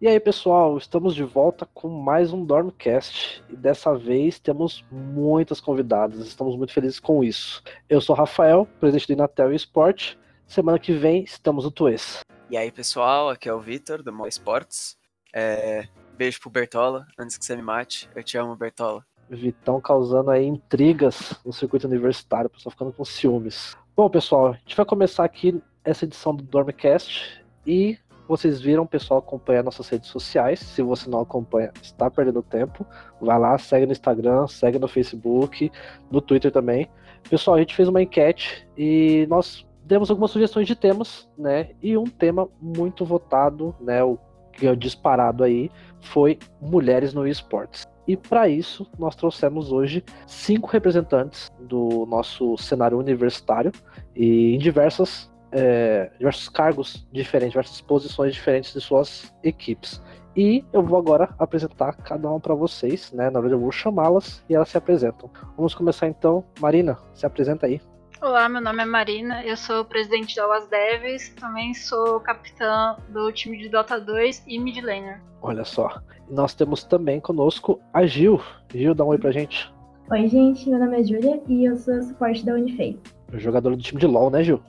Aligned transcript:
E 0.00 0.06
aí, 0.06 0.20
pessoal, 0.20 0.78
estamos 0.78 1.12
de 1.12 1.24
volta 1.24 1.66
com 1.74 1.88
mais 1.88 2.32
um 2.32 2.44
Dormcast. 2.44 3.42
E 3.50 3.56
dessa 3.56 3.98
vez 3.98 4.38
temos 4.38 4.84
muitas 4.92 5.60
convidadas, 5.60 6.20
estamos 6.20 6.54
muito 6.56 6.72
felizes 6.72 7.00
com 7.00 7.24
isso. 7.24 7.60
Eu 7.88 8.00
sou 8.00 8.14
Rafael, 8.14 8.64
presidente 8.78 9.08
do 9.08 9.14
Inatel 9.14 9.52
Esporte. 9.52 10.16
Semana 10.46 10.78
que 10.78 10.92
vem 10.92 11.24
estamos 11.24 11.64
no 11.64 11.72
Tuês. 11.72 12.20
E 12.48 12.56
aí, 12.56 12.70
pessoal, 12.70 13.28
aqui 13.28 13.48
é 13.48 13.52
o 13.52 13.58
Vitor, 13.58 14.00
do 14.00 14.12
Mall 14.12 14.28
Esportes. 14.28 14.96
É... 15.34 15.88
Beijo 16.16 16.40
pro 16.42 16.50
Bertola, 16.50 17.04
antes 17.18 17.36
que 17.36 17.44
você 17.44 17.56
me 17.56 17.62
mate. 17.62 18.08
Eu 18.14 18.22
te 18.22 18.38
amo, 18.38 18.54
Bertola. 18.54 19.04
Vitão 19.28 19.80
causando 19.80 20.30
aí 20.30 20.46
intrigas 20.46 21.32
no 21.44 21.52
circuito 21.52 21.88
universitário, 21.88 22.46
o 22.46 22.50
pessoal 22.50 22.70
ficando 22.70 22.92
com 22.92 23.04
ciúmes. 23.04 23.76
Bom, 23.96 24.08
pessoal, 24.08 24.52
a 24.52 24.52
gente 24.58 24.76
vai 24.76 24.86
começar 24.86 25.24
aqui 25.24 25.60
essa 25.84 26.04
edição 26.04 26.36
do 26.36 26.44
Dormcast 26.44 27.44
e 27.66 27.98
vocês 28.28 28.60
viram 28.60 28.82
o 28.82 28.88
pessoal 28.88 29.20
acompanhar 29.20 29.64
nossas 29.64 29.88
redes 29.88 30.10
sociais. 30.10 30.60
Se 30.60 30.82
você 30.82 31.08
não 31.08 31.20
acompanha, 31.20 31.72
está 31.82 32.10
perdendo 32.10 32.42
tempo. 32.42 32.86
Vai 33.20 33.38
lá, 33.38 33.56
segue 33.56 33.86
no 33.86 33.92
Instagram, 33.92 34.46
segue 34.46 34.78
no 34.78 34.86
Facebook, 34.86 35.72
no 36.10 36.20
Twitter 36.20 36.52
também. 36.52 36.88
Pessoal, 37.28 37.56
a 37.56 37.60
gente 37.60 37.74
fez 37.74 37.88
uma 37.88 38.02
enquete 38.02 38.68
e 38.76 39.26
nós 39.28 39.66
demos 39.84 40.10
algumas 40.10 40.30
sugestões 40.30 40.66
de 40.66 40.76
temas, 40.76 41.28
né? 41.36 41.70
E 41.82 41.96
um 41.96 42.04
tema 42.04 42.46
muito 42.60 43.04
votado, 43.04 43.74
né? 43.80 44.04
O 44.04 44.18
que 44.52 44.66
é 44.66 44.76
disparado 44.76 45.42
aí 45.42 45.70
foi 46.00 46.38
mulheres 46.60 47.14
no 47.14 47.26
esportes. 47.26 47.86
E 48.06 48.16
para 48.16 48.48
isso, 48.48 48.86
nós 48.98 49.14
trouxemos 49.14 49.72
hoje 49.72 50.04
cinco 50.26 50.66
representantes 50.66 51.50
do 51.60 52.06
nosso 52.06 52.56
cenário 52.56 52.98
universitário 52.98 53.72
e 54.14 54.54
em 54.54 54.58
diversas 54.58 55.30
é, 55.52 56.10
diversos 56.18 56.48
cargos 56.48 57.06
diferentes, 57.12 57.52
diversas 57.52 57.80
posições 57.80 58.34
diferentes 58.34 58.72
de 58.72 58.80
suas 58.80 59.34
equipes. 59.42 60.02
E 60.36 60.64
eu 60.72 60.82
vou 60.82 60.98
agora 60.98 61.34
apresentar 61.38 61.96
cada 61.96 62.28
uma 62.28 62.38
para 62.38 62.54
vocês, 62.54 63.10
né? 63.12 63.24
Na 63.24 63.40
verdade, 63.40 63.54
eu 63.54 63.60
vou 63.60 63.72
chamá-las 63.72 64.44
e 64.48 64.54
elas 64.54 64.68
se 64.68 64.78
apresentam. 64.78 65.30
Vamos 65.56 65.74
começar 65.74 66.06
então. 66.06 66.44
Marina, 66.60 66.96
se 67.12 67.26
apresenta 67.26 67.66
aí. 67.66 67.80
Olá, 68.20 68.48
meu 68.48 68.60
nome 68.60 68.82
é 68.82 68.84
Marina, 68.84 69.44
eu 69.44 69.56
sou 69.56 69.84
presidente 69.84 70.34
da 70.34 70.48
UAS 70.48 70.66
Devs, 70.68 71.28
também 71.40 71.72
sou 71.72 72.18
capitã 72.18 72.96
do 73.10 73.30
time 73.30 73.56
de 73.56 73.68
Dota 73.68 74.00
2 74.00 74.42
e 74.46 74.58
mid 74.58 74.82
laner. 74.82 75.22
Olha 75.40 75.64
só. 75.64 76.00
Nós 76.28 76.52
temos 76.52 76.82
também 76.82 77.20
conosco 77.20 77.80
a 77.92 78.04
Gil. 78.06 78.40
Gil, 78.74 78.92
dá 78.92 79.04
um 79.04 79.08
oi 79.08 79.18
pra 79.18 79.30
gente. 79.30 79.72
Oi, 80.10 80.26
gente, 80.26 80.68
meu 80.68 80.80
nome 80.80 81.00
é 81.00 81.04
Júlia 81.04 81.40
e 81.46 81.64
eu 81.64 81.76
sou 81.76 82.02
suporte 82.02 82.44
da 82.44 82.54
Unifei. 82.54 82.98
Jogadora 83.34 83.76
do 83.76 83.82
time 83.82 84.00
de 84.00 84.06
LoL, 84.06 84.30
né, 84.30 84.42
Gil? 84.42 84.60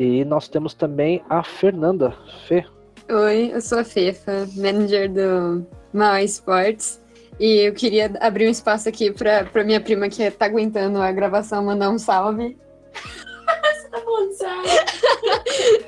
E 0.00 0.24
nós 0.24 0.48
temos 0.48 0.72
também 0.72 1.22
a 1.28 1.44
Fernanda. 1.44 2.16
Fê. 2.48 2.64
Oi, 3.12 3.50
eu 3.52 3.60
sou 3.60 3.80
a 3.80 3.84
Fefa, 3.84 4.48
manager 4.56 5.12
do 5.12 5.66
Mal 5.92 6.20
Sports. 6.20 7.02
E 7.38 7.66
eu 7.68 7.74
queria 7.74 8.10
abrir 8.18 8.48
um 8.48 8.50
espaço 8.50 8.88
aqui 8.88 9.12
pra, 9.12 9.44
pra 9.44 9.62
minha 9.62 9.78
prima 9.78 10.08
que 10.08 10.30
tá 10.30 10.46
aguentando 10.46 11.02
a 11.02 11.12
gravação 11.12 11.66
mandar 11.66 11.90
um 11.90 11.98
salve. 11.98 12.56
Você 12.94 13.88
tá 13.90 14.00
falando 14.00 14.32
sério? 14.32 14.70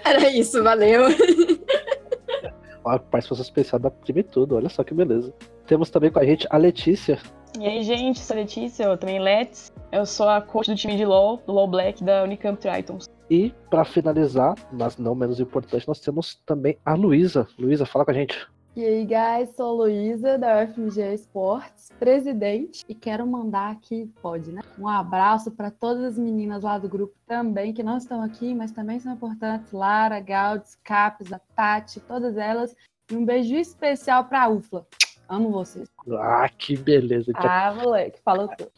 Era 0.05 0.31
isso, 0.31 0.63
valeu. 0.63 1.05
A 2.85 2.99
participação 2.99 3.45
especial 3.45 3.79
da 3.79 3.91
prima 3.91 4.21
e 4.21 4.25
tudo, 4.25 4.57
olha 4.57 4.69
só 4.69 4.85
que 4.85 4.93
beleza. 4.93 5.33
Temos 5.67 5.89
também 5.89 6.11
com 6.11 6.19
a 6.19 6.25
gente 6.27 6.47
a 6.51 6.59
Letícia. 6.59 7.19
E 7.59 7.65
aí, 7.65 7.83
gente, 7.83 8.19
sou 8.19 8.37
a 8.37 8.41
Letícia, 8.41 8.85
eu 8.85 8.99
também 8.99 9.21
Let's. 9.21 9.72
Eu 9.93 10.07
sou 10.07 10.27
a 10.27 10.41
coach 10.41 10.71
do 10.71 10.75
time 10.75 10.97
de 10.97 11.05
LoL, 11.05 11.37
do 11.47 11.53
LoL 11.53 11.69
Black 11.69 12.03
da 12.03 12.25
Unicamp 12.25 12.59
Tritons. 12.59 13.11
E 13.29 13.53
para 13.69 13.85
finalizar, 13.85 14.55
mas 14.73 14.97
não 14.97 15.15
menos 15.15 15.39
importante, 15.39 15.87
nós 15.87 16.01
temos 16.01 16.35
também 16.47 16.79
a 16.83 16.95
Luísa. 16.95 17.47
Luísa, 17.59 17.85
fala 17.85 18.03
com 18.03 18.11
a 18.11 18.15
gente. 18.15 18.49
E 18.75 18.83
aí, 18.83 19.05
guys, 19.05 19.55
sou 19.55 19.83
a 19.83 19.85
Luísa 19.85 20.39
da 20.39 20.65
UFMG 20.65 21.13
Esportes, 21.13 21.91
presidente, 21.99 22.87
e 22.89 22.95
quero 22.95 23.27
mandar 23.27 23.71
aqui, 23.71 24.11
pode, 24.23 24.51
né? 24.51 24.63
Um 24.79 24.89
abraço 24.89 25.51
para 25.51 25.71
todas 25.71 26.03
as 26.05 26.19
meninas 26.19 26.63
lá 26.63 26.79
do 26.79 26.89
grupo 26.89 27.13
também, 27.27 27.75
que 27.75 27.83
não 27.83 27.99
estão 27.99 28.23
aqui, 28.23 28.55
mas 28.55 28.73
também 28.73 28.99
são 28.99 29.13
importantes. 29.13 29.73
Lara, 29.73 30.21
Gaudes, 30.21 30.79
Capes, 30.83 31.31
a 31.31 31.39
Tati, 31.55 32.01
todas 32.01 32.39
elas. 32.39 32.75
E 33.11 33.15
um 33.15 33.27
beijo 33.27 33.55
especial 33.57 34.25
para 34.25 34.45
a 34.45 34.49
UFLA. 34.49 34.87
Amo 35.33 35.51
vocês. 35.51 35.89
Ah, 36.11 36.47
que 36.47 36.77
beleza. 36.77 37.33
Ah, 37.37 37.73
moleque, 37.75 38.21
falou 38.23 38.49
tudo. 38.49 38.71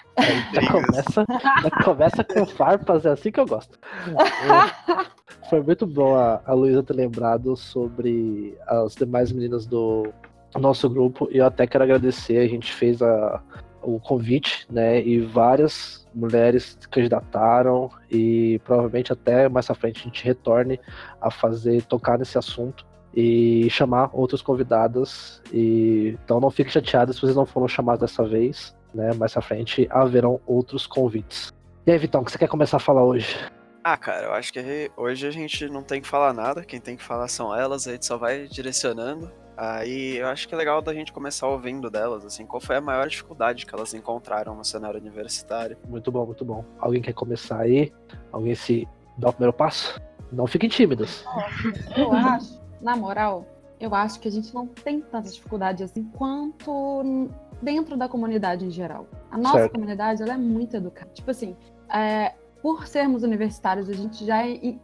Já 0.55 0.71
começa, 0.71 1.27
já 1.65 1.85
começa 1.85 2.23
com 2.23 2.47
farpas, 2.47 3.05
é 3.05 3.11
assim 3.11 3.33
que 3.33 3.41
eu 3.41 3.47
gosto. 3.47 3.77
Foi 5.51 5.61
muito 5.61 5.85
bom 5.85 6.15
a, 6.15 6.41
a 6.47 6.53
Luísa 6.53 6.81
ter 6.85 6.95
lembrado 6.95 7.57
sobre 7.57 8.57
as 8.69 8.95
demais 8.95 9.33
meninas 9.33 9.67
do 9.67 10.07
nosso 10.55 10.89
grupo. 10.89 11.29
E 11.33 11.39
eu 11.39 11.47
até 11.47 11.67
quero 11.67 11.83
agradecer, 11.83 12.39
a 12.39 12.47
gente 12.47 12.73
fez 12.73 13.03
a, 13.03 13.43
o 13.83 13.99
convite, 13.99 14.65
né? 14.71 15.03
E 15.03 15.19
várias 15.23 16.07
mulheres 16.15 16.79
candidataram 16.89 17.91
e 18.09 18.61
provavelmente 18.65 19.13
até 19.13 19.49
mais 19.49 19.69
à 19.69 19.75
frente 19.75 20.03
a 20.03 20.05
gente 20.05 20.25
retorne 20.25 20.79
a 21.21 21.33
fazer, 21.33 21.83
tocar 21.83 22.17
nesse 22.17 22.39
assunto 22.39 22.87
e 23.15 23.69
chamar 23.71 24.11
outras 24.13 24.43
convidadas. 24.43 25.41
E 25.53 26.19
então 26.25 26.41
não 26.41 26.51
fiquem 26.51 26.73
chateados 26.73 27.17
se 27.17 27.23
vocês 27.23 27.37
não 27.37 27.47
foram 27.47 27.69
chamados 27.69 28.01
dessa 28.01 28.25
vez, 28.25 28.77
né? 28.93 29.13
Mais 29.15 29.37
à 29.37 29.41
frente 29.41 29.87
haverão 29.91 30.41
outros 30.47 30.87
convites. 30.87 31.53
E 31.87 31.93
aí, 31.93 31.99
Vitão, 31.99 32.23
o 32.23 32.25
que 32.25 32.33
você 32.33 32.39
quer 32.39 32.49
começar 32.49 32.79
a 32.79 32.81
falar 32.81 33.05
hoje? 33.05 33.37
Ah, 33.83 33.99
cara, 33.99 34.27
eu 34.29 34.33
acho 34.33 34.51
que 34.51 34.91
hoje 34.97 35.27
a 35.27 35.31
gente 35.31 35.69
não 35.69 35.83
tem 35.83 36.01
que 36.01 36.09
falar 36.09 36.33
nada, 36.33 36.65
quem 36.65 36.81
tem 36.81 36.97
que 36.97 37.03
falar 37.03 37.29
são 37.29 37.55
elas, 37.55 37.87
a 37.87 37.93
gente 37.93 38.07
só 38.07 38.17
vai 38.17 38.47
direcionando. 38.47 39.31
Aí 39.57 40.17
eu 40.17 40.27
acho 40.27 40.49
que 40.49 40.55
é 40.55 40.59
legal 40.59 40.81
da 40.81 40.95
gente 40.95 41.13
começar 41.13 41.47
ouvindo 41.47 41.91
delas, 41.91 42.25
assim, 42.25 42.47
qual 42.47 42.61
foi 42.61 42.77
a 42.77 42.81
maior 42.81 43.07
dificuldade 43.07 43.67
que 43.67 43.75
elas 43.75 43.93
encontraram 43.93 44.57
no 44.57 44.65
cenário 44.65 44.99
universitário. 44.99 45.77
Muito 45.87 46.11
bom, 46.11 46.25
muito 46.25 46.45
bom. 46.45 46.65
Alguém 46.79 47.03
quer 47.03 47.13
começar 47.13 47.61
aí? 47.61 47.93
Alguém 48.33 48.55
se 48.55 48.89
dá 49.19 49.29
o 49.29 49.33
primeiro 49.33 49.53
passo? 49.53 50.01
Não 50.33 50.47
fiquem 50.47 50.69
tímidos. 50.69 51.25
Eu 51.95 52.11
acho 52.11 52.64
na 52.85 52.95
moral, 52.95 53.47
eu 53.81 53.95
acho 53.95 54.21
que 54.21 54.29
a 54.29 54.31
gente 54.31 54.55
não 54.55 54.67
tem 54.67 55.01
tanta 55.01 55.29
dificuldade 55.31 55.83
assim 55.83 56.05
quanto 56.05 57.29
dentro 57.61 57.97
da 57.97 58.09
comunidade 58.09 58.65
em 58.65 58.71
geral. 58.71 59.09
A 59.31 59.39
nossa 59.39 59.59
certo. 59.59 59.73
comunidade 59.73 60.23
ela 60.23 60.35
é 60.35 60.37
muito 60.37 60.77
educada. 60.77 61.11
Tipo 61.13 61.31
assim, 61.31 61.57
é, 61.93 62.35
por 62.63 62.87
sermos 62.87 63.23
universitários, 63.23 63.89
a 63.89 63.95
gente 63.95 64.25
já 64.25 64.47
é, 64.47 64.79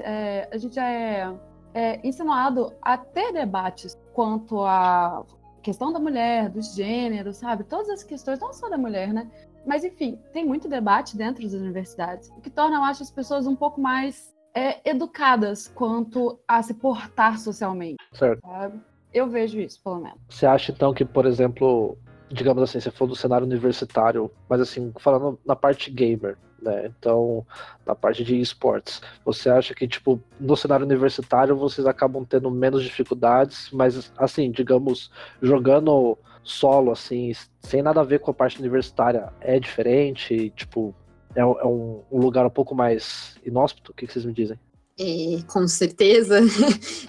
é 0.00 0.48
a 0.52 0.58
gente 0.58 0.74
já 0.74 0.88
é, 0.90 1.34
é 1.72 2.06
ensinado 2.06 2.72
a 2.82 2.98
ter 2.98 3.32
debates 3.32 3.96
quanto 4.12 4.60
à 4.62 5.24
questão 5.62 5.92
da 5.92 5.98
mulher, 5.98 6.48
dos 6.48 6.74
gêneros, 6.74 7.38
sabe? 7.38 7.64
Todas 7.64 7.88
as 7.88 8.04
questões, 8.04 8.38
não 8.38 8.52
só 8.52 8.68
da 8.68 8.78
mulher, 8.78 9.12
né? 9.12 9.30
Mas 9.64 9.82
enfim, 9.82 10.18
tem 10.32 10.44
muito 10.44 10.68
debate 10.68 11.16
dentro 11.16 11.42
das 11.42 11.52
universidades, 11.52 12.28
o 12.30 12.40
que 12.40 12.50
torna, 12.50 12.76
eu 12.76 12.84
acho, 12.84 13.02
as 13.02 13.10
pessoas 13.10 13.48
um 13.48 13.56
pouco 13.56 13.80
mais 13.80 14.35
é, 14.56 14.80
educadas 14.88 15.68
quanto 15.68 16.40
a 16.48 16.62
se 16.62 16.72
portar 16.72 17.38
socialmente. 17.38 18.02
Certo. 18.14 18.40
Sabe? 18.40 18.80
Eu 19.12 19.28
vejo 19.28 19.60
isso, 19.60 19.78
pelo 19.84 20.00
menos. 20.00 20.18
Você 20.30 20.46
acha 20.46 20.72
então 20.72 20.94
que, 20.94 21.04
por 21.04 21.26
exemplo, 21.26 21.98
digamos 22.30 22.62
assim, 22.62 22.80
você 22.80 22.90
falou 22.90 23.14
do 23.14 23.18
cenário 23.18 23.46
universitário, 23.46 24.30
mas 24.48 24.62
assim, 24.62 24.92
falando 24.98 25.38
na 25.44 25.54
parte 25.54 25.90
gamer, 25.90 26.38
né? 26.60 26.86
Então, 26.98 27.46
na 27.84 27.94
parte 27.94 28.24
de 28.24 28.40
esportes, 28.40 29.02
você 29.24 29.50
acha 29.50 29.74
que, 29.74 29.86
tipo, 29.86 30.18
no 30.40 30.56
cenário 30.56 30.86
universitário 30.86 31.54
vocês 31.54 31.86
acabam 31.86 32.24
tendo 32.24 32.50
menos 32.50 32.82
dificuldades, 32.82 33.70
mas 33.70 34.10
assim, 34.16 34.50
digamos, 34.50 35.10
jogando 35.42 36.18
solo, 36.42 36.92
assim, 36.92 37.32
sem 37.60 37.82
nada 37.82 38.00
a 38.00 38.04
ver 38.04 38.20
com 38.20 38.30
a 38.30 38.34
parte 38.34 38.58
universitária, 38.58 39.32
é 39.40 39.60
diferente? 39.60 40.50
Tipo, 40.50 40.94
é, 41.36 41.40
é 41.40 41.44
um, 41.44 42.02
um, 42.10 42.18
lugar 42.18 42.46
um 42.46 42.50
pouco 42.50 42.74
mais 42.74 43.36
inóspito? 43.44 43.92
O 43.92 43.94
que, 43.94 44.06
que 44.06 44.12
vocês 44.12 44.24
me 44.24 44.32
dizem? 44.32 44.58
É, 44.98 45.42
com 45.46 45.68
certeza. 45.68 46.40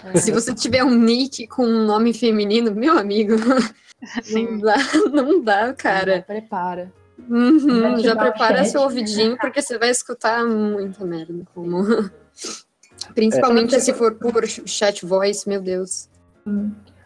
É. 0.04 0.18
Se 0.18 0.30
você 0.30 0.54
tiver 0.54 0.84
um 0.84 0.94
nick 0.94 1.46
com 1.46 1.64
um 1.64 1.86
nome 1.86 2.12
feminino, 2.12 2.74
meu 2.74 2.98
amigo, 2.98 3.34
Sim. 4.22 4.46
não 4.46 4.58
dá, 4.58 4.76
não 5.10 5.42
dá, 5.42 5.72
cara. 5.72 6.16
Já 6.16 6.22
prepara. 6.22 6.92
Uhum, 7.28 7.98
já 7.98 8.14
prepara 8.14 8.64
seu 8.64 8.82
ouvidinho, 8.82 9.36
porque 9.38 9.60
você 9.60 9.78
vai 9.78 9.90
escutar 9.90 10.44
muita 10.44 11.04
merda. 11.04 11.44
Como... 11.54 11.84
Principalmente 13.14 13.74
é. 13.74 13.80
se 13.80 13.94
for 13.94 14.14
por 14.14 14.46
chat 14.46 15.04
voice, 15.06 15.48
meu 15.48 15.62
Deus. 15.62 16.08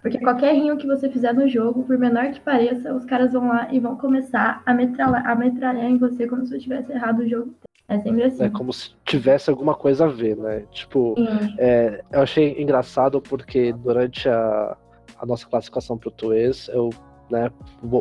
Porque 0.03 0.19
qualquer 0.19 0.53
rinho 0.55 0.77
que 0.77 0.87
você 0.87 1.09
fizer 1.09 1.33
no 1.33 1.49
jogo, 1.49 1.85
por 1.85 1.97
menor 1.97 2.33
que 2.33 2.41
pareça, 2.41 2.93
os 2.93 3.05
caras 3.05 3.33
vão 3.33 3.47
lá 3.47 3.73
e 3.73 3.79
vão 3.79 3.97
começar 3.97 4.61
a 4.67 4.75
metralhar, 4.75 5.25
a 5.25 5.35
metralhar 5.37 5.89
em 5.89 5.97
você 5.97 6.27
como 6.27 6.45
se 6.45 6.51
você 6.51 6.59
tivesse 6.59 6.93
errado 6.93 7.21
o 7.21 7.29
jogo. 7.29 7.55
É 7.89 7.99
sempre 8.01 8.25
assim. 8.25 8.43
É 8.43 8.51
como 8.51 8.73
se 8.73 8.91
tivesse 9.05 9.49
alguma 9.49 9.75
coisa 9.75 10.07
a 10.07 10.09
ver, 10.09 10.37
né? 10.37 10.65
Tipo, 10.73 11.15
é, 11.57 12.03
eu 12.11 12.21
achei 12.21 12.61
engraçado 12.61 13.21
porque 13.21 13.73
durante 13.73 14.29
a, 14.29 14.77
a 15.21 15.27
nossa 15.27 15.47
classificação 15.47 15.97
pro 15.97 16.11
Tuês, 16.11 16.69
eu 16.73 16.91
né, 17.31 17.51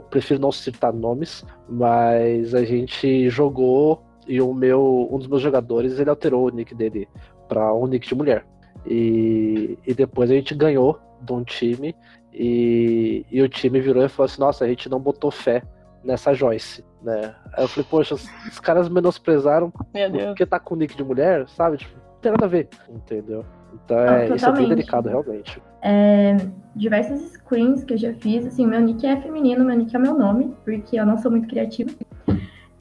prefiro 0.10 0.40
não 0.40 0.52
citar 0.52 0.92
nomes, 0.92 1.46
mas 1.70 2.56
a 2.56 2.64
gente 2.64 3.30
jogou 3.30 4.02
e 4.28 4.42
o 4.42 4.54
meu 4.54 5.08
um 5.12 5.18
dos 5.20 5.28
meus 5.28 5.42
jogadores 5.42 6.00
ele 6.00 6.10
alterou 6.10 6.48
o 6.48 6.50
nick 6.50 6.74
dele 6.74 7.08
para 7.48 7.74
um 7.74 7.86
nick 7.86 8.08
de 8.08 8.16
mulher. 8.16 8.46
E, 8.88 9.78
e 9.86 9.94
depois 9.94 10.32
a 10.32 10.34
gente 10.34 10.56
ganhou 10.56 11.00
de 11.22 11.34
um 11.34 11.44
time 11.44 11.96
e, 12.34 13.26
e 13.30 13.42
o 13.42 13.50
time 13.50 13.80
virou 13.80 14.04
e 14.04 14.10
falou 14.10 14.26
assim: 14.26 14.40
Nossa, 14.40 14.66
a 14.66 14.68
gente 14.68 14.90
não 14.90 15.00
botou 15.00 15.32
fé 15.32 15.64
nessa 16.04 16.34
Joyce, 16.34 16.84
né? 17.02 17.36
Aí 17.54 17.64
eu 17.64 17.68
falei: 17.68 17.88
Poxa, 17.90 18.16
os, 18.16 18.60
caras 18.60 18.90
menosprezaram 18.90 19.70
porque 19.70 20.46
tá 20.46 20.60
com 20.60 20.76
nick 20.76 20.96
de 20.96 21.04
mulher, 21.04 21.48
sabe? 21.50 21.78
Tipo, 21.78 21.96
não 21.98 22.20
tem 22.22 22.32
nada 22.32 22.46
a 22.46 22.50
ver, 22.50 22.70
entendeu? 22.90 23.46
Então 23.74 23.98
é, 23.98 24.36
isso 24.36 24.46
é 24.46 24.52
bem 24.52 24.70
delicado, 24.70 25.10
realmente. 25.10 25.62
É, 25.82 26.38
diversas 26.76 27.22
screens 27.32 27.84
que 27.84 27.94
eu 27.94 27.98
já 27.98 28.14
fiz, 28.14 28.46
assim, 28.46 28.66
meu 28.66 28.80
nick 28.80 29.06
é 29.06 29.20
feminino, 29.22 29.66
meu 29.66 29.78
nick 29.78 29.96
é 29.96 30.00
meu 30.00 30.18
nome, 30.18 30.54
porque 30.64 31.00
eu 31.00 31.06
não 31.06 31.18
sou 31.18 31.32
muito 31.32 31.48
criativa. 31.48 31.92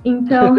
Então, 0.05 0.57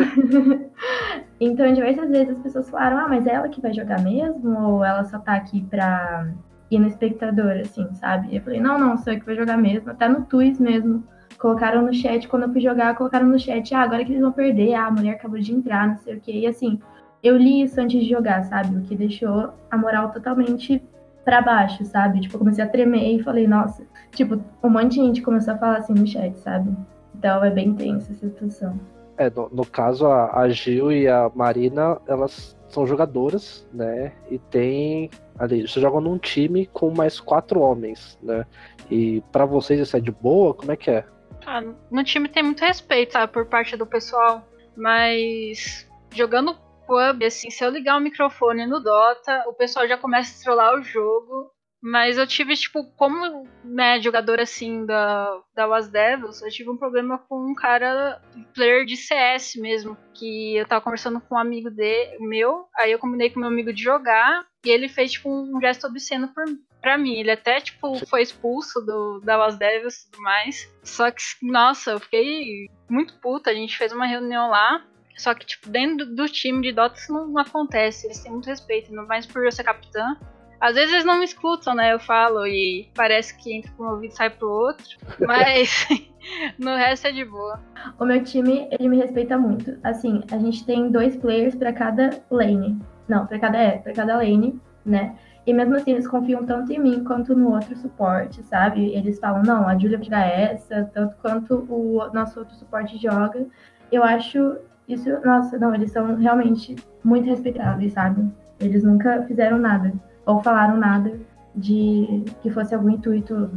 então 1.40 1.74
diversas 1.74 2.10
vezes 2.10 2.38
as 2.38 2.44
pessoas 2.44 2.70
falaram, 2.70 2.98
ah, 2.98 3.08
mas 3.08 3.26
é 3.26 3.34
ela 3.34 3.50
que 3.50 3.62
vai 3.62 3.74
jogar 3.74 4.02
mesmo? 4.02 4.58
Ou 4.60 4.84
ela 4.84 5.04
só 5.06 5.20
tá 5.20 5.34
aqui 5.34 5.62
pra 5.64 6.28
ir 6.72 6.80
no 6.80 6.88
espectador, 6.88 7.60
assim, 7.62 7.88
sabe? 7.94 8.30
E 8.32 8.38
eu 8.38 8.42
falei, 8.42 8.60
não, 8.60 8.80
não, 8.80 8.98
sou 8.98 9.14
eu 9.14 9.20
que 9.20 9.26
vai 9.26 9.36
jogar 9.36 9.58
mesmo, 9.58 9.92
até 9.92 10.08
no 10.08 10.24
Twitch 10.24 10.60
mesmo. 10.60 11.04
Colocaram 11.38 11.82
no 11.82 11.94
chat, 11.94 12.28
quando 12.28 12.44
eu 12.44 12.52
fui 12.52 12.62
jogar, 12.62 12.96
colocaram 12.96 13.28
no 13.28 13.38
chat, 13.38 13.74
ah, 13.74 13.82
agora 13.82 14.06
que 14.06 14.12
eles 14.12 14.22
vão 14.22 14.32
perder, 14.32 14.74
ah, 14.76 14.88
a 14.88 14.92
mulher 14.92 15.12
acabou 15.12 15.40
de 15.40 15.54
entrar, 15.54 15.88
não 15.88 15.98
sei 15.98 16.16
o 16.16 16.22
quê. 16.22 16.32
E 16.32 16.48
assim, 16.48 16.80
eu 17.22 17.36
li 17.36 17.62
isso 17.62 17.80
antes 17.80 18.02
de 18.02 18.10
jogar, 18.10 18.44
sabe? 18.46 18.78
O 18.78 18.82
que 18.82 18.96
deixou 18.96 19.54
a 19.70 19.78
moral 19.78 20.12
totalmente 20.12 20.82
pra 21.26 21.42
baixo, 21.42 21.84
sabe? 21.86 22.22
Tipo, 22.22 22.36
eu 22.36 22.40
comecei 22.40 22.64
a 22.64 22.68
tremer 22.68 23.16
e 23.16 23.24
falei, 23.24 23.48
nossa. 23.48 23.84
Tipo, 24.12 24.42
um 24.64 24.70
monte 24.70 24.90
de 24.90 24.96
gente 24.96 25.22
começou 25.22 25.54
a 25.54 25.58
falar 25.58 25.78
assim 25.78 25.94
no 25.94 26.08
chat, 26.08 26.38
sabe? 26.40 26.72
Então 27.16 27.44
é 27.44 27.50
bem 27.50 27.74
tensa 27.74 28.12
essa 28.12 28.28
situação. 28.30 28.80
É, 29.18 29.30
no, 29.30 29.50
no 29.50 29.66
caso, 29.66 30.08
a, 30.08 30.40
a 30.40 30.50
Gil 30.50 30.92
e 30.92 31.08
a 31.08 31.30
Marina, 31.36 32.00
elas 32.08 32.58
são 32.70 32.88
jogadoras, 32.88 33.68
né? 33.72 34.14
E 34.30 34.40
tem. 34.40 35.10
Ali, 35.42 35.68
você 35.68 35.82
joga 35.82 36.00
num 36.00 36.20
time 36.20 36.68
com 36.68 36.92
mais 36.92 37.20
quatro 37.20 37.62
homens, 37.62 38.16
né? 38.22 38.46
E 38.92 39.22
pra 39.32 39.44
vocês 39.44 39.80
isso 39.80 39.98
é 39.98 40.00
de 40.00 40.12
boa? 40.12 40.54
Como 40.54 40.72
é 40.72 40.78
que 40.78 40.92
é? 40.92 41.04
Ah, 41.48 41.62
no 41.90 42.04
time 42.04 42.30
tem 42.30 42.44
muito 42.44 42.64
respeito, 42.64 43.14
sabe, 43.14 43.34
por 43.34 43.48
parte 43.48 43.76
do 43.76 43.88
pessoal. 43.88 44.48
Mas 44.78 45.90
jogando 46.14 46.56
pub, 46.86 47.24
assim, 47.26 47.50
se 47.50 47.66
eu 47.66 47.72
ligar 47.72 47.98
o 47.98 48.02
microfone 48.02 48.68
no 48.68 48.80
Dota, 48.80 49.44
o 49.48 49.54
pessoal 49.54 49.88
já 49.88 49.98
começa 49.98 50.40
a 50.40 50.44
trollar 50.44 50.76
o 50.78 50.84
jogo. 50.84 51.52
Mas 51.82 52.20
eu 52.20 52.28
tive, 52.28 52.56
tipo, 52.56 52.84
como 52.96 53.48
né, 53.64 54.00
jogador 54.00 54.40
assim 54.40 54.86
da, 54.86 55.42
da 55.56 55.68
Was 55.68 55.90
Devils, 55.90 56.40
eu 56.44 56.52
tive 56.52 56.70
um 56.70 56.78
problema 56.78 57.18
com 57.18 57.50
um 57.50 57.56
cara, 57.56 58.22
player 58.54 58.86
de 58.86 58.96
CS 58.96 59.56
mesmo, 59.56 59.98
que 60.14 60.58
eu 60.58 60.68
tava 60.68 60.84
conversando 60.84 61.20
com 61.20 61.34
um 61.34 61.40
amigo 61.40 61.72
de, 61.72 62.20
meu, 62.20 62.68
aí 62.78 62.92
eu 62.92 63.00
combinei 63.00 63.32
com 63.32 63.40
meu 63.40 63.50
amigo 63.50 63.74
de 63.74 63.82
jogar, 63.82 64.46
e 64.64 64.70
ele 64.70 64.88
fez, 64.88 65.14
tipo, 65.14 65.30
um 65.30 65.60
gesto 65.60 65.88
obsceno 65.88 66.28
por, 66.30 66.44
pra 66.82 66.98
mim. 66.98 67.16
Ele 67.16 67.32
até, 67.32 67.60
tipo, 67.60 68.06
foi 68.06 68.22
expulso 68.22 68.82
do, 68.82 69.20
da 69.22 69.38
Was 69.38 69.58
Devils 69.58 70.04
e 70.04 70.12
tudo 70.12 70.22
mais. 70.24 70.72
Só 70.84 71.10
que, 71.10 71.22
nossa, 71.42 71.92
eu 71.92 72.00
fiquei 72.00 72.70
muito 72.90 73.14
puta, 73.16 73.50
a 73.50 73.54
gente 73.54 73.78
fez 73.78 73.92
uma 73.92 74.06
reunião 74.06 74.50
lá, 74.50 74.86
só 75.18 75.34
que, 75.34 75.46
tipo, 75.46 75.70
dentro 75.70 76.06
do 76.06 76.28
time 76.28 76.62
de 76.62 76.72
Dota 76.72 76.98
isso 76.98 77.14
não, 77.14 77.28
não 77.28 77.42
acontece, 77.42 78.08
eles 78.08 78.20
têm 78.20 78.32
muito 78.32 78.48
respeito, 78.48 78.94
não 78.94 79.06
mais 79.06 79.26
por 79.26 79.44
eu 79.44 79.52
ser 79.52 79.64
capitã. 79.64 80.18
Às 80.60 80.76
vezes 80.76 80.94
eles 80.94 81.06
não 81.06 81.18
me 81.18 81.26
escutam, 81.26 81.74
né? 81.74 81.92
Eu 81.92 82.00
falo 82.00 82.46
e 82.46 82.88
parece 82.94 83.36
que 83.36 83.52
entra 83.52 83.72
por 83.72 83.88
um 83.88 83.90
ouvido 83.94 84.12
e 84.12 84.16
sai 84.16 84.30
pro 84.30 84.48
outro. 84.48 84.86
Mas 85.20 85.88
no 86.60 86.76
resto 86.76 87.08
é 87.08 87.12
de 87.12 87.26
boa. 87.26 87.60
O 88.00 88.06
meu 88.06 88.24
time, 88.24 88.68
ele 88.72 88.88
me 88.88 88.98
respeita 88.98 89.40
muito. 89.40 89.76
Assim, 89.84 90.22
a 90.32 90.38
gente 90.38 90.64
tem 90.64 90.92
dois 90.92 91.16
players 91.16 91.56
pra 91.56 91.74
cada 91.74 92.22
lane. 92.30 92.80
Não, 93.12 93.28
pra 93.28 93.38
cada, 93.38 93.58
é, 93.58 93.78
pra 93.78 93.92
cada 93.92 94.16
lane, 94.16 94.58
né? 94.86 95.16
E 95.46 95.54
mesmo 95.54 95.76
assim, 95.76 95.92
eles 95.92 96.08
confiam 96.08 96.46
tanto 96.46 96.72
em 96.72 96.80
mim 96.80 97.04
quanto 97.04 97.36
no 97.36 97.54
outro 97.54 97.76
suporte, 97.76 98.42
sabe? 98.44 98.94
Eles 98.94 99.20
falam, 99.20 99.44
não, 99.44 99.68
a 99.68 99.78
Julia 99.78 100.02
jogar 100.02 100.26
essa, 100.26 100.90
tanto 100.94 101.18
quanto 101.18 101.68
o 101.70 102.10
nosso 102.14 102.40
outro 102.40 102.56
suporte 102.56 102.98
joga. 102.98 103.46
Eu 103.92 104.02
acho 104.02 104.56
isso, 104.88 105.10
nossa, 105.26 105.60
não, 105.60 105.76
eles 105.76 105.92
são 105.92 106.16
realmente 106.16 106.78
muito 107.04 107.28
respeitáveis, 107.28 107.92
sabe? 107.92 108.32
Eles 108.62 108.82
nunca 108.82 109.24
fizeram 109.24 109.58
nada, 109.58 109.92
ou 110.26 110.42
falaram 110.42 110.78
nada 110.78 111.20
de 111.54 112.24
que 112.42 112.50
fosse 112.50 112.74
algum 112.74 112.92
intuito 112.92 113.52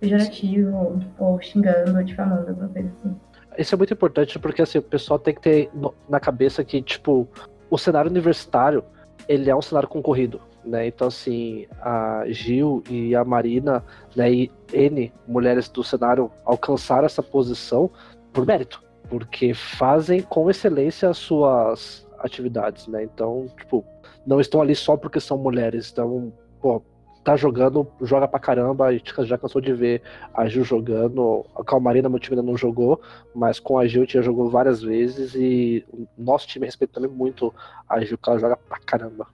pejorativo, 0.00 0.74
ou, 0.74 0.98
ou 1.18 1.42
xingando, 1.42 1.94
ou 1.94 2.02
difamando, 2.02 2.48
alguma 2.48 2.68
coisa 2.68 2.88
assim. 2.88 3.14
Isso 3.58 3.74
é 3.74 3.78
muito 3.78 3.92
importante 3.92 4.38
porque 4.38 4.62
assim, 4.62 4.78
o 4.78 4.82
pessoal 4.82 5.18
tem 5.18 5.34
que 5.34 5.42
ter 5.42 5.70
na 6.08 6.18
cabeça 6.18 6.64
que, 6.64 6.80
tipo, 6.80 7.28
o 7.68 7.76
cenário 7.76 8.10
universitário, 8.10 8.82
ele 9.28 9.50
é 9.50 9.56
um 9.56 9.62
cenário 9.62 9.88
concorrido, 9.88 10.40
né? 10.64 10.86
Então, 10.86 11.08
assim, 11.08 11.66
a 11.80 12.24
Gil 12.28 12.82
e 12.88 13.14
a 13.14 13.24
Marina, 13.24 13.84
né, 14.14 14.32
e 14.32 14.52
N 14.72 15.12
mulheres 15.26 15.68
do 15.68 15.82
cenário 15.82 16.30
alcançaram 16.44 17.06
essa 17.06 17.22
posição 17.22 17.90
por 18.32 18.46
mérito, 18.46 18.82
porque 19.08 19.54
fazem 19.54 20.22
com 20.22 20.50
excelência 20.50 21.08
as 21.08 21.18
suas 21.18 22.06
atividades, 22.18 22.86
né? 22.86 23.04
Então, 23.04 23.46
tipo, 23.56 23.84
não 24.26 24.40
estão 24.40 24.60
ali 24.60 24.74
só 24.74 24.96
porque 24.96 25.20
são 25.20 25.36
mulheres, 25.38 25.90
então, 25.92 26.32
pô, 26.60 26.82
tá 27.24 27.36
jogando, 27.36 27.90
joga 28.02 28.28
pra 28.28 28.38
caramba, 28.38 28.86
a 28.86 28.92
gente 28.92 29.12
já 29.24 29.38
cansou 29.38 29.60
de 29.60 29.72
ver 29.72 30.02
a 30.34 30.46
Gil 30.46 30.62
jogando, 30.62 31.44
a 31.56 31.64
Calmarina, 31.64 32.08
meu 32.08 32.18
time 32.18 32.36
ainda 32.36 32.48
não 32.48 32.56
jogou, 32.56 33.00
mas 33.34 33.58
com 33.58 33.78
a 33.78 33.86
Gil 33.86 34.06
já 34.06 34.20
jogou 34.20 34.50
várias 34.50 34.82
vezes 34.82 35.34
e 35.34 35.84
o 35.90 36.06
nosso 36.18 36.46
time 36.46 36.66
respeita 36.66 36.94
também 36.94 37.10
muito 37.10 37.52
a 37.88 38.00
Gil, 38.04 38.18
que 38.18 38.28
ela 38.28 38.38
joga 38.38 38.56
pra 38.56 38.78
caramba. 38.78 39.26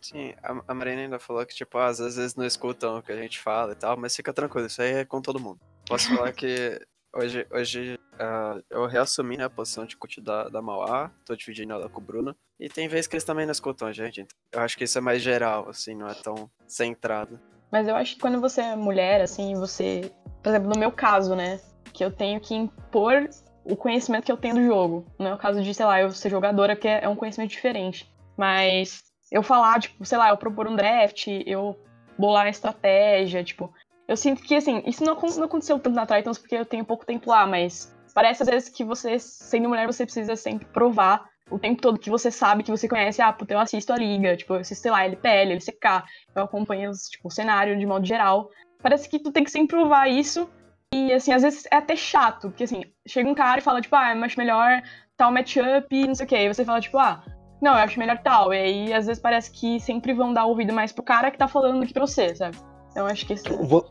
Sim, 0.00 0.34
a, 0.42 0.62
a 0.68 0.74
Marina 0.74 1.02
ainda 1.02 1.18
falou 1.18 1.44
que, 1.44 1.54
tipo, 1.54 1.78
às 1.78 1.98
vezes 1.98 2.36
não 2.36 2.44
escutam 2.44 2.98
o 2.98 3.02
que 3.02 3.10
a 3.10 3.16
gente 3.16 3.40
fala 3.40 3.72
e 3.72 3.76
tal, 3.76 3.96
mas 3.96 4.14
fica 4.14 4.32
tranquilo, 4.32 4.66
isso 4.66 4.82
aí 4.82 4.92
é 4.92 5.04
com 5.04 5.22
todo 5.22 5.40
mundo. 5.40 5.58
Posso 5.88 6.14
falar 6.14 6.32
que 6.32 6.78
hoje, 7.18 7.46
hoje 7.50 8.00
ah, 8.18 8.60
eu 8.70 8.86
reassumi 8.86 9.36
né, 9.36 9.44
a 9.44 9.50
posição 9.50 9.84
de 9.84 9.96
coach 9.96 10.20
da, 10.20 10.48
da 10.48 10.62
Mauá, 10.62 11.10
tô 11.24 11.34
dividindo 11.34 11.72
ela 11.72 11.88
com 11.88 12.00
o 12.00 12.04
Bruno, 12.04 12.34
e 12.58 12.68
tem 12.68 12.88
vezes 12.88 13.06
que 13.06 13.16
eles 13.16 13.24
também 13.24 13.44
não 13.44 13.52
escutam 13.52 13.88
a 13.88 13.92
gente, 13.92 14.20
então 14.20 14.60
eu 14.60 14.60
acho 14.60 14.76
que 14.76 14.84
isso 14.84 14.98
é 14.98 15.00
mais 15.00 15.20
geral, 15.20 15.68
assim, 15.68 15.94
não 15.94 16.08
é 16.08 16.14
tão 16.14 16.50
centrado. 16.66 17.38
Mas 17.70 17.86
eu 17.86 17.94
acho 17.94 18.14
que 18.14 18.20
quando 18.20 18.40
você 18.40 18.62
é 18.62 18.76
mulher, 18.76 19.20
assim, 19.20 19.54
você. 19.54 20.10
Por 20.42 20.48
exemplo, 20.48 20.70
no 20.70 20.78
meu 20.78 20.90
caso, 20.90 21.34
né? 21.34 21.60
Que 21.92 22.02
eu 22.02 22.10
tenho 22.10 22.40
que 22.40 22.54
impor 22.54 23.28
o 23.64 23.76
conhecimento 23.76 24.24
que 24.24 24.32
eu 24.32 24.36
tenho 24.36 24.54
do 24.54 24.64
jogo. 24.64 25.04
Não 25.18 25.26
é 25.28 25.34
o 25.34 25.38
caso 25.38 25.62
de, 25.62 25.74
sei 25.74 25.84
lá, 25.84 26.00
eu 26.00 26.10
ser 26.10 26.30
jogadora, 26.30 26.74
que 26.74 26.88
é 26.88 27.06
um 27.08 27.16
conhecimento 27.16 27.50
diferente. 27.50 28.10
Mas 28.36 29.02
eu 29.30 29.42
falar, 29.42 29.80
tipo, 29.80 30.02
sei 30.06 30.16
lá, 30.16 30.30
eu 30.30 30.36
propor 30.38 30.66
um 30.66 30.74
draft, 30.74 31.26
eu 31.44 31.78
bolar 32.18 32.46
a 32.46 32.50
estratégia, 32.50 33.44
tipo. 33.44 33.72
Eu 34.08 34.16
sinto 34.16 34.42
que, 34.42 34.54
assim, 34.54 34.82
isso 34.86 35.04
não, 35.04 35.14
não 35.14 35.44
aconteceu 35.44 35.78
tanto 35.78 35.94
na 35.94 36.06
Titans 36.06 36.38
porque 36.38 36.56
eu 36.56 36.64
tenho 36.64 36.82
pouco 36.82 37.04
tempo 37.04 37.28
lá, 37.28 37.46
mas 37.46 37.94
parece 38.14 38.42
às 38.42 38.48
vezes 38.48 38.68
que 38.70 38.82
você, 38.82 39.18
sendo 39.18 39.68
mulher, 39.68 39.86
você 39.86 40.04
precisa 40.04 40.34
sempre 40.34 40.66
provar 40.66 41.28
o 41.50 41.58
tempo 41.58 41.82
todo 41.82 41.98
que 41.98 42.08
você 42.08 42.30
sabe, 42.30 42.62
que 42.62 42.70
você 42.70 42.88
conhece, 42.88 43.20
ah, 43.20 43.32
puta, 43.32 43.52
eu 43.52 43.60
assisto 43.60 43.92
a 43.92 43.96
liga, 43.96 44.34
tipo, 44.34 44.54
eu 44.54 44.60
assisto, 44.60 44.82
sei 44.82 44.90
lá, 44.90 45.04
LPL, 45.04 45.52
LCK, 45.52 46.04
eu 46.34 46.42
acompanho 46.42 46.90
tipo, 47.10 47.28
o 47.28 47.30
cenário 47.30 47.78
de 47.78 47.86
modo 47.86 48.06
geral. 48.06 48.50
Parece 48.82 49.08
que 49.08 49.18
tu 49.18 49.30
tem 49.30 49.44
que 49.44 49.50
sempre 49.50 49.76
provar 49.76 50.08
isso. 50.08 50.48
E, 50.94 51.12
assim, 51.12 51.32
às 51.32 51.42
vezes 51.42 51.64
é 51.70 51.76
até 51.76 51.94
chato, 51.94 52.48
porque, 52.48 52.64
assim, 52.64 52.82
chega 53.06 53.28
um 53.28 53.34
cara 53.34 53.58
e 53.58 53.62
fala, 53.62 53.80
tipo, 53.80 53.94
ah, 53.94 54.14
eu 54.14 54.24
acho 54.24 54.38
melhor 54.38 54.82
tal 55.18 55.30
matchup, 55.30 56.06
não 56.06 56.14
sei 56.14 56.24
o 56.24 56.28
quê. 56.28 56.36
E 56.36 56.48
você 56.48 56.64
fala, 56.64 56.80
tipo, 56.80 56.96
ah, 56.96 57.22
não, 57.60 57.72
eu 57.72 57.80
acho 57.80 57.98
melhor 57.98 58.18
tal. 58.18 58.54
E 58.54 58.58
aí, 58.58 58.92
às 58.94 59.06
vezes, 59.06 59.20
parece 59.20 59.50
que 59.50 59.78
sempre 59.80 60.14
vão 60.14 60.32
dar 60.32 60.46
ouvido 60.46 60.72
mais 60.72 60.92
pro 60.92 61.02
cara 61.02 61.30
que 61.30 61.36
tá 61.36 61.46
falando 61.46 61.80
do 61.80 61.86
que 61.86 61.92
pra 61.92 62.06
você, 62.06 62.34
sabe? 62.34 62.56
Então, 62.98 63.06
eu 63.06 63.12
acho 63.12 63.26
que 63.26 63.34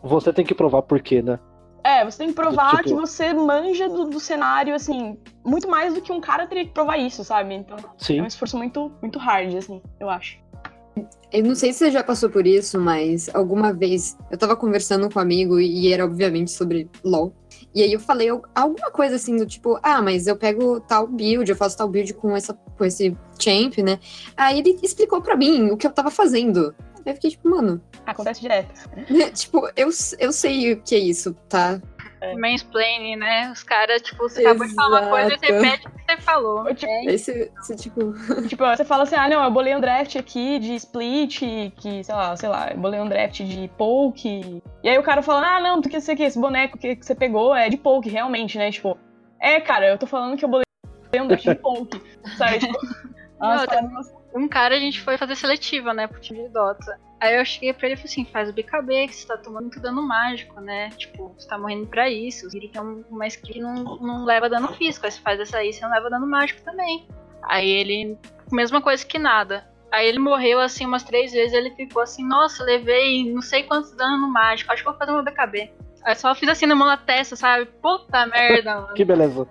Você 0.03 0.33
tem 0.33 0.45
que 0.45 0.53
provar 0.53 0.81
por 0.81 1.01
quê, 1.01 1.21
né? 1.21 1.39
É, 1.81 2.03
você 2.03 2.17
tem 2.17 2.27
que 2.27 2.33
provar 2.33 2.77
Tipo- 2.77 2.83
que 2.89 2.93
você 2.93 3.33
manja 3.33 3.87
do, 3.87 4.05
do 4.09 4.19
cenário, 4.19 4.75
assim, 4.75 5.17
muito 5.45 5.69
mais 5.69 5.93
do 5.93 6.01
que 6.01 6.11
um 6.11 6.19
cara 6.19 6.45
teria 6.45 6.65
que 6.65 6.71
provar 6.71 6.97
isso, 6.97 7.23
sabe? 7.23 7.53
Então, 7.55 7.77
é 7.77 7.81
Sim. 7.97 8.21
um 8.21 8.25
esforço 8.25 8.57
muito, 8.57 8.91
muito 9.01 9.17
hard, 9.17 9.55
assim, 9.55 9.81
eu 9.97 10.09
acho. 10.09 10.37
Eu 11.31 11.43
não 11.43 11.55
sei 11.55 11.71
se 11.71 11.79
você 11.79 11.91
já 11.91 12.03
passou 12.03 12.29
por 12.29 12.45
isso, 12.45 12.79
mas 12.79 13.29
alguma 13.33 13.71
vez 13.71 14.17
eu 14.31 14.37
tava 14.37 14.55
conversando 14.57 15.09
com 15.09 15.19
um 15.19 15.21
amigo 15.21 15.59
e 15.59 15.93
era 15.93 16.03
obviamente 16.03 16.51
sobre 16.51 16.89
LoL. 17.03 17.31
E 17.73 17.83
aí 17.83 17.93
eu 17.93 17.99
falei 17.99 18.29
al- 18.29 18.41
alguma 18.55 18.89
coisa 18.89 19.15
assim 19.15 19.37
do 19.37 19.45
tipo, 19.45 19.79
ah, 19.83 20.01
mas 20.01 20.25
eu 20.25 20.35
pego 20.35 20.79
tal 20.81 21.05
build, 21.07 21.49
eu 21.49 21.55
faço 21.55 21.77
tal 21.77 21.87
build 21.87 22.13
com, 22.15 22.35
essa, 22.35 22.53
com 22.77 22.83
esse 22.83 23.15
champ, 23.39 23.77
né? 23.83 23.99
Aí 24.35 24.59
ele 24.59 24.77
explicou 24.81 25.21
pra 25.21 25.37
mim 25.37 25.69
o 25.69 25.77
que 25.77 25.85
eu 25.85 25.91
tava 25.91 26.09
fazendo. 26.09 26.73
Aí 27.07 27.11
eu 27.11 27.15
fiquei 27.15 27.29
tipo, 27.31 27.49
mano, 27.49 27.81
Acontece 28.05 28.41
direto. 28.41 28.73
tipo, 29.33 29.65
eu, 29.77 29.89
eu 30.19 30.31
sei 30.33 30.73
o 30.73 30.81
que 30.81 30.93
é 30.93 30.99
isso, 30.99 31.33
tá? 31.47 31.79
Mansplaining, 32.37 33.15
né? 33.15 33.49
Os 33.51 33.63
caras, 33.63 34.01
tipo, 34.01 34.23
você 34.23 34.41
acabou 34.41 34.67
de 34.67 34.73
falar 34.73 35.01
uma 35.01 35.09
coisa 35.09 35.33
e 35.33 35.37
repete 35.39 35.87
o 35.87 35.91
que 35.91 36.03
você 36.03 36.17
falou. 36.21 36.75
Tipo, 36.75 36.91
Esse, 37.09 37.51
esse 37.59 37.75
tipo. 37.77 38.13
Tipo, 38.49 38.65
você 38.65 38.83
fala 38.83 39.03
assim, 39.03 39.15
ah, 39.15 39.29
não, 39.29 39.43
eu 39.43 39.51
bolei 39.51 39.73
um 39.73 39.79
draft 39.79 40.17
aqui 40.17 40.59
de 40.59 40.75
split, 40.75 41.39
que, 41.77 42.03
sei 42.03 42.15
lá, 42.15 42.35
sei 42.35 42.49
lá, 42.49 42.71
eu 42.71 42.77
bolei 42.77 42.99
um 42.99 43.07
draft 43.07 43.37
de 43.41 43.69
poke. 43.77 44.61
E 44.83 44.89
aí 44.89 44.97
o 44.97 45.03
cara 45.03 45.21
fala, 45.21 45.57
ah, 45.57 45.59
não, 45.61 45.79
tu 45.79 45.87
que 45.87 46.01
sei 46.01 46.15
que 46.15 46.23
esse 46.23 46.39
boneco 46.39 46.77
que, 46.77 46.95
que 46.95 47.05
você 47.05 47.15
pegou 47.15 47.55
é 47.55 47.69
de 47.69 47.77
poke, 47.77 48.09
realmente, 48.09 48.57
né? 48.57 48.69
Tipo, 48.69 48.97
é, 49.39 49.61
cara, 49.61 49.87
eu 49.87 49.97
tô 49.97 50.07
falando 50.07 50.35
que 50.35 50.43
eu 50.43 50.49
bolei 50.49 50.65
um 51.15 51.27
draft 51.27 51.45
de 51.45 51.55
poke, 51.55 52.01
sabe? 52.37 52.59
Tipo, 52.59 52.77
Não, 53.39 53.49
nossa, 53.49 53.67
tá- 53.67 53.81
Um 54.37 54.47
cara 54.47 54.75
a 54.75 54.79
gente 54.79 55.01
foi 55.01 55.17
fazer 55.17 55.35
seletiva, 55.35 55.93
né, 55.93 56.07
pro 56.07 56.21
time 56.21 56.43
de 56.43 56.49
Dota. 56.49 56.99
Aí 57.19 57.35
eu 57.35 57.43
cheguei 57.43 57.73
pra 57.73 57.87
ele 57.87 57.95
e 57.95 57.97
falei 57.97 58.11
assim, 58.11 58.25
faz 58.25 58.49
o 58.49 58.53
BKB, 58.53 59.07
que 59.07 59.15
você 59.15 59.27
tá 59.27 59.37
tomando 59.37 59.63
muito 59.63 59.79
dano 59.79 60.03
mágico, 60.03 60.61
né? 60.61 60.89
Tipo, 60.91 61.33
você 61.35 61.47
tá 61.47 61.57
morrendo 61.57 61.87
pra 61.87 62.07
isso. 62.09 62.49
Siri 62.49 62.69
tem 62.69 62.81
uma 63.09 63.25
skill 63.25 63.53
que 63.53 63.59
não, 63.59 63.97
não 63.97 64.23
leva 64.23 64.47
dano 64.47 64.71
físico. 64.73 65.05
Aí 65.05 65.11
você 65.11 65.19
faz 65.19 65.39
essa 65.39 65.57
aí, 65.57 65.73
você 65.73 65.81
não 65.81 65.89
leva 65.91 66.11
dano 66.11 66.27
mágico 66.27 66.61
também. 66.63 67.07
Aí 67.41 67.67
ele, 67.67 68.17
mesma 68.51 68.81
coisa 68.81 69.03
que 69.03 69.17
nada. 69.17 69.67
Aí 69.91 70.07
ele 70.07 70.19
morreu 70.19 70.59
assim 70.59 70.85
umas 70.85 71.03
três 71.03 71.31
vezes, 71.31 71.53
ele 71.53 71.71
ficou 71.71 72.03
assim, 72.03 72.23
nossa, 72.23 72.63
levei 72.63 73.33
não 73.33 73.41
sei 73.41 73.63
quantos 73.63 73.93
dano 73.93 74.27
mágico, 74.27 74.71
acho 74.71 74.83
que 74.83 74.89
vou 74.89 74.97
fazer 74.97 75.11
uma 75.11 75.23
BKB. 75.23 75.71
Aí 76.03 76.15
só 76.15 76.35
fiz 76.35 76.49
assim 76.49 76.65
na 76.65 76.75
mão 76.75 76.87
na 76.87 76.97
testa, 76.97 77.35
sabe? 77.35 77.65
Puta 77.81 78.27
merda, 78.27 78.81
mano. 78.81 78.93
Que 78.95 79.03
beleza. 79.03 79.47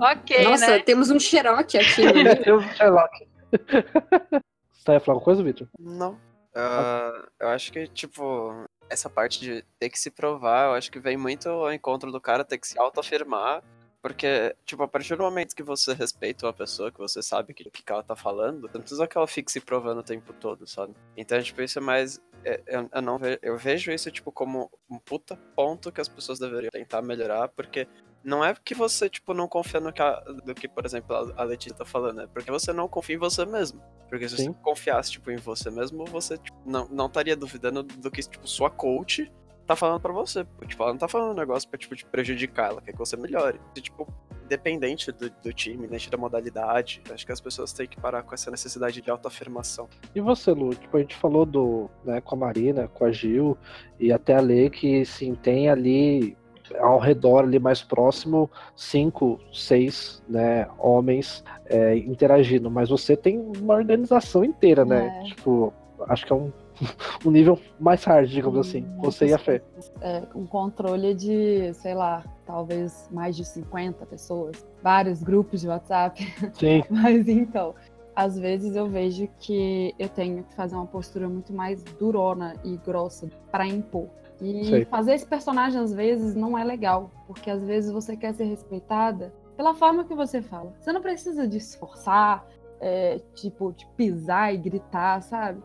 Ok, 0.00 0.44
Nossa, 0.44 0.66
né? 0.66 0.78
temos 0.80 1.10
um 1.10 1.18
Sherlock 1.18 1.78
aqui. 1.78 2.12
né? 2.12 2.34
Temos 2.42 2.64
um 2.64 2.74
Sherlock. 2.74 3.26
Você 3.52 4.92
ia 4.92 5.00
falar 5.00 5.14
alguma 5.16 5.20
coisa, 5.24 5.42
Victor? 5.42 5.68
Não. 5.78 6.18
Ah, 6.54 7.26
eu 7.40 7.48
acho 7.48 7.72
que, 7.72 7.86
tipo, 7.88 8.64
essa 8.88 9.10
parte 9.10 9.40
de 9.40 9.64
ter 9.78 9.90
que 9.90 9.98
se 9.98 10.10
provar, 10.10 10.68
eu 10.68 10.72
acho 10.74 10.90
que 10.90 10.98
vem 11.00 11.16
muito 11.16 11.48
ao 11.48 11.72
encontro 11.72 12.10
do 12.12 12.20
cara 12.20 12.44
ter 12.44 12.58
que 12.58 12.66
se 12.66 12.78
autoafirmar. 12.78 13.62
Porque, 14.00 14.54
tipo, 14.64 14.82
a 14.84 14.88
partir 14.88 15.16
do 15.16 15.22
momento 15.24 15.54
que 15.56 15.64
você 15.64 15.92
respeita 15.92 16.46
uma 16.46 16.52
pessoa, 16.52 16.92
que 16.92 16.98
você 16.98 17.20
sabe 17.20 17.52
que- 17.52 17.66
o 17.66 17.70
que, 17.72 17.82
que 17.82 17.90
ela 17.92 18.04
tá 18.04 18.14
falando, 18.14 18.70
não 18.72 18.80
precisa 18.80 19.06
que 19.08 19.18
ela 19.18 19.26
fique 19.26 19.50
se 19.50 19.60
provando 19.60 19.98
o 19.98 20.02
tempo 20.02 20.32
todo, 20.32 20.64
sabe? 20.66 20.94
Então, 21.16 21.42
tipo, 21.42 21.60
isso 21.60 21.78
é 21.80 21.82
mais. 21.82 22.20
É- 22.44 22.62
Eu, 22.66 22.88
eu 22.92 23.02
não 23.02 23.18
ve- 23.18 23.38
eu 23.42 23.56
vejo 23.56 23.90
isso, 23.92 24.10
tipo, 24.10 24.30
como 24.32 24.70
um 24.90 24.98
puta 24.98 25.36
ponto 25.54 25.90
que 25.92 26.00
as 26.00 26.08
pessoas 26.08 26.38
deveriam 26.38 26.70
tentar 26.70 27.02
melhorar, 27.02 27.48
porque 27.48 27.86
não 28.24 28.44
é 28.44 28.54
que 28.54 28.74
você, 28.74 29.08
tipo, 29.08 29.32
não 29.34 29.46
confia 29.48 29.80
no 29.80 29.92
que, 29.92 30.02
a- 30.02 30.20
do 30.44 30.54
que 30.54 30.68
por 30.68 30.84
exemplo, 30.84 31.14
a- 31.36 31.44
Letícia 31.44 31.76
tá 31.76 31.84
falando, 31.84 32.22
é 32.22 32.26
porque 32.26 32.50
você 32.50 32.72
não 32.72 32.88
confia 32.88 33.16
em 33.16 33.18
você 33.18 33.44
mesmo. 33.44 33.80
Porque 34.08 34.28
se 34.28 34.36
Sim. 34.36 34.52
você 34.52 34.58
confiasse, 34.62 35.12
tipo, 35.12 35.30
em 35.30 35.36
você 35.36 35.70
mesmo, 35.70 36.04
você 36.06 36.38
tipo, 36.38 36.56
não, 36.64 36.88
não 36.88 37.06
estaria 37.06 37.36
duvidando 37.36 37.82
do 37.82 38.10
que, 38.10 38.20
tipo, 38.22 38.46
sua 38.46 38.70
coach 38.70 39.30
tá 39.66 39.74
falando 39.74 40.00
pra 40.00 40.12
você. 40.12 40.46
Tipo, 40.66 40.82
ela 40.84 40.92
não 40.92 40.98
tá 40.98 41.08
falando 41.08 41.32
um 41.32 41.40
negócio 41.40 41.68
pra, 41.68 41.76
tipo, 41.78 41.96
te 41.96 42.04
prejudicar, 42.06 42.70
ela 42.70 42.80
quer 42.80 42.92
que 42.92 42.98
você 42.98 43.16
melhore. 43.16 43.60
E, 43.74 43.80
tipo, 43.80 44.06
independente 44.46 45.12
do, 45.12 45.28
do 45.28 45.52
time, 45.52 45.78
independente 45.78 46.10
da 46.10 46.16
modalidade, 46.16 47.02
acho 47.12 47.26
que 47.26 47.32
as 47.32 47.40
pessoas 47.40 47.72
têm 47.72 47.86
que 47.86 48.00
parar 48.00 48.22
com 48.22 48.34
essa 48.34 48.50
necessidade 48.50 49.02
de 49.02 49.10
autoafirmação. 49.10 49.88
E 50.14 50.20
você, 50.20 50.52
Lu? 50.52 50.74
Tipo, 50.74 50.96
a 50.96 51.00
gente 51.00 51.16
falou 51.16 51.44
do, 51.44 51.90
né, 52.04 52.20
com 52.20 52.36
a 52.36 52.38
Marina, 52.38 52.88
com 52.88 53.04
a 53.04 53.12
Gil 53.12 53.58
e 54.00 54.12
até 54.12 54.34
a 54.34 54.40
Lê 54.40 54.70
que 54.70 55.04
sim, 55.04 55.34
tem 55.34 55.68
ali 55.68 56.36
ao 56.80 56.98
redor 56.98 57.44
ali 57.44 57.58
mais 57.58 57.82
próximo 57.82 58.50
cinco, 58.74 59.38
seis, 59.52 60.22
né, 60.28 60.66
homens 60.78 61.44
é, 61.66 61.96
interagindo, 61.96 62.70
mas 62.70 62.88
você 62.88 63.16
tem 63.16 63.38
uma 63.38 63.74
organização 63.74 64.44
inteira, 64.44 64.84
né? 64.84 65.20
É. 65.20 65.28
Tipo, 65.28 65.72
acho 66.08 66.26
que 66.26 66.32
é 66.32 66.36
um, 66.36 66.52
um 67.24 67.30
nível 67.30 67.58
mais 67.78 68.04
hard, 68.04 68.28
digamos 68.28 68.58
assim. 68.58 68.86
Você 68.98 69.26
e 69.26 69.32
a 69.32 69.38
Fê. 69.38 69.62
É, 70.00 70.22
um 70.34 70.46
controle 70.46 71.14
de, 71.14 71.72
sei 71.74 71.94
lá, 71.94 72.24
talvez 72.44 73.08
mais 73.10 73.36
de 73.36 73.44
50 73.44 74.04
pessoas, 74.06 74.66
vários 74.82 75.22
grupos 75.22 75.60
de 75.60 75.68
WhatsApp. 75.68 76.22
Sim, 76.54 76.82
Mas 76.90 77.28
então, 77.28 77.74
às 78.14 78.38
vezes 78.38 78.74
eu 78.76 78.88
vejo 78.88 79.28
que 79.38 79.94
eu 79.98 80.08
tenho 80.08 80.42
que 80.44 80.54
fazer 80.54 80.74
uma 80.74 80.86
postura 80.86 81.28
muito 81.28 81.52
mais 81.52 81.82
durona 81.82 82.54
e 82.64 82.76
grossa 82.76 83.28
para 83.50 83.66
impor. 83.66 84.08
E 84.40 84.64
Sei. 84.66 84.84
fazer 84.86 85.14
esse 85.14 85.26
personagem 85.26 85.80
às 85.80 85.92
vezes 85.92 86.34
não 86.34 86.58
é 86.58 86.64
legal, 86.64 87.10
porque 87.26 87.50
às 87.50 87.62
vezes 87.64 87.90
você 87.90 88.16
quer 88.16 88.34
ser 88.34 88.44
respeitada 88.44 89.32
pela 89.56 89.74
forma 89.74 90.04
que 90.04 90.14
você 90.14 90.42
fala. 90.42 90.74
Você 90.78 90.92
não 90.92 91.00
precisa 91.00 91.48
de 91.48 91.56
esforçar, 91.56 92.46
é, 92.80 93.20
tipo, 93.34 93.72
de 93.72 93.86
pisar 93.96 94.54
e 94.54 94.58
gritar, 94.58 95.22
sabe? 95.22 95.62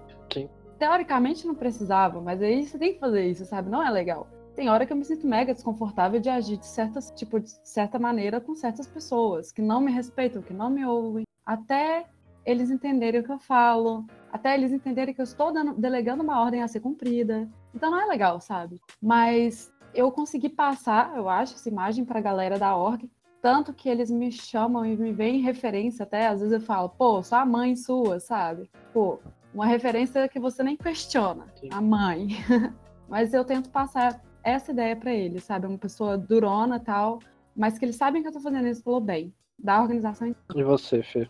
Teoricamente 0.81 1.45
não 1.45 1.53
precisava, 1.53 2.19
mas 2.19 2.41
aí 2.41 2.65
você 2.65 2.75
tem 2.75 2.93
que 2.93 2.99
fazer 2.99 3.23
isso, 3.29 3.45
sabe? 3.45 3.69
Não 3.69 3.85
é 3.85 3.89
legal. 3.91 4.27
Tem 4.55 4.67
hora 4.67 4.83
que 4.83 4.91
eu 4.91 4.97
me 4.97 5.05
sinto 5.05 5.27
mega 5.27 5.53
desconfortável 5.53 6.19
de 6.19 6.27
agir 6.27 6.57
de 6.57 6.65
certas, 6.65 7.11
tipo, 7.15 7.39
de 7.39 7.51
certa 7.63 7.99
maneira 7.99 8.41
com 8.41 8.55
certas 8.55 8.87
pessoas 8.87 9.51
que 9.51 9.61
não 9.61 9.79
me 9.79 9.91
respeitam, 9.91 10.41
que 10.41 10.55
não 10.55 10.71
me 10.71 10.83
ouvem, 10.83 11.23
até 11.45 12.07
eles 12.43 12.71
entenderem 12.71 13.21
o 13.21 13.23
que 13.23 13.31
eu 13.31 13.37
falo, 13.37 14.07
até 14.31 14.55
eles 14.55 14.71
entenderem 14.71 15.13
que 15.13 15.21
eu 15.21 15.23
estou 15.23 15.53
dando- 15.53 15.75
delegando 15.79 16.23
uma 16.23 16.41
ordem 16.41 16.63
a 16.63 16.67
ser 16.67 16.79
cumprida. 16.79 17.47
Então 17.75 17.91
não 17.91 18.01
é 18.01 18.05
legal, 18.05 18.41
sabe? 18.41 18.81
Mas 18.99 19.71
eu 19.93 20.11
consegui 20.11 20.49
passar, 20.49 21.15
eu 21.15 21.29
acho, 21.29 21.53
essa 21.53 21.69
imagem 21.69 22.03
pra 22.03 22.19
galera 22.19 22.57
da 22.57 22.75
org, 22.75 23.07
tanto 23.39 23.71
que 23.71 23.87
eles 23.87 24.09
me 24.09 24.31
chamam 24.31 24.83
e 24.83 24.97
me 24.97 25.11
veem 25.13 25.41
em 25.41 25.43
referência 25.43 26.01
até, 26.01 26.25
às 26.25 26.39
vezes 26.39 26.53
eu 26.53 26.61
falo, 26.61 26.89
pô, 26.89 27.21
sou 27.21 27.37
a 27.37 27.45
mãe 27.45 27.75
sua, 27.75 28.19
sabe? 28.19 28.67
Pô, 28.91 29.19
uma 29.53 29.65
referência 29.65 30.27
que 30.27 30.39
você 30.39 30.63
nem 30.63 30.77
questiona, 30.77 31.45
Sim. 31.59 31.69
a 31.71 31.81
mãe. 31.81 32.29
Mas 33.07 33.33
eu 33.33 33.43
tento 33.43 33.69
passar 33.69 34.21
essa 34.43 34.71
ideia 34.71 34.95
pra 34.95 35.13
eles, 35.13 35.43
sabe? 35.43 35.67
Uma 35.67 35.77
pessoa 35.77 36.17
durona 36.17 36.77
e 36.77 36.79
tal, 36.79 37.19
mas 37.55 37.77
que 37.77 37.85
eles 37.85 37.95
sabem 37.95 38.21
que 38.21 38.27
eu 38.27 38.31
tô 38.31 38.39
fazendo 38.39 38.67
isso 38.67 38.83
pelo 38.83 38.99
bem 38.99 39.33
da 39.59 39.81
organização. 39.81 40.33
e 40.55 40.63
você, 40.63 41.03
Fê? 41.03 41.27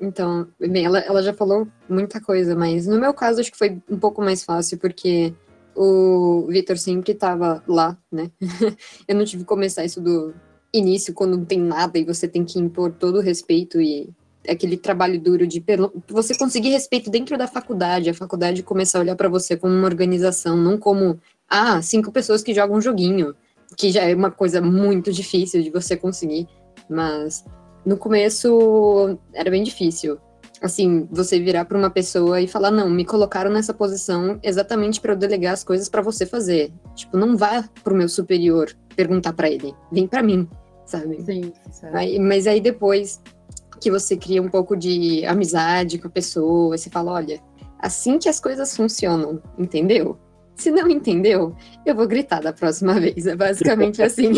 Então, 0.00 0.46
bem, 0.58 0.84
ela, 0.84 1.00
ela 1.00 1.22
já 1.22 1.34
falou 1.34 1.66
muita 1.88 2.20
coisa, 2.20 2.54
mas 2.54 2.86
no 2.86 2.98
meu 2.98 3.12
caso 3.12 3.40
acho 3.40 3.50
que 3.50 3.58
foi 3.58 3.82
um 3.90 3.98
pouco 3.98 4.22
mais 4.22 4.44
fácil, 4.44 4.78
porque 4.78 5.34
o 5.74 6.46
Vitor 6.48 6.78
sempre 6.78 7.12
estava 7.12 7.62
lá, 7.68 7.98
né? 8.10 8.30
Eu 9.06 9.16
não 9.16 9.24
tive 9.24 9.42
que 9.42 9.48
começar 9.48 9.84
isso 9.84 10.00
do 10.00 10.34
início, 10.72 11.12
quando 11.12 11.36
não 11.36 11.44
tem 11.44 11.60
nada 11.60 11.98
e 11.98 12.04
você 12.04 12.26
tem 12.26 12.44
que 12.44 12.58
impor 12.58 12.92
todo 12.92 13.18
o 13.18 13.22
respeito 13.22 13.80
e 13.80 14.08
aquele 14.48 14.76
trabalho 14.76 15.20
duro 15.20 15.46
de 15.46 15.60
pelo- 15.60 15.92
você 16.08 16.34
conseguir 16.36 16.70
respeito 16.70 17.10
dentro 17.10 17.36
da 17.36 17.46
faculdade, 17.46 18.10
a 18.10 18.14
faculdade 18.14 18.62
começar 18.62 18.98
a 18.98 19.02
olhar 19.02 19.16
para 19.16 19.28
você 19.28 19.56
como 19.56 19.74
uma 19.74 19.86
organização, 19.86 20.56
não 20.56 20.78
como, 20.78 21.18
ah, 21.48 21.80
cinco 21.82 22.10
pessoas 22.12 22.42
que 22.42 22.54
jogam 22.54 22.76
um 22.76 22.80
joguinho, 22.80 23.34
que 23.76 23.90
já 23.90 24.02
é 24.04 24.14
uma 24.14 24.30
coisa 24.30 24.60
muito 24.60 25.12
difícil 25.12 25.62
de 25.62 25.70
você 25.70 25.96
conseguir, 25.96 26.46
mas 26.88 27.44
no 27.84 27.96
começo 27.96 29.18
era 29.32 29.50
bem 29.50 29.62
difícil. 29.62 30.18
Assim, 30.62 31.06
você 31.10 31.38
virar 31.38 31.66
para 31.66 31.76
uma 31.76 31.90
pessoa 31.90 32.40
e 32.40 32.48
falar: 32.48 32.70
"Não, 32.70 32.88
me 32.88 33.04
colocaram 33.04 33.50
nessa 33.50 33.74
posição 33.74 34.38
exatamente 34.42 35.00
para 35.00 35.12
eu 35.12 35.16
delegar 35.16 35.52
as 35.52 35.62
coisas 35.62 35.86
para 35.88 36.00
você 36.00 36.24
fazer". 36.24 36.72
Tipo, 36.94 37.18
não 37.18 37.36
vá 37.36 37.62
pro 37.84 37.94
meu 37.94 38.08
superior 38.08 38.72
perguntar 38.96 39.34
para 39.34 39.50
ele, 39.50 39.74
vem 39.92 40.06
para 40.06 40.22
mim, 40.22 40.48
sabe? 40.86 41.22
Sim, 41.26 41.52
sincero. 41.64 41.94
Aí- 41.96 42.18
mas 42.18 42.46
aí 42.46 42.58
depois 42.60 43.20
que 43.80 43.90
você 43.90 44.16
cria 44.16 44.42
um 44.42 44.48
pouco 44.48 44.76
de 44.76 45.24
amizade 45.26 45.98
com 45.98 46.08
a 46.08 46.10
pessoa, 46.10 46.76
você 46.76 46.88
fala, 46.90 47.12
olha, 47.12 47.40
assim 47.78 48.18
que 48.18 48.28
as 48.28 48.40
coisas 48.40 48.76
funcionam, 48.76 49.40
entendeu? 49.58 50.18
Se 50.54 50.70
não 50.70 50.88
entendeu, 50.88 51.54
eu 51.84 51.94
vou 51.94 52.06
gritar 52.08 52.40
da 52.40 52.52
próxima 52.52 52.94
vez. 53.00 53.26
É 53.26 53.36
basicamente 53.36 54.02
assim. 54.02 54.30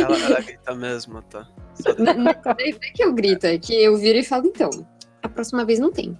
Ela, 0.00 0.18
ela 0.18 0.40
grita 0.40 0.74
mesmo, 0.74 1.20
tá? 1.22 1.46
Não, 1.98 2.30
é 2.30 2.72
que 2.94 3.04
eu 3.04 3.12
grito, 3.12 3.44
é 3.46 3.58
que 3.58 3.74
eu 3.74 3.96
viro 3.98 4.18
e 4.18 4.24
falo, 4.24 4.46
então, 4.46 4.70
a 5.22 5.28
próxima 5.28 5.64
vez 5.64 5.78
não 5.78 5.92
tem. 5.92 6.18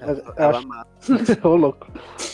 Ela, 0.00 0.18
Eu 0.18 0.32
ela 0.36 0.58
acho- 0.58 0.68
mata. 0.68 0.88
Ô, 1.48 1.54
louco. 1.54 1.86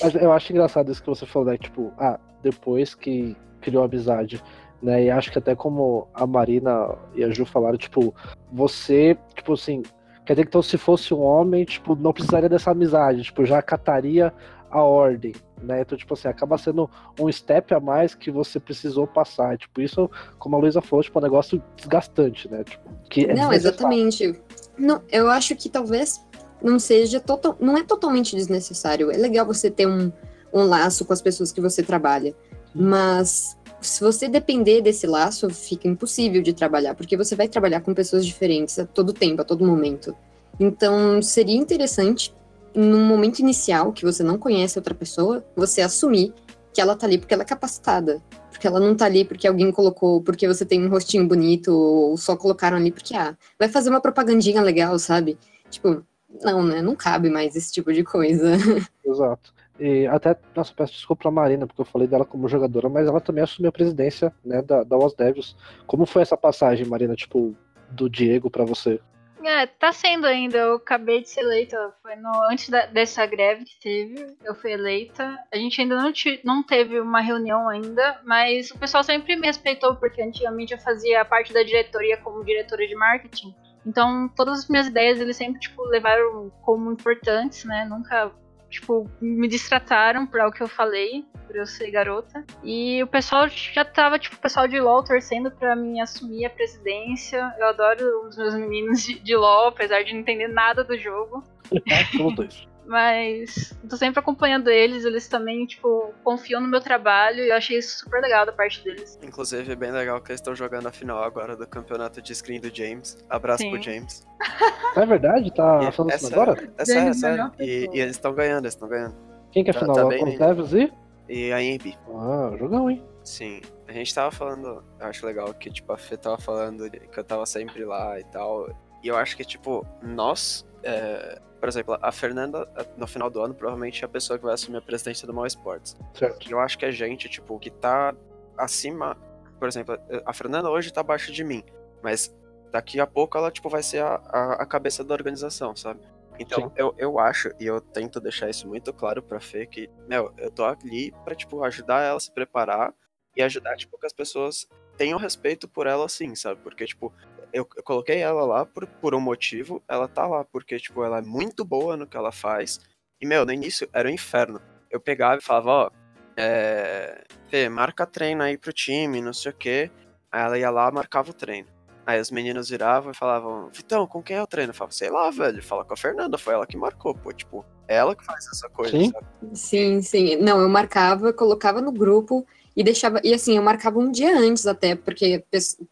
Mas 0.02 0.14
eu 0.14 0.32
acho 0.32 0.50
engraçado 0.52 0.90
isso 0.90 1.02
que 1.02 1.08
você 1.08 1.26
falou, 1.26 1.48
né? 1.50 1.58
Tipo, 1.58 1.92
ah, 1.98 2.18
depois 2.42 2.94
que 2.94 3.36
criou 3.60 3.84
amizade, 3.84 4.42
né? 4.82 5.04
E 5.04 5.10
acho 5.10 5.30
que 5.30 5.38
até 5.38 5.54
como 5.54 6.08
a 6.14 6.26
Marina 6.26 6.94
e 7.14 7.24
a 7.24 7.30
Ju 7.30 7.44
falaram, 7.44 7.76
tipo, 7.76 8.14
você, 8.52 9.16
tipo 9.34 9.52
assim, 9.52 9.82
quer 10.24 10.34
dizer 10.34 10.44
que 10.44 10.48
então 10.48 10.62
se 10.62 10.78
fosse 10.78 11.12
um 11.12 11.20
homem, 11.20 11.64
tipo, 11.64 11.94
não 11.94 12.12
precisaria 12.12 12.48
dessa 12.48 12.70
amizade, 12.70 13.22
tipo, 13.22 13.44
já 13.44 13.58
acataria 13.58 14.32
a 14.70 14.82
ordem, 14.82 15.34
né? 15.60 15.80
Então, 15.80 15.98
tipo 15.98 16.14
assim, 16.14 16.28
acaba 16.28 16.56
sendo 16.56 16.88
um 17.18 17.30
step 17.30 17.74
a 17.74 17.80
mais 17.80 18.14
que 18.14 18.30
você 18.30 18.60
precisou 18.60 19.06
passar. 19.06 19.58
Tipo, 19.58 19.80
isso, 19.80 20.08
como 20.38 20.56
a 20.56 20.58
Luísa 20.60 20.80
falou, 20.80 21.02
tipo, 21.02 21.18
é 21.18 21.20
um 21.20 21.24
negócio 21.24 21.62
desgastante, 21.76 22.48
né? 22.48 22.62
Tipo, 22.62 22.88
que 23.10 23.26
é 23.26 23.34
não, 23.34 23.52
exatamente. 23.52 24.40
Não, 24.78 25.02
eu 25.10 25.28
acho 25.28 25.56
que 25.56 25.68
talvez 25.68 26.24
não 26.62 26.78
seja 26.78 27.20
total, 27.20 27.56
não 27.60 27.76
é 27.76 27.82
totalmente 27.82 28.36
desnecessário. 28.36 29.10
É 29.10 29.16
legal 29.16 29.44
você 29.44 29.70
ter 29.70 29.86
um, 29.86 30.12
um 30.52 30.62
laço 30.62 31.04
com 31.04 31.12
as 31.12 31.20
pessoas 31.20 31.50
que 31.50 31.60
você 31.60 31.82
trabalha, 31.82 32.34
mas 32.72 33.58
se 33.80 34.00
você 34.00 34.28
depender 34.28 34.80
desse 34.80 35.06
laço, 35.06 35.48
fica 35.50 35.88
impossível 35.88 36.42
de 36.42 36.52
trabalhar, 36.52 36.94
porque 36.94 37.16
você 37.16 37.34
vai 37.34 37.48
trabalhar 37.48 37.80
com 37.80 37.94
pessoas 37.94 38.24
diferentes 38.26 38.78
a 38.78 38.86
todo 38.86 39.12
tempo, 39.12 39.42
a 39.42 39.44
todo 39.44 39.64
momento. 39.64 40.14
Então, 40.58 41.22
seria 41.22 41.56
interessante, 41.56 42.34
num 42.74 43.04
momento 43.04 43.38
inicial 43.38 43.92
que 43.92 44.04
você 44.04 44.22
não 44.22 44.38
conhece 44.38 44.78
outra 44.78 44.94
pessoa, 44.94 45.44
você 45.56 45.80
assumir 45.80 46.32
que 46.72 46.80
ela 46.80 46.94
tá 46.94 47.06
ali 47.06 47.18
porque 47.18 47.34
ela 47.34 47.42
é 47.42 47.46
capacitada. 47.46 48.22
Porque 48.50 48.66
ela 48.66 48.78
não 48.78 48.94
tá 48.94 49.06
ali 49.06 49.24
porque 49.24 49.48
alguém 49.48 49.72
colocou, 49.72 50.20
porque 50.20 50.46
você 50.46 50.64
tem 50.64 50.84
um 50.84 50.90
rostinho 50.90 51.26
bonito, 51.26 51.72
ou 51.72 52.16
só 52.16 52.36
colocaram 52.36 52.76
ali 52.76 52.92
porque, 52.92 53.16
ah, 53.16 53.34
vai 53.58 53.68
fazer 53.68 53.88
uma 53.88 54.00
propagandinha 54.00 54.60
legal, 54.60 54.98
sabe? 54.98 55.38
Tipo, 55.70 56.04
não, 56.42 56.62
né? 56.62 56.82
Não 56.82 56.94
cabe 56.94 57.30
mais 57.30 57.56
esse 57.56 57.72
tipo 57.72 57.92
de 57.92 58.04
coisa. 58.04 58.52
Exato. 59.04 59.52
E 59.80 60.06
até, 60.06 60.36
nossa, 60.54 60.74
peço 60.74 60.92
desculpa 60.92 61.22
pra 61.22 61.30
Marina, 61.30 61.66
porque 61.66 61.80
eu 61.80 61.86
falei 61.86 62.06
dela 62.06 62.24
como 62.24 62.48
jogadora, 62.48 62.88
mas 62.88 63.08
ela 63.08 63.20
também 63.20 63.42
assumiu 63.42 63.70
a 63.70 63.72
presidência, 63.72 64.30
né, 64.44 64.60
da, 64.60 64.84
da 64.84 64.96
Was 64.96 65.14
Devils. 65.14 65.56
Como 65.86 66.04
foi 66.04 66.20
essa 66.20 66.36
passagem, 66.36 66.84
Marina, 66.86 67.16
tipo, 67.16 67.56
do 67.90 68.08
Diego 68.08 68.50
pra 68.50 68.64
você? 68.64 69.00
É, 69.42 69.66
tá 69.66 69.90
sendo 69.90 70.26
ainda. 70.26 70.58
Eu 70.58 70.74
acabei 70.74 71.22
de 71.22 71.30
ser 71.30 71.40
eleita. 71.40 71.94
Foi 72.02 72.14
no, 72.16 72.30
antes 72.50 72.68
da, 72.68 72.86
dessa 72.86 73.24
greve 73.24 73.64
que 73.64 73.80
teve, 73.80 74.36
eu 74.44 74.54
fui 74.54 74.72
eleita. 74.72 75.38
A 75.52 75.56
gente 75.56 75.80
ainda 75.80 75.96
não, 75.96 76.12
te, 76.12 76.40
não 76.44 76.62
teve 76.62 77.00
uma 77.00 77.20
reunião 77.20 77.68
ainda, 77.68 78.20
mas 78.24 78.70
o 78.70 78.78
pessoal 78.78 79.02
sempre 79.02 79.36
me 79.36 79.46
respeitou, 79.46 79.96
porque 79.96 80.20
antigamente 80.20 80.72
eu 80.74 80.78
fazia 80.78 81.24
parte 81.24 81.52
da 81.52 81.62
diretoria 81.62 82.18
como 82.18 82.44
diretora 82.44 82.86
de 82.86 82.94
marketing. 82.94 83.54
Então, 83.86 84.28
todas 84.36 84.60
as 84.60 84.68
minhas 84.68 84.88
ideias 84.88 85.18
eles 85.18 85.36
sempre 85.36 85.58
tipo, 85.58 85.82
levaram 85.84 86.52
como 86.60 86.92
importantes, 86.92 87.64
né? 87.64 87.86
Nunca 87.88 88.30
tipo, 88.70 89.10
me 89.20 89.48
distrataram 89.48 90.26
por 90.26 90.40
algo 90.40 90.54
que 90.54 90.62
eu 90.62 90.68
falei, 90.68 91.24
por 91.46 91.56
eu 91.56 91.66
ser 91.66 91.90
garota. 91.90 92.44
E 92.62 93.02
o 93.02 93.06
pessoal 93.06 93.48
já 93.48 93.84
tava, 93.84 94.18
tipo, 94.18 94.36
o 94.36 94.38
pessoal 94.38 94.68
de 94.68 94.80
LOL 94.80 95.02
torcendo 95.02 95.50
pra 95.50 95.74
mim 95.74 96.00
assumir 96.00 96.44
a 96.44 96.50
presidência. 96.50 97.52
Eu 97.58 97.66
adoro 97.66 98.28
os 98.28 98.36
meus 98.36 98.54
meninos 98.54 99.02
de, 99.02 99.18
de 99.18 99.36
LOL, 99.36 99.68
apesar 99.68 100.02
de 100.04 100.12
não 100.12 100.20
entender 100.20 100.48
nada 100.48 100.84
do 100.84 100.96
jogo. 100.96 101.42
Somos 102.16 102.34
dois. 102.36 102.69
Mas 102.90 103.72
tô 103.88 103.96
sempre 103.96 104.18
acompanhando 104.18 104.68
eles, 104.68 105.04
eles 105.04 105.28
também, 105.28 105.64
tipo, 105.64 106.12
confiam 106.24 106.60
no 106.60 106.66
meu 106.66 106.80
trabalho 106.80 107.38
e 107.44 107.48
eu 107.50 107.54
achei 107.56 107.78
isso 107.78 108.00
super 108.00 108.20
legal 108.20 108.44
da 108.44 108.50
parte 108.52 108.82
deles. 108.82 109.16
Inclusive, 109.22 109.70
é 109.70 109.76
bem 109.76 109.92
legal 109.92 110.20
que 110.20 110.32
eles 110.32 110.40
estão 110.40 110.56
jogando 110.56 110.88
a 110.88 110.92
final 110.92 111.22
agora 111.22 111.54
do 111.56 111.66
campeonato 111.68 112.20
de 112.20 112.34
screen 112.34 112.60
do 112.60 112.74
James. 112.74 113.16
Abraço 113.30 113.62
Sim. 113.62 113.70
pro 113.70 113.80
James. 113.82 114.26
É 114.96 115.06
verdade? 115.06 115.54
Tá 115.54 115.84
E 115.84 115.92
falando 115.92 116.12
isso 116.14 116.26
agora? 116.34 116.72
É 116.76 116.84
sério, 116.84 117.00
é 117.00 117.04
James, 117.04 117.20
sério. 117.20 117.52
E, 117.60 117.88
e 117.92 118.00
eles 118.00 118.16
estão 118.16 118.34
ganhando, 118.34 118.64
eles 118.64 118.74
estão 118.74 118.88
ganhando. 118.88 119.14
Quem 119.52 119.62
que 119.62 119.70
é 119.70 119.72
Tá- 119.72 119.78
final? 119.78 119.94
tá 119.94 120.02
Tá 120.02 120.08
bem, 120.08 120.24
né? 120.24 120.36
Devils 120.36 120.72
e? 120.72 120.92
E 121.28 121.52
a 121.52 121.62
EMB. 121.62 121.96
Ah, 122.12 122.56
jogão, 122.58 122.90
hein? 122.90 123.04
Sim. 123.22 123.60
A 123.86 123.92
gente 123.92 124.12
tava 124.12 124.32
falando, 124.32 124.82
eu 124.98 125.06
acho 125.06 125.24
legal 125.24 125.54
que, 125.54 125.70
tipo, 125.70 125.92
a 125.92 125.96
Fê 125.96 126.16
tava 126.16 126.38
falando 126.38 126.90
que 126.90 127.16
eu 127.20 127.22
tava 127.22 127.46
sempre 127.46 127.84
lá 127.84 128.18
e 128.18 128.24
tal. 128.24 128.68
E 129.00 129.06
eu 129.06 129.16
acho 129.16 129.36
que, 129.36 129.44
tipo, 129.44 129.86
nós, 130.02 130.66
é, 130.82 131.40
por 131.60 131.68
exemplo, 131.68 131.98
a 132.00 132.10
Fernanda, 132.10 132.66
no 132.96 133.06
final 133.06 133.28
do 133.28 133.40
ano, 133.42 133.54
provavelmente 133.54 134.02
é 134.02 134.06
a 134.06 134.08
pessoa 134.08 134.38
que 134.38 134.44
vai 134.44 134.54
assumir 134.54 134.78
a 134.78 134.82
presidência 134.82 135.26
do 135.26 135.34
Mal 135.34 135.46
Esportes. 135.46 135.94
Certo. 136.14 136.50
Eu 136.50 136.58
acho 136.58 136.78
que 136.78 136.86
a 136.86 136.90
gente, 136.90 137.28
tipo, 137.28 137.58
que 137.58 137.70
tá 137.70 138.14
acima. 138.56 139.16
Por 139.58 139.68
exemplo, 139.68 139.98
a 140.24 140.32
Fernanda 140.32 140.70
hoje 140.70 140.90
tá 140.90 141.02
abaixo 141.02 141.30
de 141.30 141.44
mim. 141.44 141.62
Mas 142.02 142.34
daqui 142.72 142.98
a 142.98 143.06
pouco 143.06 143.36
ela, 143.36 143.50
tipo, 143.50 143.68
vai 143.68 143.82
ser 143.82 144.02
a, 144.02 144.14
a, 144.14 144.52
a 144.62 144.66
cabeça 144.66 145.04
da 145.04 145.12
organização, 145.12 145.76
sabe? 145.76 146.00
Então, 146.38 146.68
Sim. 146.68 146.74
eu, 146.76 146.94
eu 146.96 147.18
acho, 147.18 147.50
e 147.60 147.66
eu 147.66 147.78
tento 147.78 148.18
deixar 148.18 148.48
isso 148.48 148.66
muito 148.66 148.90
claro 148.94 149.22
pra 149.22 149.38
Fê, 149.38 149.66
que, 149.66 149.90
meu, 150.08 150.32
eu 150.38 150.50
tô 150.50 150.64
ali 150.64 151.12
pra, 151.22 151.34
tipo, 151.34 151.62
ajudar 151.62 152.00
ela 152.00 152.16
a 152.16 152.20
se 152.20 152.32
preparar 152.32 152.94
e 153.36 153.42
ajudar, 153.42 153.76
tipo, 153.76 153.98
que 153.98 154.06
as 154.06 154.12
pessoas 154.14 154.66
tenham 154.96 155.18
respeito 155.18 155.68
por 155.68 155.86
ela, 155.86 156.06
assim, 156.06 156.34
sabe? 156.34 156.60
Porque, 156.62 156.86
tipo, 156.86 157.12
eu, 157.52 157.68
eu 157.76 157.82
coloquei 157.82 158.18
ela 158.18 158.44
lá 158.44 158.66
por, 158.66 158.86
por 158.86 159.14
um 159.14 159.20
motivo, 159.20 159.82
ela 159.88 160.08
tá 160.08 160.26
lá 160.26 160.44
porque, 160.44 160.78
tipo, 160.78 161.04
ela 161.04 161.18
é 161.18 161.22
muito 161.22 161.64
boa 161.64 161.96
no 161.96 162.06
que 162.06 162.16
ela 162.16 162.32
faz. 162.32 162.80
E, 163.20 163.26
meu, 163.26 163.44
no 163.44 163.52
início 163.52 163.88
era 163.92 164.08
um 164.08 164.12
inferno. 164.12 164.60
Eu 164.90 165.00
pegava 165.00 165.38
e 165.38 165.44
falava, 165.44 165.70
ó, 165.70 165.90
é. 166.36 167.24
Fê, 167.48 167.68
marca 167.68 168.06
treino 168.06 168.42
aí 168.42 168.56
pro 168.56 168.72
time, 168.72 169.20
não 169.20 169.32
sei 169.32 169.50
o 169.50 169.54
quê. 169.54 169.90
Aí 170.30 170.42
ela 170.42 170.58
ia 170.58 170.70
lá, 170.70 170.90
marcava 170.90 171.30
o 171.30 171.34
treino. 171.34 171.68
Aí 172.06 172.20
os 172.20 172.30
meninos 172.30 172.70
viravam 172.70 173.12
e 173.12 173.14
falavam, 173.14 173.68
Vitão, 173.72 174.06
com 174.06 174.22
quem 174.22 174.36
é 174.36 174.42
o 174.42 174.46
treino? 174.46 174.70
Eu 174.70 174.74
falava, 174.74 174.92
sei 174.92 175.10
lá, 175.10 175.30
velho, 175.30 175.62
fala 175.62 175.84
com 175.84 175.94
a 175.94 175.96
Fernanda, 175.96 176.38
foi 176.38 176.54
ela 176.54 176.66
que 176.66 176.76
marcou, 176.76 177.14
pô, 177.14 177.32
tipo, 177.32 177.64
é 177.86 177.96
ela 177.96 178.16
que 178.16 178.24
faz 178.24 178.46
essa 178.46 178.68
coisa, 178.68 178.96
Sim. 178.96 179.10
sabe? 179.10 179.26
Sim, 179.54 180.02
sim. 180.02 180.36
Não, 180.36 180.60
eu 180.60 180.68
marcava, 180.68 181.32
colocava 181.32 181.80
no 181.80 181.92
grupo 181.92 182.46
e 182.74 182.82
deixava. 182.82 183.20
E 183.22 183.34
assim, 183.34 183.56
eu 183.56 183.62
marcava 183.62 183.98
um 183.98 184.10
dia 184.10 184.36
antes 184.36 184.66
até, 184.66 184.94
porque, 184.94 185.44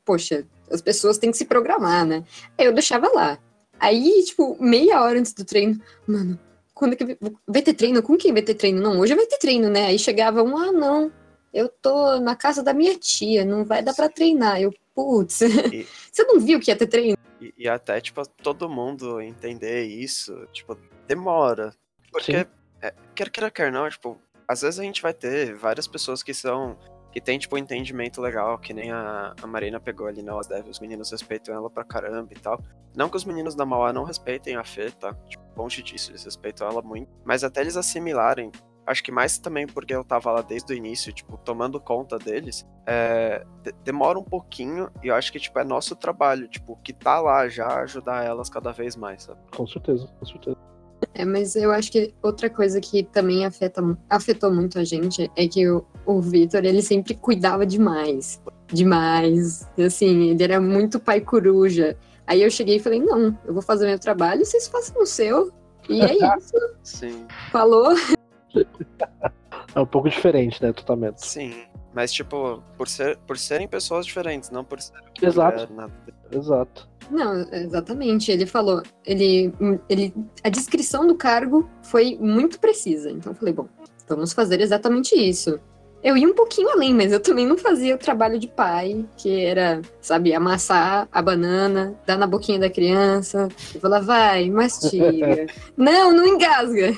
poxa, 0.04 0.46
as 0.70 0.80
pessoas 0.80 1.18
têm 1.18 1.30
que 1.30 1.36
se 1.36 1.44
programar, 1.44 2.04
né? 2.06 2.24
Aí 2.56 2.66
eu 2.66 2.72
deixava 2.72 3.08
lá. 3.12 3.38
Aí, 3.80 4.24
tipo, 4.24 4.56
meia 4.60 5.00
hora 5.02 5.18
antes 5.18 5.32
do 5.32 5.44
treino, 5.44 5.80
mano, 6.06 6.38
quando 6.74 6.92
é 6.94 6.96
que 6.96 7.18
vai- 7.46 7.62
ter 7.62 7.74
treino? 7.74 8.02
Com 8.02 8.16
quem 8.16 8.32
vai 8.32 8.42
ter 8.42 8.54
treino? 8.54 8.80
Não, 8.80 8.98
hoje 9.00 9.14
vai 9.14 9.26
ter 9.26 9.38
treino, 9.38 9.68
né? 9.68 9.86
Aí 9.86 9.98
chegava 9.98 10.42
um, 10.42 10.56
ah, 10.56 10.72
não, 10.72 11.12
eu 11.52 11.68
tô 11.68 12.18
na 12.20 12.34
casa 12.36 12.62
da 12.62 12.72
minha 12.74 12.96
tia, 12.98 13.44
não 13.44 13.64
vai 13.64 13.82
dar 13.82 13.94
pra 13.94 14.08
treinar. 14.08 14.60
Eu, 14.60 14.72
putz, 14.94 15.40
E- 15.72 15.86
você 16.12 16.24
não 16.24 16.40
viu 16.40 16.58
que 16.60 16.70
ia 16.70 16.76
ter 16.76 16.86
treino? 16.86 17.16
E, 17.40 17.54
e 17.56 17.68
até, 17.68 18.00
tipo, 18.00 18.26
todo 18.42 18.68
mundo 18.68 19.20
entender 19.20 19.84
isso, 19.84 20.34
tipo, 20.52 20.76
demora. 21.06 21.72
Porque, 22.10 22.32
Sim. 22.40 22.44
é, 22.82 22.92
quer 23.14 23.30
queira, 23.30 23.50
quer 23.50 23.70
não, 23.70 23.88
tipo, 23.88 24.20
às 24.46 24.62
vezes 24.62 24.80
a 24.80 24.82
gente 24.82 25.00
vai 25.02 25.12
ter 25.14 25.54
várias 25.54 25.86
pessoas 25.86 26.22
que 26.22 26.34
são. 26.34 26.76
Que 27.10 27.20
tem, 27.20 27.38
tipo, 27.38 27.54
um 27.56 27.58
entendimento 27.58 28.20
legal, 28.20 28.58
que 28.58 28.72
nem 28.74 28.90
a, 28.92 29.34
a 29.42 29.46
Marina 29.46 29.80
pegou 29.80 30.06
ali 30.06 30.22
na 30.22 30.36
Osdev, 30.36 30.68
os 30.68 30.78
meninos 30.80 31.10
respeitam 31.10 31.54
ela 31.54 31.70
pra 31.70 31.84
caramba 31.84 32.28
e 32.32 32.38
tal. 32.38 32.60
Não 32.96 33.08
que 33.08 33.16
os 33.16 33.24
meninos 33.24 33.54
da 33.54 33.64
Mauá 33.64 33.92
não 33.92 34.04
respeitem 34.04 34.56
a 34.56 34.64
Fê, 34.64 34.90
tá? 34.90 35.14
Tipo, 35.28 35.42
longe 35.56 35.82
disso, 35.82 36.10
eles 36.10 36.24
respeitam 36.24 36.68
ela 36.68 36.82
muito. 36.82 37.10
Mas 37.24 37.42
até 37.44 37.60
eles 37.62 37.76
assimilarem, 37.76 38.50
acho 38.86 39.02
que 39.02 39.10
mais 39.12 39.38
também 39.38 39.66
porque 39.66 39.94
eu 39.94 40.04
tava 40.04 40.30
lá 40.32 40.42
desde 40.42 40.72
o 40.72 40.76
início, 40.76 41.12
tipo, 41.12 41.36
tomando 41.38 41.80
conta 41.80 42.18
deles, 42.18 42.66
é, 42.86 43.44
de- 43.62 43.72
demora 43.84 44.18
um 44.18 44.24
pouquinho 44.24 44.90
e 45.02 45.08
eu 45.08 45.14
acho 45.14 45.30
que, 45.32 45.38
tipo, 45.38 45.58
é 45.58 45.64
nosso 45.64 45.94
trabalho, 45.96 46.48
tipo, 46.48 46.76
que 46.82 46.92
tá 46.92 47.20
lá 47.20 47.48
já 47.48 47.80
ajudar 47.82 48.24
elas 48.24 48.48
cada 48.50 48.72
vez 48.72 48.96
mais, 48.96 49.24
sabe? 49.24 49.40
Com 49.56 49.66
certeza, 49.66 50.06
com 50.18 50.24
certeza. 50.26 50.56
É, 51.14 51.24
mas 51.24 51.56
eu 51.56 51.70
acho 51.72 51.90
que 51.90 52.14
outra 52.22 52.48
coisa 52.48 52.80
que 52.80 53.02
também 53.02 53.44
afeta, 53.44 53.82
afetou 54.08 54.52
muito 54.52 54.78
a 54.78 54.84
gente 54.84 55.30
é 55.36 55.48
que 55.48 55.68
o, 55.68 55.84
o 56.06 56.20
Vitor, 56.20 56.64
ele 56.64 56.82
sempre 56.82 57.14
cuidava 57.14 57.66
demais. 57.66 58.40
Demais. 58.68 59.68
Assim, 59.78 60.30
ele 60.30 60.42
era 60.42 60.60
muito 60.60 61.00
pai 61.00 61.20
coruja. 61.20 61.96
Aí 62.26 62.42
eu 62.42 62.50
cheguei 62.50 62.76
e 62.76 62.80
falei, 62.80 63.00
não, 63.00 63.36
eu 63.46 63.52
vou 63.52 63.62
fazer 63.62 63.86
meu 63.86 63.98
trabalho, 63.98 64.44
vocês 64.44 64.68
façam 64.68 65.02
o 65.02 65.06
seu. 65.06 65.52
E 65.88 66.00
é 66.02 66.12
isso. 66.38 66.56
Sim, 66.82 67.26
Falou. 67.50 67.94
É 69.74 69.80
um 69.80 69.86
pouco 69.86 70.08
diferente, 70.08 70.62
né, 70.62 70.72
tratamento. 70.72 71.18
sim. 71.18 71.52
Mas, 71.98 72.12
tipo, 72.12 72.62
por, 72.76 72.86
ser, 72.86 73.16
por 73.26 73.36
serem 73.36 73.66
pessoas 73.66 74.06
diferentes, 74.06 74.50
não 74.50 74.62
por 74.62 74.80
ser 74.80 74.96
o 75.00 75.12
que 75.12 75.26
Exato. 75.26 75.64
é 75.64 75.74
nada. 75.74 75.92
Exato. 76.30 76.88
Não, 77.10 77.40
exatamente. 77.52 78.30
Ele 78.30 78.46
falou, 78.46 78.84
ele, 79.04 79.52
ele, 79.88 80.14
a 80.44 80.48
descrição 80.48 81.08
do 81.08 81.16
cargo 81.16 81.68
foi 81.82 82.16
muito 82.20 82.60
precisa. 82.60 83.10
Então 83.10 83.32
eu 83.32 83.36
falei, 83.36 83.52
bom, 83.52 83.66
vamos 84.08 84.32
fazer 84.32 84.60
exatamente 84.60 85.16
isso. 85.16 85.58
Eu 86.00 86.16
ia 86.16 86.28
um 86.28 86.34
pouquinho 86.34 86.70
além, 86.70 86.94
mas 86.94 87.10
eu 87.10 87.18
também 87.18 87.44
não 87.44 87.58
fazia 87.58 87.96
o 87.96 87.98
trabalho 87.98 88.38
de 88.38 88.46
pai, 88.46 89.04
que 89.16 89.44
era, 89.44 89.82
sabe, 90.00 90.32
amassar 90.32 91.08
a 91.10 91.20
banana, 91.20 91.98
dar 92.06 92.16
na 92.16 92.28
boquinha 92.28 92.60
da 92.60 92.70
criança, 92.70 93.48
e 93.74 93.80
falar, 93.80 94.02
vai, 94.02 94.48
mastiga. 94.50 95.48
não, 95.76 96.12
não 96.12 96.24
engasga. 96.24 96.94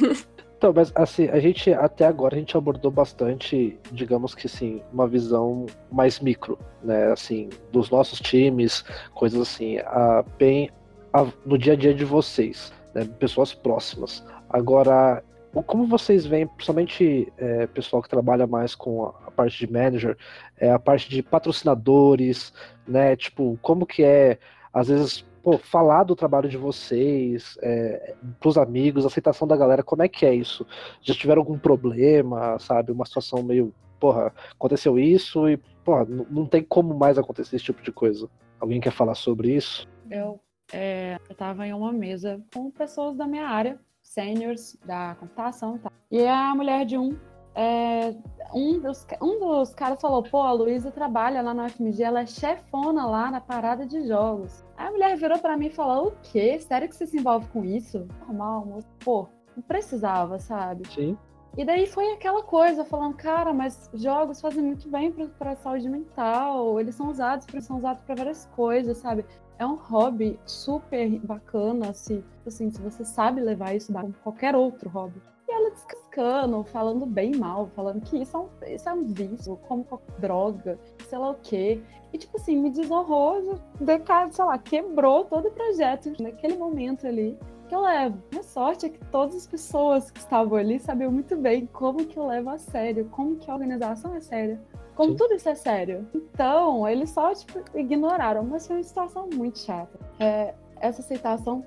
Então, 0.61 0.75
mas 0.77 0.93
assim, 0.95 1.27
a 1.29 1.41
gente 1.41 1.73
até 1.73 2.05
agora 2.05 2.37
a 2.37 2.39
gente 2.39 2.55
abordou 2.55 2.91
bastante, 2.91 3.79
digamos 3.91 4.35
que 4.35 4.47
assim, 4.47 4.83
uma 4.93 5.09
visão 5.09 5.65
mais 5.91 6.21
micro, 6.21 6.59
né? 6.85 7.11
Assim, 7.11 7.49
dos 7.73 7.89
nossos 7.89 8.21
times, 8.21 8.85
coisas 9.15 9.41
assim, 9.41 9.79
a, 9.79 10.23
bem 10.37 10.69
a- 11.15 11.27
no 11.47 11.57
dia 11.57 11.73
a 11.73 11.77
dia 11.77 11.95
de 11.95 12.05
vocês, 12.05 12.75
né? 12.95 13.09
Pessoas 13.19 13.55
próximas. 13.55 14.23
Agora, 14.51 15.25
como 15.65 15.87
vocês 15.87 16.27
veem, 16.27 16.47
principalmente 16.47 17.33
é, 17.39 17.67
pessoal 17.69 18.03
que 18.03 18.11
trabalha 18.11 18.47
mais 18.47 18.75
com 18.75 19.07
a, 19.07 19.15
a 19.29 19.31
parte 19.31 19.67
de 19.67 19.73
manager, 19.73 20.15
é, 20.59 20.71
a 20.71 20.79
parte 20.79 21.09
de 21.09 21.23
patrocinadores, 21.23 22.53
né? 22.87 23.17
Tipo, 23.17 23.59
como 23.63 23.87
que 23.87 24.05
é, 24.05 24.39
às 24.73 24.89
vezes, 24.89 25.25
pô, 25.43 25.59
falar 25.59 26.05
do 26.05 26.17
trabalho 26.17 26.49
de 26.49 26.57
vocês, 26.57 27.59
é, 27.63 28.15
pros 28.39 28.57
amigos, 28.57 29.05
aceitação 29.05 29.47
da 29.47 29.57
galera, 29.57 29.83
como 29.83 30.03
é 30.03 30.09
que 30.09 30.25
é 30.25 30.35
isso? 30.35 30.67
Já 31.03 31.15
tiveram 31.15 31.43
algum 31.43 31.59
problema, 31.59 32.59
sabe? 32.59 32.93
Uma 32.93 33.07
situação 33.07 33.43
meio, 33.43 33.75
porra, 33.99 34.33
aconteceu 34.53 34.99
isso 34.99 35.49
e, 35.49 35.57
porra, 35.85 36.07
não 36.31 36.47
tem 36.47 36.63
como 36.63 36.95
mais 36.95 37.19
acontecer 37.19 37.57
esse 37.57 37.65
tipo 37.65 37.83
de 37.83 37.93
coisa. 37.93 38.29
Alguém 38.61 38.81
quer 38.81 38.93
falar 38.93 39.15
sobre 39.15 39.55
isso? 39.55 39.89
Eu, 40.11 40.41
é, 40.73 41.19
eu 41.29 41.35
tava 41.35 41.67
em 41.67 41.73
uma 41.73 41.93
mesa 41.93 42.41
com 42.53 42.71
pessoas 42.71 43.17
da 43.17 43.27
minha 43.27 43.49
área, 43.49 43.79
seniors 44.03 44.77
da 44.85 45.15
computação 45.17 45.77
e 45.77 45.79
tal. 45.79 45.93
E 46.11 46.27
a 46.27 46.55
mulher 46.55 46.85
de 46.85 46.99
um, 46.99 47.17
é, 47.55 48.15
um, 48.55 48.79
dos, 48.81 49.07
um 49.21 49.39
dos 49.39 49.75
caras 49.75 50.01
falou, 50.01 50.23
pô, 50.23 50.39
a 50.43 50.53
Luísa 50.53 50.91
trabalha 50.91 51.43
lá 51.43 51.55
no 51.55 51.69
FMG, 51.69 52.03
ela 52.03 52.21
é 52.21 52.27
chefona 52.27 53.07
lá 53.07 53.31
na 53.31 53.41
parada 53.41 53.87
de 53.87 54.07
jogos. 54.07 54.65
Aí 54.77 54.89
a 54.89 54.91
mulher 54.91 55.17
virou 55.17 55.39
pra 55.39 55.57
mim 55.57 55.67
e 55.67 55.71
falou, 55.71 56.09
o 56.09 56.13
quê? 56.23 56.59
Sério 56.59 56.89
que 56.89 56.95
você 56.95 57.07
se 57.07 57.19
envolve 57.19 57.49
com 57.49 57.65
isso? 57.65 58.07
Normal, 58.27 58.67
moço. 58.67 58.89
Pô, 59.05 59.29
não 59.57 59.63
precisava, 59.63 60.39
sabe? 60.39 60.87
Sim. 60.89 61.17
E 61.57 61.65
daí 61.65 61.87
foi 61.87 62.13
aquela 62.13 62.43
coisa, 62.45 62.85
falando, 62.85 63.17
cara, 63.17 63.53
mas 63.53 63.91
jogos 63.93 64.41
fazem 64.41 64.63
muito 64.63 64.89
bem 64.89 65.11
para 65.11 65.53
a 65.53 65.57
saúde 65.57 65.89
mental, 65.89 66.79
eles 66.79 66.95
são 66.95 67.11
usados, 67.11 67.45
são 67.65 67.79
usados 67.79 68.03
para 68.05 68.15
várias 68.15 68.47
coisas, 68.55 68.99
sabe? 68.99 69.25
É 69.59 69.67
um 69.67 69.75
hobby 69.75 70.39
super 70.47 71.19
bacana, 71.21 71.93
se, 71.93 72.25
assim, 72.47 72.71
se 72.71 72.81
você 72.81 73.05
sabe 73.05 73.41
levar 73.41 73.75
isso 73.75 73.93
como 73.93 74.15
qualquer 74.23 74.55
outro 74.55 74.89
hobby. 74.89 75.21
Ela 75.61 75.71
descascando, 75.71 76.65
falando 76.65 77.05
bem 77.05 77.37
mal, 77.37 77.69
falando 77.77 78.01
que 78.01 78.17
isso 78.17 78.37
é 78.37 78.41
um, 78.41 78.75
isso 78.75 78.89
é 78.89 78.93
um 78.93 79.05
vício, 79.05 79.59
como 79.69 79.87
droga, 80.19 80.79
sei 81.07 81.19
lá 81.19 81.31
o 81.31 81.35
quê. 81.35 81.83
E, 82.13 82.19
tipo 82.19 82.37
assim, 82.37 82.57
me 82.57 82.71
desonrou, 82.71 83.59
decado, 83.81 84.35
sei 84.35 84.45
lá, 84.45 84.59
quebrou 84.59 85.25
todo 85.25 85.49
o 85.49 85.51
projeto 85.51 86.11
naquele 86.21 86.57
momento 86.57 87.07
ali 87.07 87.39
que 87.69 87.75
eu 87.75 87.83
levo. 87.83 88.19
Minha 88.33 88.43
sorte 88.43 88.87
é 88.87 88.89
que 88.89 88.99
todas 89.07 89.37
as 89.37 89.47
pessoas 89.47 90.11
que 90.11 90.19
estavam 90.19 90.59
ali 90.59 90.81
sabiam 90.81 91.13
muito 91.13 91.37
bem 91.37 91.67
como 91.67 92.05
que 92.05 92.19
eu 92.19 92.27
levo 92.27 92.51
a 92.51 92.59
sério, 92.59 93.09
como 93.11 93.37
que 93.37 93.49
a 93.49 93.55
organização 93.55 94.15
é 94.15 94.21
séria, 94.21 94.61
como 94.97 95.13
Sim. 95.13 95.17
tudo 95.17 95.35
isso 95.35 95.49
é 95.49 95.55
sério. 95.55 96.09
Então, 96.13 96.89
eles 96.89 97.11
só, 97.11 97.33
tipo, 97.33 97.61
ignoraram, 97.79 98.43
mas 98.43 98.67
foi 98.67 98.77
uma 98.77 98.83
situação 98.83 99.29
muito 99.33 99.61
chata. 99.61 99.99
É, 100.19 100.53
essa 100.81 101.01
aceitação, 101.01 101.65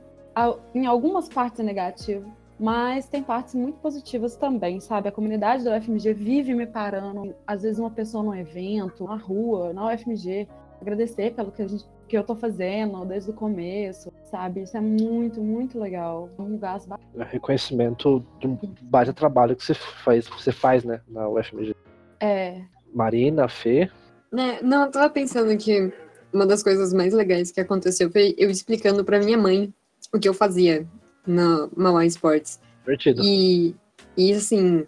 em 0.76 0.86
algumas 0.86 1.30
partes 1.30 1.62
é 1.62 1.64
negativa, 1.64 2.28
mas 2.64 3.06
tem 3.08 3.22
partes 3.22 3.54
muito 3.56 3.78
positivas 3.80 4.38
também, 4.38 4.80
sabe? 4.80 5.10
A 5.10 5.12
comunidade 5.12 5.66
da 5.66 5.78
UFMG 5.78 6.14
vive 6.14 6.56
me 6.56 6.66
parando, 6.66 7.36
às 7.46 7.64
vezes 7.64 7.78
uma 7.78 7.92
pessoa 7.92 8.24
num 8.24 8.34
evento, 8.34 9.04
na 9.04 9.18
rua, 9.18 9.74
na 9.74 9.94
UFMG, 9.94 10.48
agradecer 10.80 11.34
pelo 11.34 11.52
que, 11.52 11.62
a 11.62 11.68
gente, 11.68 11.84
que 12.08 12.18
eu 12.18 12.24
tô 12.24 12.38
fazendo 12.38 13.04
desde 13.04 13.32
o 13.32 13.34
começo, 13.34 14.14
sabe? 14.32 14.62
Isso 14.62 14.78
é 14.78 14.80
muito, 14.80 15.42
muito 15.42 15.78
legal. 15.78 16.30
Um 16.40 16.58
gasto 16.58 16.90
é 17.18 17.24
reconhecimento 17.26 18.26
do 18.40 18.58
baita 18.84 19.12
trabalho 19.12 19.58
que 19.58 19.66
você 19.66 19.74
faz, 19.74 20.26
você 20.30 20.54
faz, 20.54 20.86
né, 20.86 21.02
na 21.10 21.28
UFMG. 21.28 21.76
É. 22.22 22.62
Marina, 22.96 23.50
Fê. 23.50 23.92
Né, 24.32 24.60
não, 24.62 24.86
eu 24.86 24.92
tava 24.92 25.10
pensando 25.10 25.58
que 25.58 25.92
uma 26.32 26.48
das 26.48 26.64
coisas 26.64 26.94
mais 26.94 27.14
legais 27.14 27.52
que 27.52 27.60
aconteceu 27.60 28.10
foi 28.10 28.34
eu 28.38 28.50
explicando 28.50 29.04
para 29.04 29.20
minha 29.20 29.38
mãe 29.38 29.74
o 30.14 30.18
que 30.18 30.30
eu 30.30 30.34
fazia 30.34 30.88
no 31.26 31.70
Mauá 31.76 32.06
Sports. 32.06 32.60
Divertido. 32.82 33.22
E, 33.24 33.76
e 34.18 34.34
assim, 34.34 34.86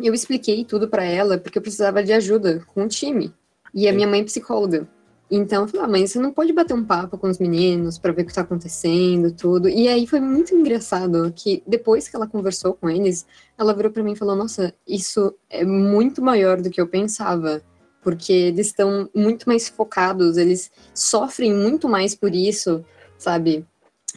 eu 0.00 0.14
expliquei 0.14 0.64
tudo 0.64 0.88
para 0.88 1.04
ela 1.04 1.38
porque 1.38 1.58
eu 1.58 1.62
precisava 1.62 2.02
de 2.02 2.12
ajuda 2.12 2.64
com 2.74 2.84
o 2.84 2.88
time. 2.88 3.32
E 3.74 3.88
a 3.88 3.92
minha 3.92 4.06
mãe 4.06 4.20
é 4.20 4.24
psicóloga. 4.24 4.88
Então 5.28 5.62
eu 5.62 5.68
falei, 5.68 5.84
ah, 5.84 5.88
mas 5.88 6.12
você 6.12 6.20
não 6.20 6.32
pode 6.32 6.52
bater 6.52 6.72
um 6.72 6.84
papo 6.84 7.18
com 7.18 7.28
os 7.28 7.38
meninos 7.38 7.98
para 7.98 8.12
ver 8.12 8.22
o 8.22 8.26
que 8.26 8.34
tá 8.34 8.42
acontecendo, 8.42 9.32
tudo. 9.32 9.68
E 9.68 9.88
aí 9.88 10.06
foi 10.06 10.20
muito 10.20 10.54
engraçado 10.54 11.32
que 11.34 11.62
depois 11.66 12.08
que 12.08 12.14
ela 12.14 12.28
conversou 12.28 12.74
com 12.74 12.88
eles, 12.88 13.26
ela 13.58 13.74
virou 13.74 13.90
para 13.90 14.04
mim 14.04 14.12
e 14.12 14.16
falou: 14.16 14.36
"Nossa, 14.36 14.72
isso 14.86 15.34
é 15.50 15.64
muito 15.64 16.22
maior 16.22 16.62
do 16.62 16.70
que 16.70 16.80
eu 16.80 16.86
pensava" 16.86 17.60
porque 18.06 18.32
eles 18.32 18.68
estão 18.68 19.10
muito 19.12 19.46
mais 19.48 19.68
focados, 19.68 20.36
eles 20.36 20.70
sofrem 20.94 21.52
muito 21.52 21.88
mais 21.88 22.14
por 22.14 22.32
isso, 22.32 22.84
sabe? 23.18 23.66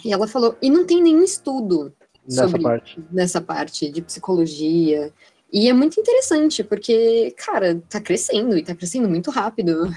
E 0.03 0.13
ela 0.13 0.27
falou, 0.27 0.57
e 0.62 0.69
não 0.69 0.85
tem 0.85 1.01
nenhum 1.01 1.23
estudo 1.23 1.93
nessa 2.25 2.47
sobre 2.47 2.62
parte. 2.62 3.03
nessa 3.12 3.41
parte 3.41 3.89
de 3.89 4.01
psicologia. 4.01 5.12
E 5.51 5.67
é 5.67 5.73
muito 5.73 5.99
interessante, 5.99 6.63
porque, 6.63 7.33
cara, 7.38 7.81
tá 7.89 7.99
crescendo 7.99 8.57
e 8.57 8.63
tá 8.63 8.75
crescendo 8.75 9.09
muito 9.09 9.31
rápido. 9.31 9.89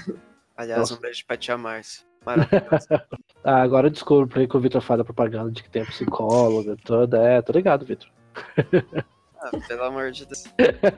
Aliás, 0.57 0.79
Nossa. 0.79 0.95
um 0.95 0.99
beijo 0.99 1.25
pra 1.25 1.37
tia 1.37 1.57
Márcia. 1.57 2.03
Maravilhoso. 2.25 2.87
ah, 3.43 3.61
agora 3.61 3.87
eu 3.87 3.91
descubro 3.91 4.47
que 4.47 4.57
o 4.57 4.59
Vitor 4.59 4.81
faz 4.81 4.99
a 4.99 5.03
propaganda 5.03 5.51
de 5.51 5.61
que 5.61 5.69
tem 5.69 5.85
psicóloga 5.85 6.75
toda. 6.83 7.17
É, 7.21 7.41
tô 7.41 7.53
ligado, 7.53 7.85
Vitor. 7.85 8.09
ah, 9.39 9.51
pelo 9.67 9.83
amor 9.83 10.11
de 10.11 10.25
Deus. 10.25 10.43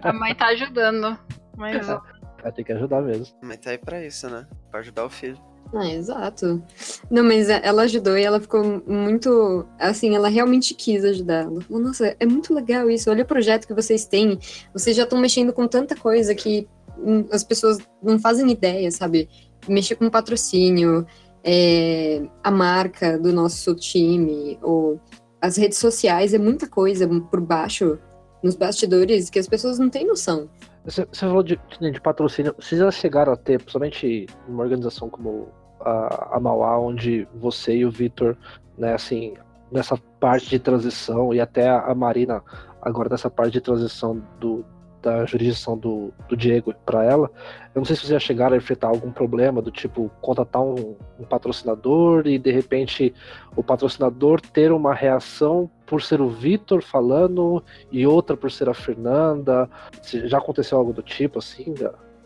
A 0.02 0.14
mãe 0.14 0.34
tá 0.36 0.48
ajudando. 0.48 1.18
Mas... 1.58 1.86
Vai 1.88 2.52
ter 2.52 2.64
que 2.64 2.74
ajudar 2.74 3.02
mesmo. 3.02 3.36
A 3.42 3.46
mãe 3.46 3.58
tá 3.58 3.72
aí 3.72 3.78
pra 3.78 4.06
isso, 4.06 4.30
né? 4.30 4.48
Pra 4.70 4.80
ajudar 4.82 5.06
o 5.06 5.10
filho. 5.10 5.38
Ah, 5.74 5.88
exato. 5.92 6.64
Não, 7.10 7.24
mas 7.24 7.50
ela 7.50 7.84
ajudou 7.84 8.18
e 8.18 8.24
ela 8.24 8.40
ficou 8.40 8.82
muito. 8.88 9.66
Assim, 9.80 10.16
ela 10.16 10.30
realmente 10.30 10.74
quis 10.74 11.04
ajudar. 11.04 11.44
Ela 11.44 11.62
falou, 11.62 11.84
nossa, 11.84 12.16
é 12.20 12.26
muito 12.26 12.54
legal 12.54 12.90
isso. 12.90 13.10
Olha 13.10 13.24
o 13.24 13.28
projeto 13.28 13.68
que 13.68 13.74
vocês 13.74 14.06
têm. 14.06 14.40
Vocês 14.74 14.96
já 14.96 15.04
estão 15.04 15.20
mexendo 15.20 15.52
com 15.52 15.68
tanta 15.68 15.96
coisa 15.96 16.34
que 16.34 16.68
hum, 16.98 17.26
as 17.32 17.44
pessoas 17.44 17.78
não 18.02 18.20
fazem 18.20 18.50
ideia, 18.50 18.90
sabe? 18.92 19.28
Mexer 19.68 19.96
com 19.96 20.10
patrocínio, 20.10 21.06
é, 21.44 22.24
a 22.44 22.52
marca 22.52 23.18
do 23.18 23.34
nosso 23.34 23.76
time, 23.76 24.58
ou 24.62 25.00
as 25.42 25.58
redes 25.58 25.78
sociais, 25.78 26.34
é 26.34 26.38
muita 26.38 26.68
coisa 26.68 27.08
por 27.08 27.42
baixo, 27.42 28.00
nos 28.42 28.56
bastidores, 28.56 29.30
que 29.30 29.40
as 29.40 29.48
pessoas 29.48 29.78
não 29.78 29.90
têm 29.90 30.06
noção. 30.06 30.50
Você, 30.86 31.08
falou 31.12 31.42
de, 31.42 31.60
de, 31.80 32.00
patrocínio. 32.00 32.56
Vocês 32.60 32.80
já 32.80 32.92
chegaram 32.92 33.34
a 33.34 33.38
ter, 33.38 33.58
principalmente 33.58 34.28
uma 34.48 34.64
organização 34.64 35.10
como 35.10 35.50
a, 35.82 36.36
a 36.38 36.40
Mauá, 36.40 36.80
onde 36.80 37.28
você 37.34 37.78
e 37.78 37.86
o 37.86 37.92
Vitor, 37.92 38.38
né, 38.78 38.94
assim, 38.94 39.34
nessa 39.72 39.98
parte 40.20 40.48
de 40.48 40.60
transição, 40.60 41.34
e 41.34 41.42
até 41.42 41.70
a 41.70 41.94
Marina, 41.96 42.44
agora 42.82 43.10
nessa 43.10 43.32
parte 43.32 43.54
de 43.54 43.62
transição 43.62 44.22
do, 44.40 44.64
da 45.06 45.24
jurisdição 45.24 45.78
do, 45.78 46.12
do 46.28 46.36
Diego 46.36 46.74
para 46.84 47.04
ela, 47.04 47.30
eu 47.76 47.80
não 47.80 47.86
sei 47.86 47.96
se 47.96 48.02
vocês 48.02 48.12
já 48.12 48.20
chegaram 48.20 48.56
a 48.56 48.58
enfrentar 48.58 48.88
algum 48.88 49.12
problema 49.12 49.62
do 49.62 49.70
tipo 49.70 50.10
contratar 50.20 50.64
um, 50.64 50.96
um, 51.20 51.24
patrocinador 51.24 52.26
e 52.26 52.40
de 52.40 52.52
repente 52.52 53.14
o 53.56 53.64
patrocinador 53.64 54.42
ter 54.42 54.72
uma 54.72 54.96
reação 54.96 55.70
por 55.86 56.02
ser 56.02 56.22
o 56.22 56.30
Vitor 56.30 56.82
falando 56.82 57.64
e 57.92 58.08
outra 58.08 58.36
por 58.36 58.52
ser 58.52 58.68
a 58.68 58.74
Fernanda. 58.74 59.70
Já 60.02 60.40
aconteceu 60.40 60.80
algo 60.80 60.92
do 60.92 61.04
tipo 61.04 61.38
assim? 61.38 61.76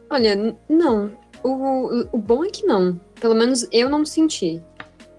Olha, 0.10 0.56
não. 0.70 1.12
O, 1.44 2.06
o 2.14 2.18
bom 2.18 2.46
é 2.46 2.50
que 2.50 2.66
não. 2.66 3.00
Pelo 3.20 3.36
menos 3.36 3.68
eu 3.74 3.90
não 3.90 4.06
senti. 4.06 4.64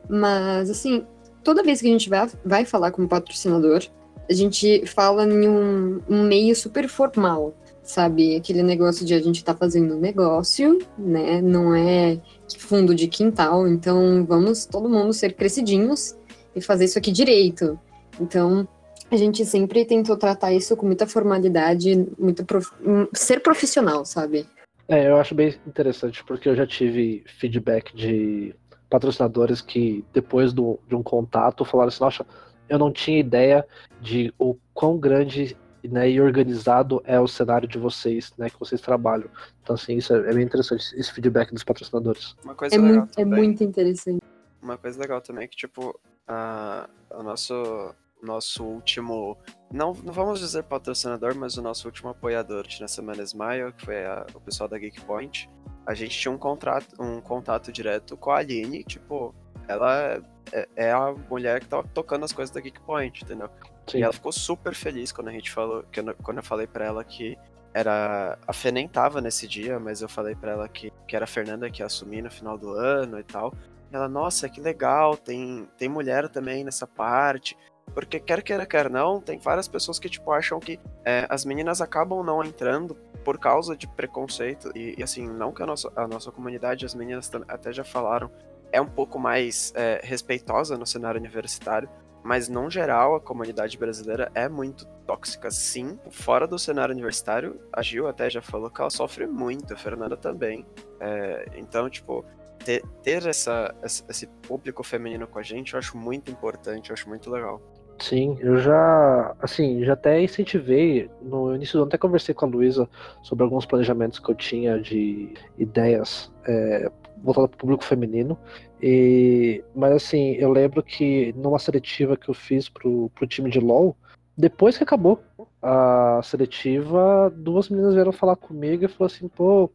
Mas, 0.08 0.70
assim, 0.70 1.06
toda 1.44 1.62
vez 1.62 1.82
que 1.82 1.88
a 1.88 1.90
gente 1.90 2.08
vai, 2.08 2.28
vai 2.42 2.64
falar 2.64 2.90
com 2.90 3.02
o 3.02 3.08
patrocinador, 3.08 3.82
a 4.30 4.32
gente 4.32 4.86
fala 4.86 5.24
em 5.24 5.48
um, 5.48 6.00
um 6.08 6.22
meio 6.22 6.54
super 6.54 6.88
formal, 6.88 7.52
sabe? 7.82 8.36
Aquele 8.36 8.62
negócio 8.62 9.04
de 9.04 9.12
a 9.12 9.20
gente 9.20 9.42
tá 9.42 9.56
fazendo 9.56 9.96
negócio, 9.96 10.78
né? 10.96 11.42
Não 11.42 11.74
é 11.74 12.20
fundo 12.56 12.94
de 12.94 13.08
quintal, 13.08 13.66
então 13.66 14.24
vamos 14.24 14.66
todo 14.66 14.88
mundo 14.88 15.12
ser 15.12 15.34
crescidinhos 15.34 16.16
e 16.54 16.60
fazer 16.60 16.84
isso 16.84 16.96
aqui 16.96 17.10
direito. 17.10 17.76
Então, 18.20 18.68
a 19.10 19.16
gente 19.16 19.44
sempre 19.44 19.84
tentou 19.84 20.16
tratar 20.16 20.52
isso 20.52 20.76
com 20.76 20.86
muita 20.86 21.08
formalidade, 21.08 22.06
muito 22.16 22.44
prof... 22.44 22.70
ser 23.12 23.40
profissional, 23.40 24.04
sabe? 24.04 24.46
É, 24.86 25.08
eu 25.08 25.16
acho 25.16 25.34
bem 25.34 25.56
interessante, 25.66 26.22
porque 26.22 26.48
eu 26.48 26.54
já 26.54 26.66
tive 26.66 27.24
feedback 27.40 27.94
de 27.96 28.54
patrocinadores 28.88 29.60
que, 29.60 30.04
depois 30.12 30.52
do, 30.52 30.78
de 30.88 30.94
um 30.94 31.02
contato, 31.02 31.64
falaram 31.64 31.88
assim, 31.88 32.02
nossa, 32.04 32.24
eu 32.70 32.78
não 32.78 32.90
tinha 32.92 33.18
ideia 33.18 33.66
de 34.00 34.32
o 34.38 34.56
quão 34.72 34.96
grande 34.96 35.56
né, 35.82 36.08
e 36.08 36.20
organizado 36.20 37.02
é 37.04 37.18
o 37.18 37.26
cenário 37.26 37.66
de 37.66 37.78
vocês, 37.78 38.32
né, 38.38 38.48
que 38.48 38.58
vocês 38.58 38.80
trabalham. 38.80 39.28
Então, 39.62 39.74
assim, 39.74 39.96
isso 39.96 40.14
é, 40.14 40.30
é 40.30 40.32
bem 40.32 40.44
interessante, 40.44 40.94
esse 40.96 41.12
feedback 41.12 41.52
dos 41.52 41.64
patrocinadores. 41.64 42.36
Uma 42.44 42.54
coisa 42.54 42.76
é, 42.76 42.78
legal 42.78 42.96
muito, 42.98 43.18
é 43.18 43.24
muito 43.24 43.64
interessante. 43.64 44.22
Uma 44.62 44.78
coisa 44.78 45.00
legal 45.00 45.20
também 45.20 45.44
é 45.44 45.48
que, 45.48 45.56
tipo, 45.56 45.98
a, 46.28 46.88
o 47.10 47.22
nosso, 47.22 47.94
nosso 48.22 48.62
último, 48.62 49.36
não, 49.72 49.94
não 49.94 50.12
vamos 50.12 50.38
dizer 50.38 50.62
patrocinador, 50.62 51.34
mas 51.34 51.56
o 51.56 51.62
nosso 51.62 51.88
último 51.88 52.10
apoiador 52.10 52.66
na 52.80 52.86
Semana 52.86 53.22
Smile, 53.22 53.72
que 53.76 53.86
foi 53.86 54.04
a, 54.04 54.26
o 54.34 54.40
pessoal 54.40 54.68
da 54.68 54.78
Geek 54.78 55.00
Point, 55.00 55.50
a 55.86 55.94
gente 55.94 56.16
tinha 56.16 56.30
um 56.30 56.38
contrato, 56.38 56.94
um 57.00 57.20
contato 57.20 57.72
direto 57.72 58.16
com 58.16 58.30
a 58.30 58.38
Aline, 58.38 58.84
tipo, 58.84 59.34
ela 59.68 60.22
é, 60.52 60.68
é 60.76 60.92
a 60.92 61.14
mulher 61.28 61.60
que 61.60 61.68
tava 61.68 61.86
tocando 61.94 62.24
as 62.24 62.32
coisas 62.32 62.54
da 62.54 62.60
Geekpoint, 62.60 63.22
entendeu? 63.22 63.48
Sim. 63.86 63.98
E 63.98 64.02
ela 64.02 64.12
ficou 64.12 64.32
super 64.32 64.74
feliz 64.74 65.12
quando 65.12 65.28
a 65.28 65.32
gente 65.32 65.50
falou, 65.50 65.84
quando 66.22 66.38
eu 66.38 66.44
falei 66.44 66.66
para 66.66 66.84
ela 66.84 67.04
que 67.04 67.36
era 67.72 68.38
a 68.46 68.52
Fê 68.52 68.72
nem 68.72 68.88
tava 68.88 69.20
nesse 69.20 69.46
dia, 69.46 69.78
mas 69.78 70.02
eu 70.02 70.08
falei 70.08 70.34
para 70.34 70.52
ela 70.52 70.68
que, 70.68 70.92
que 71.06 71.14
era 71.14 71.24
a 71.24 71.28
Fernanda 71.28 71.70
que 71.70 71.82
ia 71.82 71.86
assumir 71.86 72.22
no 72.22 72.30
final 72.30 72.58
do 72.58 72.70
ano 72.70 73.18
e 73.18 73.22
tal. 73.22 73.54
E 73.90 73.96
ela, 73.96 74.08
nossa, 74.08 74.48
que 74.48 74.60
legal, 74.60 75.16
tem, 75.16 75.68
tem 75.76 75.88
mulher 75.88 76.28
também 76.28 76.64
nessa 76.64 76.86
parte. 76.86 77.56
Porque 77.94 78.20
quer 78.20 78.42
queira, 78.42 78.64
quer 78.64 78.88
não, 78.88 79.20
tem 79.20 79.38
várias 79.38 79.66
pessoas 79.66 79.98
que, 79.98 80.08
tipo, 80.08 80.30
acham 80.30 80.60
que 80.60 80.78
é, 81.04 81.26
as 81.28 81.44
meninas 81.44 81.80
acabam 81.80 82.22
não 82.22 82.42
entrando 82.44 82.94
por 83.24 83.38
causa 83.38 83.76
de 83.76 83.88
preconceito. 83.88 84.70
E, 84.76 84.94
e, 84.98 85.02
assim, 85.02 85.26
não 85.26 85.52
que 85.52 85.62
a 85.62 85.66
nossa, 85.66 85.90
a 85.96 86.06
nossa 86.06 86.30
comunidade, 86.30 86.86
as 86.86 86.94
meninas 86.94 87.30
até 87.48 87.72
já 87.72 87.82
falaram, 87.82 88.30
é 88.72 88.80
um 88.80 88.86
pouco 88.86 89.18
mais 89.18 89.72
é, 89.74 90.00
respeitosa 90.02 90.76
no 90.76 90.86
cenário 90.86 91.18
universitário, 91.18 91.88
mas 92.22 92.48
no 92.48 92.68
geral 92.70 93.14
a 93.14 93.20
comunidade 93.20 93.78
brasileira 93.78 94.30
é 94.34 94.48
muito 94.48 94.86
tóxica, 95.06 95.50
sim. 95.50 95.98
Fora 96.10 96.46
do 96.46 96.58
cenário 96.58 96.92
universitário, 96.92 97.60
a 97.72 97.82
Gil 97.82 98.06
até 98.06 98.28
já 98.28 98.42
falou 98.42 98.70
que 98.70 98.80
ela 98.80 98.90
sofre 98.90 99.26
muito, 99.26 99.72
a 99.72 99.76
Fernanda 99.76 100.16
também. 100.16 100.66
É, 101.00 101.46
então, 101.56 101.88
tipo, 101.88 102.24
ter, 102.64 102.82
ter 103.02 103.26
essa, 103.26 103.74
esse 103.82 104.26
público 104.46 104.82
feminino 104.82 105.26
com 105.26 105.38
a 105.38 105.42
gente 105.42 105.72
eu 105.72 105.78
acho 105.78 105.96
muito 105.96 106.30
importante, 106.30 106.90
eu 106.90 106.94
acho 106.94 107.08
muito 107.08 107.30
legal. 107.30 107.60
Sim, 107.98 108.38
eu 108.40 108.56
já, 108.56 109.36
assim, 109.40 109.84
já 109.84 109.92
até 109.92 110.22
incentivei, 110.22 111.10
no 111.20 111.54
início 111.54 111.74
do 111.74 111.82
ano 111.82 111.88
até 111.88 111.98
conversei 111.98 112.34
com 112.34 112.46
a 112.46 112.48
Luísa 112.48 112.88
sobre 113.22 113.44
alguns 113.44 113.66
planejamentos 113.66 114.18
que 114.18 114.30
eu 114.30 114.34
tinha 114.34 114.80
de 114.80 115.34
ideias 115.58 116.32
é, 116.46 116.90
voltada 117.22 117.48
para 117.48 117.56
o 117.56 117.58
público 117.58 117.84
feminino. 117.84 118.38
E, 118.82 119.62
mas 119.74 119.92
assim, 119.92 120.32
eu 120.32 120.50
lembro 120.50 120.82
que 120.82 121.32
numa 121.36 121.58
seletiva 121.58 122.16
que 122.16 122.28
eu 122.28 122.34
fiz 122.34 122.68
pro, 122.68 123.10
pro 123.14 123.26
time 123.26 123.50
de 123.50 123.60
LoL, 123.60 123.96
depois 124.36 124.76
que 124.76 124.84
acabou 124.84 125.22
a 125.62 126.20
seletiva, 126.24 127.30
duas 127.34 127.68
meninas 127.68 127.94
vieram 127.94 128.12
falar 128.12 128.36
comigo 128.36 128.84
e 128.84 128.88
falaram 128.88 129.14
assim, 129.14 129.28
pô, 129.28 129.70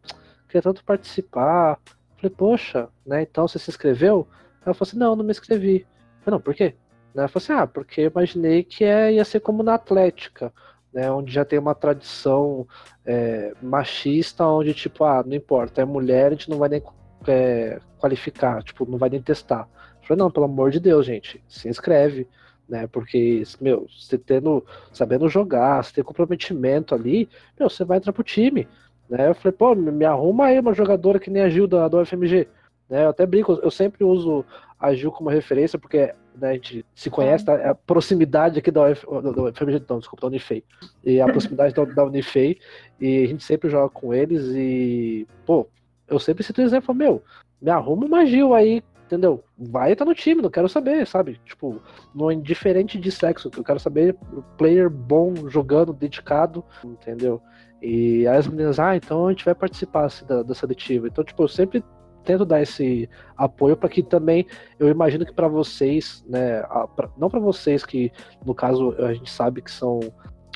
queria 0.47 0.62
tanto 0.62 0.84
participar. 0.84 1.79
Falei, 2.17 2.36
poxa, 2.36 2.89
né? 3.05 3.21
Então 3.21 3.47
você 3.47 3.60
se 3.60 3.69
inscreveu? 3.69 4.27
Ela 4.65 4.73
falou 4.73 4.89
assim, 4.89 4.97
não, 4.97 5.15
não 5.15 5.23
me 5.23 5.31
inscrevi. 5.31 5.86
Falei, 6.21 6.38
não, 6.38 6.41
por 6.41 6.55
quê? 6.55 6.73
Né? 7.13 7.27
Falei 7.27 7.43
assim, 7.45 7.53
ah, 7.53 7.67
porque 7.67 8.01
eu 8.01 8.12
imaginei 8.12 8.63
que 8.63 8.84
é, 8.84 9.13
ia 9.13 9.23
ser 9.23 9.39
como 9.39 9.62
na 9.62 9.75
Atlética, 9.75 10.51
né? 10.91 11.12
Onde 11.12 11.31
já 11.31 11.45
tem 11.45 11.60
uma 11.60 11.75
tradição 11.75 12.67
é, 13.05 13.53
machista, 13.62 14.45
onde, 14.45 14.73
tipo, 14.73 15.03
ah, 15.03 15.23
não 15.25 15.36
importa, 15.36 15.81
é 15.81 15.86
mulher, 15.86 16.27
a 16.27 16.29
gente 16.31 16.49
não 16.49 16.58
vai 16.58 16.69
nem 16.69 16.81
é, 17.27 17.79
qualificar, 17.97 18.63
tipo, 18.63 18.89
não 18.89 18.97
vai 18.97 19.09
nem 19.09 19.21
testar. 19.21 19.67
Falei, 20.01 20.19
não, 20.19 20.29
pelo 20.29 20.45
amor 20.45 20.71
de 20.71 20.79
Deus, 20.79 21.05
gente, 21.05 21.43
se 21.47 21.67
inscreve, 21.67 22.27
né? 22.67 22.88
Porque, 22.88 23.43
meu, 23.59 23.88
você 23.89 24.17
tendo, 24.17 24.63
sabendo 24.91 25.29
jogar, 25.29 25.83
você 25.83 25.93
ter 25.93 26.03
comprometimento 26.03 26.93
ali, 26.93 27.29
meu, 27.59 27.69
você 27.69 27.83
vai 27.83 27.97
entrar 27.97 28.13
pro 28.13 28.23
time. 28.23 28.67
Né? 29.09 29.29
Eu 29.29 29.35
falei, 29.35 29.51
pô, 29.51 29.75
me 29.75 30.05
arruma 30.05 30.45
aí 30.45 30.59
uma 30.59 30.73
jogadora 30.73 31.19
que 31.19 31.29
nem 31.29 31.43
a 31.43 31.49
Gil 31.49 31.67
da, 31.67 31.88
do 31.88 31.99
UFMG. 31.99 32.47
Né? 32.89 33.05
Eu 33.05 33.09
até 33.09 33.25
brinco, 33.25 33.53
eu 33.61 33.71
sempre 33.71 34.03
uso 34.03 34.45
a 34.79 34.93
Gil 34.93 35.11
como 35.11 35.29
referência, 35.29 35.79
porque 35.79 36.13
né, 36.35 36.49
a 36.49 36.53
gente 36.53 36.85
se 36.93 37.09
conhece, 37.09 37.45
tá? 37.45 37.53
É 37.53 37.69
a 37.69 37.75
proximidade 37.75 38.59
aqui 38.59 38.69
da, 38.69 38.91
Uf, 38.91 39.05
da 39.05 39.43
UFMG, 39.43 39.83
não, 39.88 39.99
desculpa, 39.99 40.21
da 40.21 40.27
Unifei. 40.27 40.63
E 41.03 41.21
a 41.21 41.25
proximidade 41.25 41.73
da, 41.73 41.85
da 41.85 42.03
Unifei, 42.03 42.59
e 42.99 43.23
a 43.23 43.27
gente 43.27 43.43
sempre 43.43 43.69
joga 43.69 43.89
com 43.89 44.13
eles, 44.13 44.43
e, 44.53 45.27
pô, 45.45 45.67
eu 46.07 46.19
sempre 46.19 46.43
cito 46.43 46.61
o 46.61 46.63
exemplo, 46.63 46.93
meu, 46.93 47.23
me 47.61 47.71
arruma 47.71 48.05
uma 48.05 48.25
Gil 48.25 48.53
aí, 48.53 48.83
entendeu? 49.05 49.43
Vai 49.57 49.93
estar 49.93 50.05
no 50.05 50.13
time, 50.13 50.41
não 50.41 50.49
quero 50.49 50.67
saber, 50.67 51.05
sabe? 51.07 51.39
Tipo, 51.45 51.81
não 52.13 52.29
é 52.29 52.33
indiferente 52.33 52.99
de 52.99 53.11
sexo, 53.11 53.49
eu 53.55 53.63
quero 53.63 53.79
saber 53.79 54.15
player 54.57 54.89
bom, 54.89 55.33
jogando, 55.49 55.93
dedicado, 55.93 56.63
entendeu? 56.83 57.41
E 57.81 58.27
aí 58.27 58.37
as 58.37 58.47
meninas, 58.47 58.79
ah, 58.79 58.95
então 58.95 59.27
a 59.27 59.31
gente 59.31 59.45
vai 59.45 59.53
participar 59.53 60.05
assim, 60.05 60.25
da, 60.25 60.41
da 60.41 60.55
seletiva. 60.55 61.07
Então, 61.07 61.23
tipo, 61.23 61.43
eu 61.43 61.47
sempre 61.47 61.83
tento 62.23 62.43
dar 62.43 62.61
esse 62.61 63.07
apoio 63.37 63.77
para 63.77 63.87
que 63.87 64.01
também 64.01 64.47
eu 64.79 64.89
imagino 64.89 65.25
que 65.25 65.33
para 65.33 65.47
vocês, 65.47 66.25
né, 66.27 66.59
a, 66.61 66.87
pra, 66.87 67.09
não 67.15 67.29
para 67.29 67.39
vocês 67.39 67.85
que 67.85 68.11
no 68.43 68.55
caso 68.55 68.95
a 68.97 69.13
gente 69.13 69.29
sabe 69.29 69.61
que 69.61 69.71
são 69.71 69.99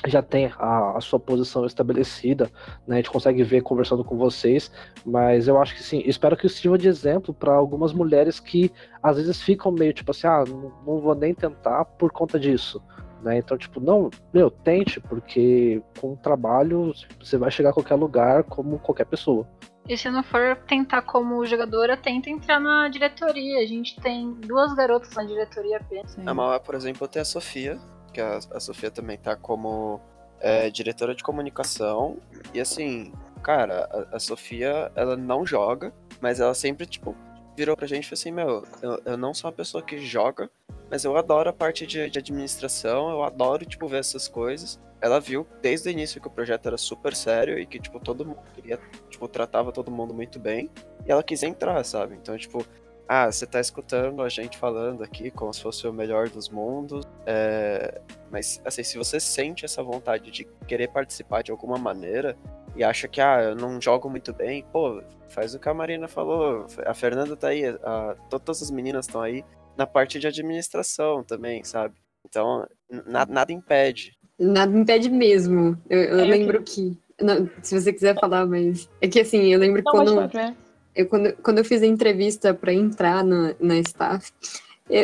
já 0.06 0.22
tem 0.22 0.52
a, 0.58 0.96
a, 0.96 1.00
sua 1.00 1.18
posição 1.18 1.66
estabelecida, 1.66 2.50
né? 2.86 2.96
A 2.96 2.96
gente 2.96 3.10
consegue 3.10 3.42
ver 3.42 3.62
conversando 3.62 4.04
com 4.04 4.16
vocês, 4.16 4.70
mas 5.04 5.46
eu 5.46 5.60
acho 5.60 5.74
que 5.74 5.82
sim, 5.82 6.02
espero 6.06 6.36
que 6.36 6.46
isso 6.46 6.56
sirva 6.56 6.78
de 6.78 6.88
exemplo 6.88 7.34
para 7.34 7.54
algumas 7.54 7.92
mulheres 7.92 8.40
que 8.40 8.72
às 9.02 9.16
vezes 9.16 9.42
ficam 9.42 9.70
meio 9.70 9.92
tipo 9.92 10.10
assim, 10.10 10.26
ah, 10.26 10.44
não, 10.46 10.72
não 10.86 11.00
vou 11.00 11.14
nem 11.14 11.34
tentar 11.34 11.84
por 11.84 12.10
conta 12.10 12.38
disso. 12.38 12.82
Né? 13.22 13.38
Então, 13.38 13.58
tipo, 13.58 13.80
não, 13.80 14.08
meu, 14.32 14.50
tente, 14.50 14.98
porque 15.00 15.82
com 16.00 16.14
o 16.14 16.16
trabalho 16.16 16.92
você 17.18 17.36
vai 17.36 17.50
chegar 17.50 17.70
a 17.70 17.72
qualquer 17.74 17.96
lugar 17.96 18.44
como 18.44 18.78
qualquer 18.78 19.04
pessoa. 19.04 19.46
E 19.88 19.96
se 19.96 20.08
não 20.08 20.22
for 20.22 20.56
tentar 20.68 21.02
como 21.02 21.44
jogadora, 21.44 21.96
tenta 21.96 22.30
entrar 22.30 22.60
na 22.60 22.88
diretoria. 22.88 23.58
A 23.58 23.66
gente 23.66 24.00
tem 24.00 24.32
duas 24.34 24.72
garotas 24.72 25.14
na 25.14 25.24
diretoria 25.24 25.78
apenas. 25.78 26.16
A 26.24 26.34
Mauá, 26.34 26.60
por 26.60 26.74
exemplo, 26.74 27.08
tem 27.08 27.20
a 27.20 27.24
Sofia, 27.24 27.78
que 28.10 28.20
a, 28.20 28.38
a 28.52 28.60
Sofia 28.60 28.90
também 28.90 29.16
tá 29.16 29.36
como 29.36 30.00
é, 30.40 30.70
diretora 30.70 31.14
de 31.14 31.22
comunicação. 31.22 32.16
E 32.52 32.60
assim, 32.60 33.12
cara, 33.42 33.88
a, 34.12 34.16
a, 34.16 34.20
Sofia, 34.20 34.90
ela 34.94 35.16
não 35.16 35.46
joga, 35.46 35.92
mas 36.20 36.40
ela 36.40 36.54
sempre, 36.54 36.86
tipo, 36.86 37.14
virou 37.56 37.76
pra 37.76 37.86
gente 37.86 38.04
e 38.04 38.08
falou 38.08 38.20
assim: 38.20 38.30
Meu, 38.30 38.64
eu, 38.82 39.02
eu 39.04 39.16
não 39.16 39.34
sou 39.34 39.50
uma 39.50 39.56
pessoa 39.56 39.82
que 39.82 39.98
joga, 39.98 40.50
mas 40.90 41.04
eu 41.04 41.16
adoro 41.16 41.50
a 41.50 41.52
parte 41.52 41.86
de, 41.86 42.10
de 42.10 42.18
administração, 42.18 43.10
eu 43.10 43.22
adoro, 43.22 43.64
tipo, 43.64 43.86
ver 43.86 43.98
essas 43.98 44.26
coisas. 44.26 44.80
Ela 45.00 45.18
viu 45.18 45.46
desde 45.62 45.88
o 45.88 45.90
início 45.90 46.20
que 46.20 46.26
o 46.26 46.30
projeto 46.30 46.66
era 46.66 46.76
super 46.76 47.14
sério 47.14 47.58
e 47.58 47.64
que, 47.64 47.78
tipo, 47.78 47.98
todo 47.98 48.26
mundo 48.26 48.40
queria, 48.54 48.78
tipo, 49.08 49.26
tratava 49.28 49.72
todo 49.72 49.90
mundo 49.90 50.12
muito 50.12 50.38
bem. 50.38 50.70
E 51.06 51.10
ela 51.10 51.22
quis 51.22 51.42
entrar, 51.42 51.82
sabe? 51.84 52.16
Então, 52.16 52.36
tipo, 52.36 52.66
ah, 53.12 53.26
você 53.26 53.44
tá 53.44 53.58
escutando 53.58 54.22
a 54.22 54.28
gente 54.28 54.56
falando 54.56 55.02
aqui 55.02 55.32
como 55.32 55.52
se 55.52 55.60
fosse 55.60 55.84
o 55.84 55.92
melhor 55.92 56.28
dos 56.28 56.48
mundos. 56.48 57.04
É... 57.26 58.00
Mas, 58.30 58.62
assim, 58.64 58.84
se 58.84 58.96
você 58.96 59.18
sente 59.18 59.64
essa 59.64 59.82
vontade 59.82 60.30
de 60.30 60.46
querer 60.68 60.86
participar 60.92 61.42
de 61.42 61.50
alguma 61.50 61.76
maneira 61.76 62.36
e 62.76 62.84
acha 62.84 63.08
que, 63.08 63.20
ah, 63.20 63.42
eu 63.42 63.56
não 63.56 63.80
jogo 63.80 64.08
muito 64.08 64.32
bem, 64.32 64.64
pô, 64.72 65.02
faz 65.28 65.56
o 65.56 65.58
que 65.58 65.68
a 65.68 65.74
Marina 65.74 66.06
falou. 66.06 66.66
A 66.86 66.94
Fernanda 66.94 67.34
tá 67.34 67.48
aí, 67.48 67.64
a... 67.82 68.14
todas 68.30 68.62
as 68.62 68.70
meninas 68.70 69.06
estão 69.06 69.20
aí 69.20 69.44
na 69.76 69.88
parte 69.88 70.20
de 70.20 70.28
administração 70.28 71.24
também, 71.24 71.64
sabe? 71.64 71.96
Então, 72.24 72.64
na... 72.88 73.26
nada 73.26 73.52
impede. 73.52 74.16
Nada 74.38 74.78
impede 74.78 75.10
mesmo. 75.10 75.76
Eu, 75.90 75.98
eu 75.98 76.20
é, 76.20 76.24
lembro 76.26 76.62
que. 76.62 76.96
que... 77.18 77.24
Não, 77.24 77.50
se 77.60 77.78
você 77.80 77.92
quiser 77.92 78.16
falar, 78.20 78.46
mas. 78.46 78.88
É 79.00 79.08
que 79.08 79.18
assim, 79.18 79.52
eu 79.52 79.58
lembro 79.58 79.82
não, 79.84 79.90
quando. 79.92 80.14
Pode, 80.14 80.56
eu, 80.94 81.06
quando, 81.06 81.32
quando 81.42 81.58
eu 81.58 81.64
fiz 81.64 81.82
a 81.82 81.86
entrevista 81.86 82.52
para 82.52 82.72
entrar 82.72 83.24
na, 83.24 83.54
na 83.60 83.78
staff, 83.78 84.32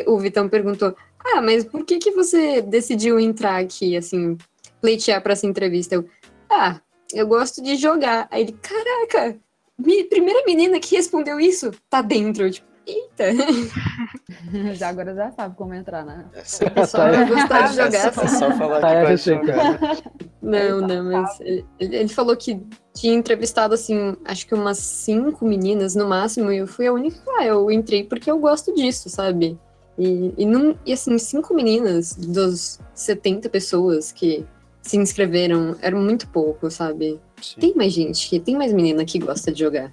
o 0.07 0.19
Vitão 0.19 0.49
perguntou: 0.49 0.95
Ah, 1.25 1.41
mas 1.41 1.65
por 1.65 1.85
que, 1.85 1.99
que 1.99 2.11
você 2.11 2.61
decidiu 2.61 3.19
entrar 3.21 3.61
aqui, 3.61 3.97
assim, 3.97 4.37
pleitear 4.81 5.23
para 5.23 5.33
essa 5.33 5.47
entrevista? 5.47 5.95
Eu, 5.95 6.09
ah, 6.51 6.81
eu 7.13 7.27
gosto 7.27 7.63
de 7.63 7.77
jogar. 7.77 8.29
Aí 8.31 8.43
ele, 8.43 8.53
caraca, 8.53 9.39
primeira 10.09 10.45
menina 10.45 10.81
que 10.81 10.97
respondeu 10.97 11.39
isso 11.39 11.71
tá 11.89 12.03
dentro. 12.03 12.51
Tipo, 12.51 12.67
eita. 12.87 13.25
Já 14.75 14.89
agora 14.89 15.15
já 15.15 15.31
sabe 15.33 15.57
como 15.57 15.75
entrar, 15.75 16.05
né? 16.05 16.25
É 16.35 16.45
só 16.45 16.65
tá, 16.99 17.25
gostar 17.25 17.69
de 17.69 17.77
jogar. 17.77 18.07
É 18.07 18.13
só 18.13 18.53
falar 18.53 18.81
tá, 18.81 18.97
que 18.97 19.03
vai 19.03 19.17
jogar. 19.17 19.81
Não, 20.41 20.81
não, 20.81 21.05
mas 21.05 21.41
ele, 21.41 21.67
ele 21.81 22.09
falou 22.09 22.37
que 22.37 22.63
tinha 22.95 23.15
entrevistado, 23.15 23.75
assim, 23.75 24.17
acho 24.25 24.47
que 24.47 24.55
umas 24.55 24.79
cinco 24.79 25.45
meninas 25.45 25.95
no 25.97 26.09
máximo, 26.09 26.53
e 26.53 26.59
eu 26.59 26.67
fui 26.67 26.87
a 26.87 26.93
única 26.93 27.19
ah, 27.39 27.45
eu 27.45 27.71
entrei 27.71 28.05
porque 28.05 28.31
eu 28.31 28.39
gosto 28.39 28.73
disso, 28.75 29.11
sabe? 29.11 29.59
E, 29.99 30.33
e, 30.39 30.47
não, 30.47 30.79
e 30.85 30.93
assim, 30.93 31.19
cinco 31.19 31.55
meninas 31.55 32.15
dos 32.15 32.79
70 32.95 33.49
pessoas 33.49 34.13
que 34.13 34.47
se 34.83 34.97
inscreveram, 34.97 35.77
era 35.81 35.97
muito 35.97 36.29
pouco, 36.29 36.71
sabe? 36.71 37.21
Sim. 37.43 37.61
Tem 37.61 37.75
mais 37.75 37.93
gente, 37.93 38.39
tem 38.41 38.57
mais 38.57 38.73
menina 38.73 39.05
que 39.05 39.19
gosta 39.19 39.51
de 39.51 39.61
jogar. 39.61 39.93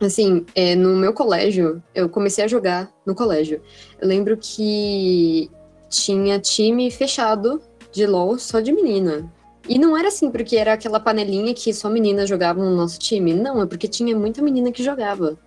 Assim, 0.00 0.46
é, 0.54 0.74
no 0.74 0.96
meu 0.96 1.12
colégio, 1.12 1.82
eu 1.94 2.08
comecei 2.08 2.44
a 2.44 2.48
jogar 2.48 2.90
no 3.04 3.14
colégio. 3.14 3.60
Eu 4.00 4.08
lembro 4.08 4.36
que 4.36 5.50
tinha 5.90 6.38
time 6.38 6.90
fechado 6.90 7.60
de 7.92 8.06
LOL 8.06 8.38
só 8.38 8.60
de 8.60 8.72
menina. 8.72 9.30
E 9.68 9.78
não 9.78 9.96
era 9.96 10.08
assim 10.08 10.30
porque 10.30 10.56
era 10.56 10.72
aquela 10.72 10.98
panelinha 10.98 11.52
que 11.52 11.72
só 11.74 11.90
meninas 11.90 12.28
jogavam 12.28 12.64
no 12.64 12.76
nosso 12.76 12.98
time. 12.98 13.34
Não, 13.34 13.60
é 13.60 13.66
porque 13.66 13.86
tinha 13.86 14.16
muita 14.16 14.40
menina 14.40 14.72
que 14.72 14.82
jogava. 14.82 15.38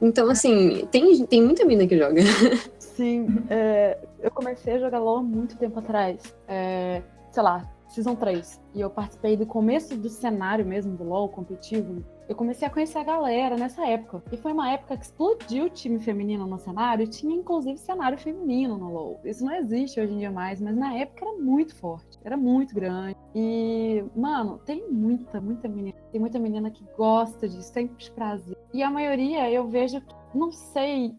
Então, 0.00 0.28
assim, 0.28 0.86
tem, 0.90 1.24
tem 1.26 1.42
muita 1.42 1.64
menina 1.64 1.88
que 1.88 1.96
joga. 1.96 2.20
Sim, 2.78 3.44
é, 3.48 3.96
eu 4.20 4.30
comecei 4.30 4.74
a 4.74 4.78
jogar 4.78 4.98
LOL 4.98 5.22
muito 5.22 5.56
tempo 5.56 5.78
atrás. 5.78 6.34
É, 6.48 7.02
sei 7.30 7.42
lá, 7.42 7.68
Season 7.88 8.14
3. 8.14 8.60
E 8.74 8.80
eu 8.80 8.90
participei 8.90 9.36
do 9.36 9.46
começo 9.46 9.96
do 9.96 10.08
cenário 10.08 10.64
mesmo 10.64 10.96
do 10.96 11.04
LoL 11.04 11.28
competitivo. 11.28 12.04
Eu 12.28 12.36
comecei 12.36 12.68
a 12.68 12.70
conhecer 12.70 12.98
a 12.98 13.04
galera 13.04 13.56
nessa 13.56 13.86
época. 13.86 14.22
E 14.30 14.36
foi 14.36 14.52
uma 14.52 14.70
época 14.70 14.98
que 14.98 15.04
explodiu 15.04 15.64
o 15.64 15.70
time 15.70 15.98
feminino 15.98 16.46
no 16.46 16.58
cenário. 16.58 17.04
E 17.04 17.08
tinha 17.08 17.34
inclusive 17.34 17.78
cenário 17.78 18.18
feminino 18.18 18.76
no 18.76 18.92
LoL. 18.92 19.20
Isso 19.24 19.42
não 19.42 19.54
existe 19.54 19.98
hoje 19.98 20.12
em 20.12 20.18
dia 20.18 20.30
mais, 20.30 20.60
mas 20.60 20.76
na 20.76 20.94
época 20.94 21.24
era 21.24 21.38
muito 21.38 21.74
forte. 21.74 22.18
Era 22.22 22.36
muito 22.36 22.74
grande. 22.74 23.16
E, 23.34 24.04
mano, 24.14 24.58
tem 24.58 24.90
muita, 24.90 25.40
muita 25.40 25.68
menina. 25.68 25.96
Tem 26.12 26.20
muita 26.20 26.38
menina 26.38 26.70
que 26.70 26.84
gosta 26.96 27.48
disso, 27.48 27.72
tem 27.72 27.90
prazer. 28.14 28.58
E 28.74 28.82
a 28.82 28.90
maioria 28.90 29.50
eu 29.50 29.66
vejo 29.66 30.00
que, 30.00 30.14
não 30.34 30.52
sei, 30.52 31.14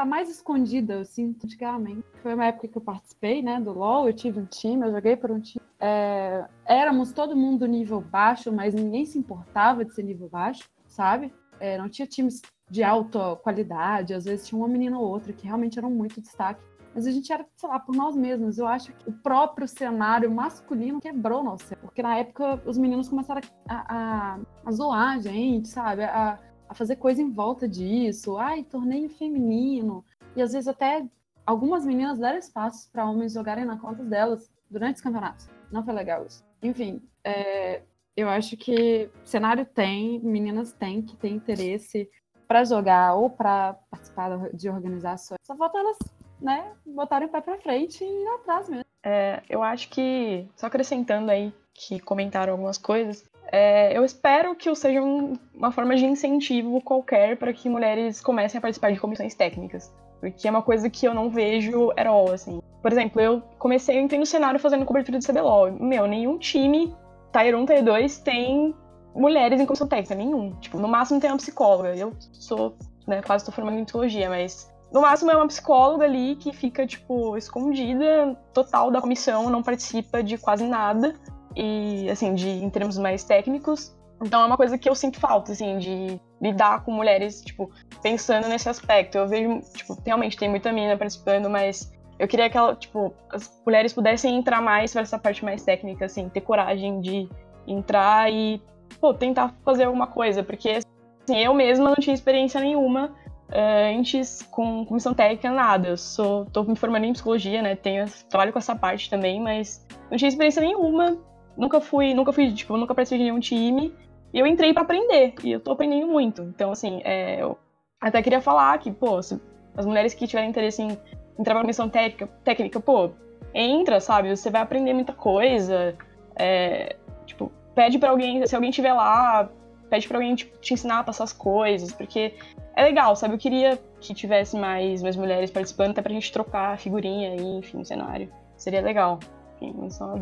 tá 0.00 0.04
mais 0.06 0.30
escondida, 0.30 0.94
eu 0.94 1.04
sinto, 1.04 1.44
antigamente. 1.44 2.02
Foi 2.22 2.32
uma 2.32 2.46
época 2.46 2.66
que 2.66 2.78
eu 2.78 2.80
participei, 2.80 3.42
né, 3.42 3.60
do 3.60 3.70
LoL, 3.72 4.08
eu 4.08 4.14
tive 4.14 4.40
um 4.40 4.46
time, 4.46 4.86
eu 4.86 4.92
joguei 4.92 5.14
por 5.14 5.30
um 5.30 5.38
time. 5.38 5.62
É, 5.78 6.46
éramos 6.64 7.12
todo 7.12 7.36
mundo 7.36 7.66
nível 7.66 8.00
baixo, 8.00 8.50
mas 8.50 8.72
ninguém 8.72 9.04
se 9.04 9.18
importava 9.18 9.84
de 9.84 9.94
ser 9.94 10.02
nível 10.02 10.28
baixo, 10.28 10.64
sabe? 10.88 11.30
É, 11.58 11.76
não 11.76 11.88
tinha 11.88 12.06
times 12.06 12.40
de 12.70 12.82
alta 12.82 13.36
qualidade, 13.36 14.14
às 14.14 14.24
vezes 14.24 14.46
tinha 14.46 14.58
uma 14.58 14.68
menina 14.68 14.98
ou 14.98 15.06
outra 15.06 15.34
que 15.34 15.44
realmente 15.44 15.78
eram 15.78 15.90
muito 15.90 16.20
destaque. 16.20 16.62
Mas 16.94 17.06
a 17.06 17.10
gente 17.10 17.30
era, 17.30 17.44
sei 17.56 17.68
lá, 17.68 17.78
por 17.78 17.94
nós 17.94 18.16
mesmos. 18.16 18.58
Eu 18.58 18.66
acho 18.66 18.92
que 18.92 19.08
o 19.08 19.12
próprio 19.12 19.68
cenário 19.68 20.30
masculino 20.30 21.00
quebrou 21.00 21.44
nosso. 21.44 21.76
Porque 21.76 22.02
na 22.02 22.16
época 22.16 22.60
os 22.66 22.76
meninos 22.76 23.08
começaram 23.08 23.42
a, 23.68 23.94
a, 23.94 24.38
a 24.64 24.72
zoar 24.72 25.16
a 25.16 25.18
gente, 25.20 25.68
sabe? 25.68 26.02
A, 26.02 26.36
a 26.70 26.74
fazer 26.74 26.96
coisa 26.96 27.20
em 27.20 27.28
volta 27.28 27.68
disso. 27.68 28.38
Ai, 28.38 28.62
torneio 28.62 29.10
feminino. 29.10 30.04
E 30.36 30.40
às 30.40 30.52
vezes 30.52 30.68
até 30.68 31.04
algumas 31.44 31.84
meninas 31.84 32.20
deram 32.20 32.38
espaços 32.38 32.86
para 32.86 33.04
homens 33.04 33.32
jogarem 33.32 33.64
na 33.64 33.76
conta 33.76 34.04
delas 34.04 34.48
durante 34.70 34.96
os 34.96 35.02
campeonatos. 35.02 35.50
Não 35.72 35.84
foi 35.84 35.92
legal 35.92 36.24
isso. 36.24 36.44
Enfim, 36.62 37.02
é, 37.24 37.82
eu 38.16 38.28
acho 38.28 38.56
que 38.56 39.10
cenário 39.24 39.66
tem, 39.66 40.20
meninas 40.20 40.72
têm 40.72 41.02
que 41.02 41.16
ter 41.16 41.30
interesse 41.30 42.08
para 42.46 42.62
jogar 42.62 43.14
ou 43.14 43.28
para 43.28 43.74
participar 43.90 44.50
de 44.54 44.70
organizações. 44.70 45.38
Só 45.44 45.56
falta 45.56 45.76
elas 45.76 45.98
né, 46.40 46.72
botarem 46.86 47.26
o 47.26 47.30
pé 47.32 47.40
pra 47.40 47.58
frente 47.58 48.04
e 48.04 48.06
ir 48.06 48.28
atrás 48.28 48.68
mesmo. 48.68 48.84
É, 49.02 49.42
eu 49.48 49.62
acho 49.62 49.90
que, 49.90 50.46
só 50.54 50.66
acrescentando 50.66 51.32
aí, 51.32 51.52
que 51.74 51.98
comentaram 51.98 52.52
algumas 52.52 52.78
coisas, 52.78 53.28
é, 53.52 53.96
eu 53.96 54.04
espero 54.04 54.54
que 54.54 54.72
seja 54.76 55.02
um, 55.02 55.32
uma 55.52 55.72
forma 55.72 55.96
de 55.96 56.04
incentivo 56.04 56.80
qualquer 56.80 57.36
para 57.36 57.52
que 57.52 57.68
mulheres 57.68 58.20
comecem 58.20 58.58
a 58.58 58.60
participar 58.60 58.92
de 58.92 59.00
comissões 59.00 59.34
técnicas. 59.34 59.92
Porque 60.20 60.46
é 60.46 60.50
uma 60.50 60.62
coisa 60.62 60.88
que 60.88 61.06
eu 61.06 61.14
não 61.14 61.30
vejo 61.30 61.90
at 61.96 62.06
all, 62.06 62.30
assim. 62.30 62.62
Por 62.80 62.92
exemplo, 62.92 63.20
eu 63.20 63.42
comecei, 63.58 63.98
eu 63.98 64.02
entrei 64.02 64.20
no 64.20 64.26
cenário 64.26 64.60
fazendo 64.60 64.84
cobertura 64.84 65.18
de 65.18 65.26
CBLOL. 65.26 65.72
Meu, 65.72 66.06
nenhum 66.06 66.38
time, 66.38 66.94
Tier 67.32 67.56
1, 67.56 67.66
Tier 67.66 67.84
2, 67.84 68.18
tem 68.18 68.74
mulheres 69.14 69.60
em 69.60 69.66
comissão 69.66 69.88
técnica, 69.88 70.14
nenhum. 70.14 70.54
Tipo, 70.60 70.78
no 70.78 70.86
máximo 70.86 71.18
tem 71.18 71.30
uma 71.30 71.36
psicóloga. 71.36 71.96
Eu 71.96 72.14
sou, 72.32 72.76
né, 73.06 73.20
quase 73.22 73.44
tô 73.44 73.50
formando 73.50 73.78
em 73.78 73.84
psicologia, 73.84 74.28
mas 74.28 74.70
no 74.92 75.00
máximo 75.00 75.30
é 75.30 75.36
uma 75.36 75.48
psicóloga 75.48 76.04
ali 76.04 76.36
que 76.36 76.52
fica, 76.52 76.86
tipo, 76.86 77.36
escondida 77.36 78.36
total 78.52 78.90
da 78.90 79.00
comissão, 79.00 79.50
não 79.50 79.62
participa 79.62 80.22
de 80.22 80.38
quase 80.38 80.64
nada. 80.64 81.14
E, 81.56 82.08
assim, 82.10 82.34
de, 82.34 82.48
em 82.48 82.70
termos 82.70 82.96
mais 82.98 83.24
técnicos. 83.24 83.96
Então 84.22 84.42
é 84.42 84.46
uma 84.46 84.56
coisa 84.56 84.76
que 84.76 84.88
eu 84.88 84.94
sinto 84.94 85.18
falta, 85.18 85.52
assim, 85.52 85.78
de 85.78 86.20
lidar 86.40 86.84
com 86.84 86.92
mulheres, 86.92 87.42
tipo, 87.42 87.70
pensando 88.02 88.48
nesse 88.48 88.68
aspecto. 88.68 89.16
Eu 89.16 89.26
vejo, 89.26 89.60
tipo, 89.74 89.96
realmente 90.04 90.36
tem 90.36 90.48
muita 90.48 90.72
mina 90.72 90.96
participando, 90.96 91.48
mas 91.48 91.90
eu 92.18 92.28
queria 92.28 92.50
que 92.50 92.56
ela, 92.56 92.76
tipo, 92.76 93.14
as 93.32 93.50
mulheres 93.64 93.94
pudessem 93.94 94.36
entrar 94.36 94.60
mais 94.60 94.92
para 94.92 95.00
essa 95.00 95.18
parte 95.18 95.42
mais 95.42 95.62
técnica, 95.62 96.04
assim, 96.04 96.28
ter 96.28 96.42
coragem 96.42 97.00
de 97.00 97.26
entrar 97.66 98.30
e, 98.30 98.62
pô, 99.00 99.14
tentar 99.14 99.54
fazer 99.64 99.84
alguma 99.84 100.06
coisa, 100.06 100.42
porque, 100.42 100.68
assim, 100.68 101.38
eu 101.38 101.54
mesma 101.54 101.88
não 101.88 101.96
tinha 101.96 102.12
experiência 102.12 102.60
nenhuma 102.60 103.06
uh, 103.50 103.98
antes 103.98 104.42
com 104.50 104.84
comissão 104.84 105.14
técnica, 105.14 105.50
nada. 105.50 105.88
Eu 105.88 105.96
sou, 105.96 106.44
tô 106.46 106.62
me 106.62 106.76
formando 106.76 107.04
em 107.04 107.12
psicologia, 107.14 107.62
né, 107.62 107.74
tenho, 107.74 108.04
trabalho 108.28 108.52
com 108.52 108.58
essa 108.58 108.76
parte 108.76 109.08
também, 109.08 109.40
mas 109.40 109.86
não 110.10 110.18
tinha 110.18 110.28
experiência 110.28 110.60
nenhuma, 110.60 111.16
nunca 111.60 111.80
fui, 111.80 112.14
nunca 112.14 112.32
fui, 112.32 112.50
tipo, 112.52 112.76
nunca 112.76 112.94
participei 112.94 113.18
de 113.18 113.24
nenhum 113.24 113.38
time, 113.38 113.94
e 114.32 114.38
eu 114.38 114.46
entrei 114.46 114.72
para 114.72 114.82
aprender, 114.82 115.34
e 115.44 115.52
eu 115.52 115.60
tô 115.60 115.72
aprendendo 115.72 116.08
muito. 116.08 116.42
Então, 116.42 116.72
assim, 116.72 117.02
é, 117.04 117.42
eu 117.42 117.58
até 118.00 118.22
queria 118.22 118.40
falar 118.40 118.78
que, 118.78 118.90
pô, 118.90 119.22
se 119.22 119.38
as 119.76 119.84
mulheres 119.84 120.14
que 120.14 120.26
tiverem 120.26 120.48
interesse 120.48 120.82
em, 120.82 120.98
em 121.38 121.44
trabalhar 121.44 121.66
missão 121.66 121.88
técnica, 121.88 122.26
técnica, 122.42 122.80
pô, 122.80 123.10
entra, 123.54 124.00
sabe? 124.00 124.34
Você 124.34 124.50
vai 124.50 124.62
aprender 124.62 124.94
muita 124.94 125.12
coisa. 125.12 125.96
É, 126.34 126.96
tipo, 127.26 127.52
pede 127.74 127.98
para 127.98 128.10
alguém, 128.10 128.46
se 128.46 128.54
alguém 128.54 128.70
estiver 128.70 128.94
lá, 128.94 129.50
pede 129.90 130.08
para 130.08 130.16
alguém 130.16 130.34
tipo, 130.34 130.56
te 130.58 130.72
ensinar 130.72 131.00
a 131.00 131.04
passar 131.04 131.24
as 131.24 131.32
coisas, 131.32 131.92
porque 131.92 132.34
é 132.74 132.84
legal, 132.84 133.14
sabe? 133.14 133.34
Eu 133.34 133.38
queria 133.38 133.78
que 134.00 134.14
tivesse 134.14 134.56
mais, 134.56 135.02
mais 135.02 135.16
mulheres 135.16 135.50
participando, 135.50 135.90
até 135.90 136.00
pra 136.00 136.12
gente 136.12 136.32
trocar 136.32 136.78
figurinha 136.78 137.32
aí, 137.32 137.58
enfim, 137.58 137.84
cenário. 137.84 138.32
Seria 138.56 138.80
legal. 138.80 139.18
Enfim, 139.60 139.90
só 139.90 140.16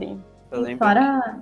bem. 0.51 0.77
Fora. 0.77 1.41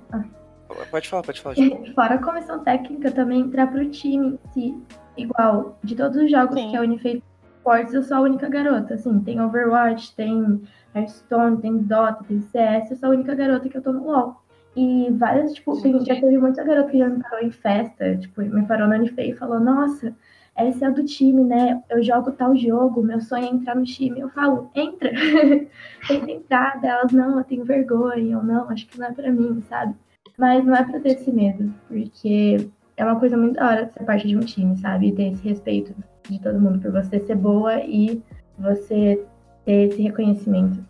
Pode 0.90 1.08
falar, 1.08 1.22
pode 1.22 1.40
falar. 1.40 1.54
Fora 1.94 2.14
a 2.14 2.22
comissão 2.22 2.62
técnica, 2.62 3.10
também 3.10 3.40
entrar 3.40 3.68
pro 3.68 3.88
time 3.90 4.34
em 4.34 4.52
si. 4.52 4.82
Igual, 5.16 5.78
de 5.82 5.94
todos 5.94 6.16
os 6.16 6.30
jogos 6.30 6.54
Sim. 6.54 6.70
que 6.70 6.76
a 6.76 6.82
Unifei 6.82 7.22
Sports, 7.58 7.94
eu 7.94 8.02
sou 8.02 8.18
a 8.18 8.20
única 8.20 8.48
garota. 8.48 8.94
Assim, 8.94 9.18
tem 9.20 9.40
Overwatch, 9.40 10.14
tem 10.14 10.62
Hearthstone, 10.94 11.58
tem 11.58 11.78
Dota, 11.78 12.24
tem 12.24 12.40
CS, 12.40 12.90
eu 12.90 12.96
sou 12.96 13.08
a 13.08 13.12
única 13.12 13.34
garota 13.34 13.68
que 13.68 13.76
eu 13.76 13.82
tô 13.82 13.92
no 13.92 14.06
LoL. 14.06 14.42
E 14.76 15.10
várias, 15.12 15.54
tipo, 15.54 15.80
tem, 15.80 16.04
já 16.04 16.14
teve 16.16 16.36
muita 16.36 16.62
garota 16.62 16.90
que 16.90 16.98
já 16.98 17.08
me 17.08 17.22
parou 17.22 17.40
em 17.40 17.50
festa, 17.50 18.16
tipo, 18.18 18.42
me 18.42 18.66
parou 18.66 18.86
na 18.86 18.96
Unifei 18.96 19.30
e 19.30 19.34
falou, 19.34 19.58
nossa, 19.58 20.14
essa 20.56 20.86
é 20.86 20.88
a 20.88 20.90
do 20.90 21.04
time, 21.04 21.44
né? 21.44 21.82
Eu 21.90 22.02
jogo 22.02 22.32
tal 22.32 22.56
jogo, 22.56 23.02
meu 23.02 23.20
sonho 23.20 23.44
é 23.44 23.48
entrar 23.48 23.74
no 23.74 23.84
time. 23.84 24.20
Eu 24.20 24.30
falo, 24.30 24.70
entra! 24.74 25.10
Tenta 26.08 26.30
entrar. 26.30 26.80
Delas, 26.80 27.12
não, 27.12 27.38
eu 27.38 27.44
tenho 27.44 27.64
vergonha, 27.64 28.34
eu 28.34 28.42
não, 28.42 28.68
acho 28.70 28.86
que 28.86 28.98
não 28.98 29.06
é 29.06 29.12
pra 29.12 29.30
mim, 29.30 29.62
sabe? 29.68 29.94
Mas 30.38 30.64
não 30.64 30.74
é 30.74 30.82
pra 30.82 31.00
ter 31.00 31.10
esse 31.10 31.30
medo, 31.30 31.72
porque 31.88 32.68
é 32.96 33.04
uma 33.04 33.18
coisa 33.18 33.36
muito 33.36 33.56
da 33.56 33.68
hora 33.68 33.90
ser 33.92 34.04
parte 34.04 34.26
de 34.26 34.36
um 34.36 34.40
time, 34.40 34.76
sabe? 34.78 35.08
E 35.08 35.12
ter 35.12 35.32
esse 35.32 35.46
respeito 35.46 35.94
de 36.28 36.40
todo 36.40 36.60
mundo 36.60 36.80
por 36.80 36.90
você 36.90 37.20
ser 37.20 37.36
boa 37.36 37.80
e 37.80 38.22
você 38.58 39.22
ter 39.64 39.88
esse 39.88 40.02
reconhecimento. 40.02 40.82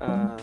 Ah. 0.00 0.36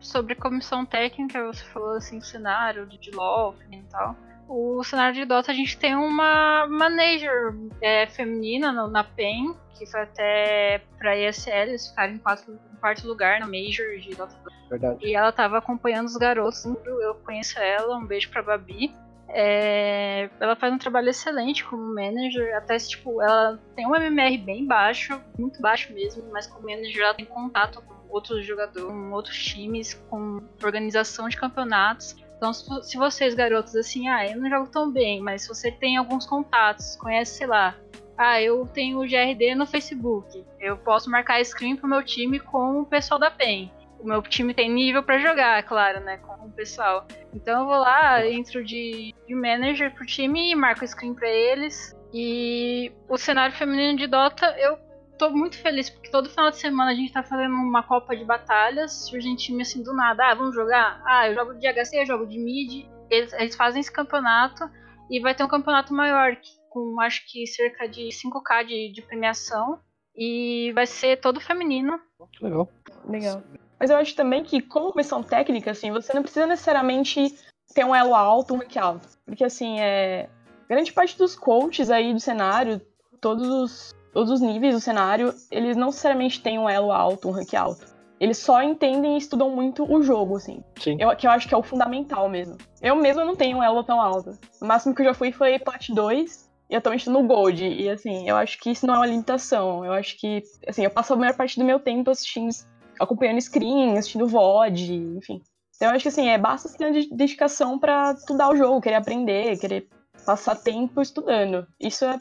Sobre 0.00 0.34
comissão 0.34 0.84
técnica, 0.84 1.44
você 1.46 1.64
falou 1.64 1.92
assim, 1.92 2.20
cenário 2.20 2.86
de 2.86 3.10
LoL 3.10 3.54
e 3.70 3.78
tal. 3.90 4.16
O 4.48 4.82
cenário 4.82 5.14
de 5.14 5.26
Dota 5.26 5.52
a 5.52 5.54
gente 5.54 5.76
tem 5.76 5.94
uma 5.94 6.66
manager 6.66 7.54
é, 7.82 8.06
feminina 8.06 8.72
no, 8.72 8.88
na 8.88 9.04
PEN, 9.04 9.54
que 9.78 9.84
foi 9.84 10.00
até 10.00 10.82
pra 10.98 11.16
ESL, 11.16 11.68
eles 11.68 11.88
ficaram 11.88 12.14
em, 12.14 12.18
quatro, 12.18 12.52
em 12.54 12.76
quarto 12.76 13.06
lugar 13.06 13.40
na 13.40 13.46
Major 13.46 13.98
de 13.98 14.14
Dota. 14.16 14.34
Verdade. 14.70 15.06
E 15.06 15.14
ela 15.14 15.30
tava 15.30 15.58
acompanhando 15.58 16.06
os 16.06 16.16
garotos, 16.16 16.64
eu 16.64 17.14
conheço 17.24 17.58
ela, 17.58 17.96
um 17.96 18.06
beijo 18.06 18.30
pra 18.30 18.42
Babi. 18.42 18.90
É, 19.30 20.30
ela 20.40 20.56
faz 20.56 20.72
um 20.72 20.78
trabalho 20.78 21.10
excelente 21.10 21.62
como 21.62 21.94
manager, 21.94 22.56
até 22.56 22.78
tipo, 22.78 23.20
ela 23.20 23.60
tem 23.76 23.86
um 23.86 23.94
MMR 23.94 24.38
bem 24.38 24.66
baixo, 24.66 25.20
muito 25.38 25.60
baixo 25.60 25.92
mesmo, 25.92 26.24
mas 26.32 26.46
como 26.46 26.66
manager 26.66 27.02
ela 27.02 27.14
tem 27.14 27.26
contato 27.26 27.82
com 27.82 27.94
outros 28.08 28.46
jogadores, 28.46 28.88
com 28.88 29.12
outros 29.12 29.44
times, 29.44 29.92
com 30.08 30.40
organização 30.62 31.28
de 31.28 31.36
campeonatos. 31.36 32.16
Então, 32.38 32.52
se 32.54 32.96
vocês, 32.96 33.34
garotos, 33.34 33.76
assim, 33.76 34.08
ah, 34.08 34.26
eu 34.26 34.40
não 34.40 34.48
jogo 34.48 34.70
tão 34.70 34.90
bem, 34.90 35.20
mas 35.20 35.42
se 35.42 35.48
você 35.48 35.70
tem 35.70 35.96
alguns 35.96 36.24
contatos, 36.24 36.96
conhece, 36.96 37.36
sei 37.38 37.46
lá, 37.48 37.76
ah, 38.16 38.40
eu 38.40 38.64
tenho 38.66 39.00
o 39.00 39.06
GRD 39.06 39.54
no 39.54 39.66
Facebook, 39.66 40.44
eu 40.58 40.76
posso 40.78 41.10
marcar 41.10 41.44
screen 41.44 41.76
pro 41.76 41.88
meu 41.88 42.02
time 42.02 42.38
com 42.38 42.80
o 42.80 42.86
pessoal 42.86 43.18
da 43.18 43.30
PEN 43.30 43.70
o 43.98 44.06
meu 44.06 44.22
time 44.22 44.54
tem 44.54 44.70
nível 44.70 45.02
para 45.02 45.18
jogar, 45.18 45.58
é 45.58 45.62
claro, 45.62 46.00
né, 46.00 46.18
com 46.18 46.46
o 46.46 46.52
pessoal. 46.52 47.06
Então 47.34 47.60
eu 47.60 47.66
vou 47.66 47.76
lá, 47.76 48.26
entro 48.26 48.64
de, 48.64 49.14
de 49.26 49.34
manager 49.34 49.92
pro 49.92 50.06
time, 50.06 50.54
marco 50.54 50.86
screen 50.86 51.14
para 51.14 51.28
eles. 51.28 51.96
E 52.12 52.92
o 53.08 53.18
cenário 53.18 53.54
feminino 53.54 53.98
de 53.98 54.06
Dota, 54.06 54.54
eu 54.58 54.78
tô 55.18 55.30
muito 55.30 55.58
feliz, 55.58 55.90
porque 55.90 56.10
todo 56.10 56.30
final 56.30 56.50
de 56.50 56.56
semana 56.56 56.92
a 56.92 56.94
gente 56.94 57.12
tá 57.12 57.22
fazendo 57.22 57.54
uma 57.54 57.82
copa 57.82 58.16
de 58.16 58.24
batalhas, 58.24 59.08
surge 59.08 59.28
um 59.28 59.36
time 59.36 59.62
assim 59.62 59.82
do 59.82 59.92
nada, 59.92 60.30
ah, 60.30 60.34
vamos 60.34 60.54
jogar? 60.54 61.02
Ah, 61.04 61.28
eu 61.28 61.34
jogo 61.34 61.54
de 61.54 61.66
HC, 61.66 62.00
eu 62.00 62.06
jogo 62.06 62.26
de 62.26 62.38
mid, 62.38 62.86
eles, 63.10 63.32
eles 63.32 63.56
fazem 63.56 63.80
esse 63.80 63.92
campeonato, 63.92 64.70
e 65.10 65.20
vai 65.20 65.34
ter 65.34 65.44
um 65.44 65.48
campeonato 65.48 65.92
maior, 65.92 66.36
com 66.70 67.00
acho 67.00 67.22
que 67.30 67.46
cerca 67.46 67.88
de 67.88 68.08
5k 68.08 68.64
de, 68.64 68.92
de 68.92 69.02
premiação, 69.02 69.80
e 70.16 70.72
vai 70.74 70.86
ser 70.86 71.20
todo 71.20 71.40
feminino. 71.40 71.98
Legal. 72.40 72.68
Legal. 73.08 73.42
Mas 73.78 73.90
eu 73.90 73.96
acho 73.96 74.14
também 74.16 74.42
que, 74.42 74.60
como 74.60 74.92
comissão 74.92 75.22
técnica, 75.22 75.70
assim, 75.70 75.92
você 75.92 76.12
não 76.12 76.22
precisa 76.22 76.46
necessariamente 76.46 77.32
ter 77.74 77.84
um 77.84 77.94
elo 77.94 78.14
alto, 78.14 78.54
um 78.54 78.58
rank 78.58 78.76
alto. 78.76 79.08
Porque, 79.24 79.44
assim, 79.44 79.78
é... 79.78 80.28
grande 80.68 80.92
parte 80.92 81.16
dos 81.16 81.36
coaches 81.36 81.88
aí 81.88 82.12
do 82.12 82.18
cenário, 82.18 82.80
todos 83.20 83.46
os, 83.46 83.96
todos 84.12 84.30
os 84.30 84.40
níveis 84.40 84.74
do 84.74 84.80
cenário, 84.80 85.34
eles 85.50 85.76
não 85.76 85.86
necessariamente 85.86 86.42
têm 86.42 86.58
um 86.58 86.68
elo 86.68 86.92
alto, 86.92 87.28
um 87.28 87.32
rank 87.32 87.54
alto. 87.54 87.86
Eles 88.20 88.38
só 88.38 88.62
entendem 88.62 89.14
e 89.14 89.18
estudam 89.18 89.50
muito 89.50 89.84
o 89.84 90.02
jogo, 90.02 90.36
assim. 90.36 90.62
Sim. 90.80 90.96
Eu, 90.98 91.14
que 91.16 91.26
eu 91.26 91.30
acho 91.30 91.46
que 91.46 91.54
é 91.54 91.56
o 91.56 91.62
fundamental 91.62 92.28
mesmo. 92.28 92.56
Eu 92.82 92.96
mesmo 92.96 93.24
não 93.24 93.36
tenho 93.36 93.58
um 93.58 93.62
elo 93.62 93.84
tão 93.84 94.00
alto. 94.00 94.36
O 94.60 94.66
máximo 94.66 94.94
que 94.94 95.02
eu 95.02 95.06
já 95.06 95.14
fui 95.14 95.30
foi 95.30 95.58
Plat 95.58 95.88
2, 95.88 96.50
e 96.68 96.76
atualmente 96.76 97.04
tô 97.04 97.12
no 97.12 97.22
Gold. 97.22 97.64
E 97.64 97.88
assim, 97.88 98.28
eu 98.28 98.36
acho 98.36 98.58
que 98.58 98.70
isso 98.70 98.86
não 98.86 98.94
é 98.94 98.98
uma 98.98 99.06
limitação. 99.06 99.84
Eu 99.84 99.92
acho 99.92 100.18
que, 100.18 100.42
assim, 100.66 100.82
eu 100.82 100.90
passo 100.90 101.14
a 101.14 101.16
maior 101.16 101.36
parte 101.36 101.58
do 101.58 101.64
meu 101.64 101.78
tempo 101.78 102.10
assistindo 102.10 102.50
acompanhando 102.98 103.40
screen, 103.40 103.96
assistindo 103.96 104.26
VOD, 104.26 104.94
enfim. 105.16 105.40
Então 105.76 105.88
eu 105.88 105.94
acho 105.94 106.02
que 106.02 106.08
assim, 106.08 106.28
é 106.28 106.36
basta 106.36 106.68
ter 106.76 107.08
dedicação 107.12 107.78
para 107.78 108.12
estudar 108.12 108.50
o 108.50 108.56
jogo, 108.56 108.80
querer 108.80 108.96
aprender, 108.96 109.56
querer 109.58 109.88
passar 110.26 110.56
tempo 110.56 111.00
estudando. 111.00 111.66
Isso 111.80 112.04
é, 112.04 112.18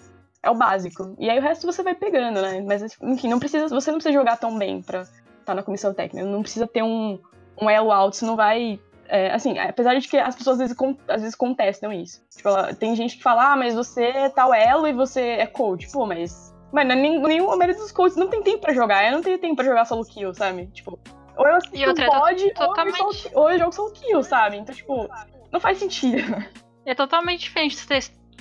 é 0.47 0.51
o 0.51 0.55
básico. 0.55 1.15
E 1.19 1.29
aí 1.29 1.37
o 1.37 1.41
resto 1.41 1.65
você 1.65 1.83
vai 1.83 1.93
pegando, 1.93 2.41
né? 2.41 2.61
Mas 2.61 2.81
enfim, 3.01 3.27
não 3.27 3.39
precisa, 3.39 3.67
você 3.67 3.91
não 3.91 3.97
precisa 3.97 4.13
jogar 4.17 4.37
tão 4.37 4.57
bem 4.57 4.81
para 4.81 5.01
estar 5.01 5.13
tá 5.45 5.53
na 5.53 5.63
comissão 5.63 5.93
técnica. 5.93 6.25
Não 6.25 6.41
precisa 6.41 6.67
ter 6.67 6.83
um, 6.83 7.19
um 7.61 7.69
elo 7.69 7.91
alto, 7.91 8.15
você 8.15 8.25
não 8.25 8.35
vai. 8.35 8.79
É, 9.09 9.33
assim, 9.33 9.57
apesar 9.57 9.97
de 9.97 10.07
que 10.07 10.17
as 10.17 10.35
pessoas 10.35 10.59
às 10.59 10.69
vezes, 10.69 10.97
às 11.07 11.21
vezes 11.21 11.35
contestam 11.35 11.93
isso. 11.93 12.21
Tipo, 12.35 12.49
tem 12.75 12.95
gente 12.95 13.17
que 13.17 13.23
fala, 13.23 13.53
ah, 13.53 13.55
mas 13.55 13.73
você 13.73 14.03
é 14.03 14.29
tal 14.29 14.53
elo 14.53 14.87
e 14.87 14.93
você 14.93 15.21
é 15.21 15.45
coach. 15.45 15.89
Pô, 15.91 16.05
mas 16.05 16.53
Mano, 16.71 16.93
nenhum, 16.95 17.51
a 17.51 17.55
maioria 17.55 17.79
dos 17.79 17.91
coaches 17.91 18.17
não 18.17 18.27
tem 18.27 18.43
tempo 18.43 18.59
pra 18.59 18.73
jogar. 18.73 19.05
Eu 19.05 19.13
não 19.13 19.21
tenho 19.21 19.39
tempo 19.39 19.55
pra 19.55 19.65
jogar 19.65 19.85
solo 19.85 20.05
kill, 20.05 20.33
sabe? 20.33 20.67
Tipo, 20.67 20.99
ou 21.37 21.47
eu 21.47 21.55
assisto 21.55 21.87
outra, 21.87 22.05
é 22.05 22.07
pod, 22.07 22.53
totalmente... 22.53 23.01
ou, 23.01 23.07
eu 23.07 23.13
solo, 23.13 23.35
ou 23.35 23.51
eu 23.51 23.59
jogo 23.59 23.71
solo 23.71 23.91
kill, 23.91 24.23
sabe? 24.23 24.57
Então, 24.57 24.75
tipo, 24.75 25.09
não 25.51 25.59
faz 25.59 25.77
sentido. 25.77 26.45
É 26.85 26.95
totalmente 26.95 27.41
diferente 27.41 27.75
você 27.75 27.85
ter 27.85 27.97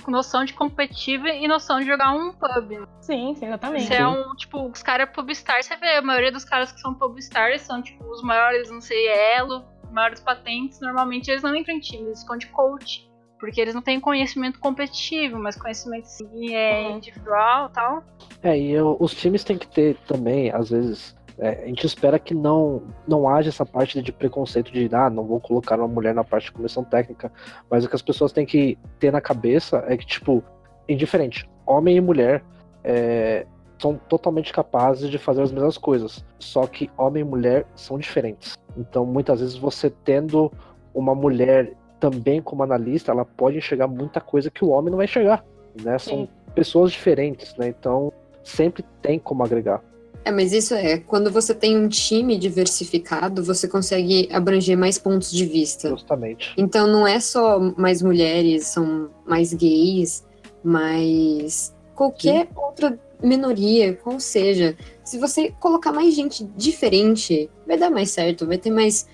noção 0.07 0.45
de 0.45 0.53
competitivo 0.53 1.27
e 1.27 1.47
noção 1.47 1.79
de 1.79 1.85
jogar 1.85 2.11
um 2.11 2.31
pub. 2.31 2.87
Sim, 3.01 3.35
sim, 3.35 3.45
exatamente. 3.45 3.85
Você 3.85 3.95
é 3.95 4.07
um, 4.07 4.35
tipo, 4.35 4.69
os 4.69 4.83
caras 4.83 5.09
pubstar, 5.09 5.63
você 5.63 5.75
vê, 5.75 5.95
a 5.95 6.01
maioria 6.01 6.31
dos 6.31 6.45
caras 6.45 6.71
que 6.71 6.79
são 6.79 6.93
pubstars 6.93 7.61
são, 7.61 7.81
tipo, 7.81 8.03
os 8.05 8.21
maiores, 8.21 8.69
não 8.69 8.81
sei, 8.81 9.07
elo, 9.07 9.65
maiores 9.91 10.19
patentes, 10.19 10.79
normalmente 10.79 11.29
eles 11.29 11.43
não 11.43 11.55
entram 11.55 11.75
em 11.75 11.79
time, 11.79 12.07
eles 12.07 12.21
ficam 12.21 12.37
de 12.37 12.47
coach. 12.47 13.07
Porque 13.39 13.61
eles 13.61 13.75
não 13.75 13.83
têm 13.83 13.99
conhecimento 13.99 14.59
competitivo, 14.59 15.37
mas 15.37 15.55
conhecimento 15.55 16.05
sim, 16.05 16.55
é 16.55 16.89
individual 16.89 17.67
e 17.69 17.71
tal. 17.71 18.03
É, 18.41 18.57
e 18.57 18.71
eu, 18.71 18.97
os 18.99 19.13
times 19.13 19.43
têm 19.43 19.57
que 19.57 19.67
ter 19.67 19.95
também, 20.07 20.51
às 20.51 20.71
vezes, 20.71 21.15
É, 21.39 21.63
a 21.63 21.67
gente 21.67 21.85
espera 21.85 22.17
que 22.17 22.33
não, 22.33 22.81
não 23.07 23.29
haja 23.29 23.49
essa 23.49 23.65
parte 23.65 24.01
de 24.01 24.11
preconceito 24.11 24.71
de, 24.71 24.89
ah, 24.93 25.09
não 25.09 25.23
vou 25.23 25.39
colocar 25.39 25.77
uma 25.77 25.87
mulher 25.87 26.13
na 26.13 26.23
parte 26.23 26.45
de 26.45 26.51
comissão 26.51 26.83
técnica. 26.83 27.31
Mas 27.69 27.85
o 27.85 27.89
que 27.89 27.95
as 27.95 28.01
pessoas 28.01 28.31
têm 28.31 28.45
que 28.45 28.77
ter 28.99 29.11
na 29.11 29.21
cabeça 29.21 29.83
é 29.87 29.95
que, 29.95 30.05
tipo, 30.05 30.43
indiferente, 30.89 31.47
homem 31.65 31.97
e 31.97 32.01
mulher 32.01 32.43
é, 32.83 33.45
são 33.79 33.95
totalmente 34.09 34.51
capazes 34.51 35.09
de 35.09 35.17
fazer 35.17 35.43
as 35.43 35.51
mesmas 35.51 35.77
coisas. 35.77 36.25
Só 36.39 36.65
que 36.65 36.89
homem 36.97 37.21
e 37.21 37.25
mulher 37.25 37.67
são 37.75 37.99
diferentes. 37.99 38.57
Então, 38.75 39.05
muitas 39.05 39.39
vezes, 39.39 39.55
você 39.55 39.89
tendo 39.89 40.51
uma 40.93 41.13
mulher 41.13 41.73
também 41.99 42.41
como 42.41 42.63
analista, 42.63 43.11
ela 43.11 43.25
pode 43.25 43.57
enxergar 43.57 43.87
muita 43.87 44.19
coisa 44.19 44.49
que 44.49 44.65
o 44.65 44.69
homem 44.69 44.89
não 44.89 44.97
vai 44.97 45.05
enxergar. 45.05 45.43
Né? 45.83 45.97
São 45.99 46.27
pessoas 46.55 46.91
diferentes, 46.91 47.55
né? 47.57 47.67
Então, 47.67 48.11
sempre 48.43 48.83
tem 49.01 49.19
como 49.19 49.43
agregar. 49.43 49.83
É, 50.27 50.31
mas 50.31 50.51
isso 50.51 50.73
é, 50.73 50.97
quando 50.97 51.31
você 51.31 51.55
tem 51.55 51.77
um 51.77 51.87
time 51.87 52.37
diversificado, 52.37 53.41
você 53.41 53.65
consegue 53.65 54.27
abranger 54.29 54.77
mais 54.77 54.97
pontos 54.97 55.31
de 55.31 55.45
vista. 55.45 55.87
Justamente. 55.87 56.53
Então 56.57 56.85
não 56.85 57.07
é 57.07 57.17
só 57.21 57.57
mais 57.77 58.01
mulheres, 58.01 58.67
são 58.67 59.09
mais 59.25 59.53
gays, 59.53 60.25
mais 60.61 61.73
qualquer 61.95 62.47
Sim. 62.47 62.53
outra 62.57 62.99
minoria, 63.23 63.93
qual 63.93 64.19
seja. 64.19 64.75
Se 65.01 65.17
você 65.17 65.49
colocar 65.61 65.93
mais 65.93 66.13
gente 66.13 66.43
diferente, 66.57 67.49
vai 67.65 67.77
dar 67.77 67.89
mais 67.89 68.11
certo, 68.11 68.45
vai 68.45 68.57
ter 68.57 68.69
mais 68.69 69.07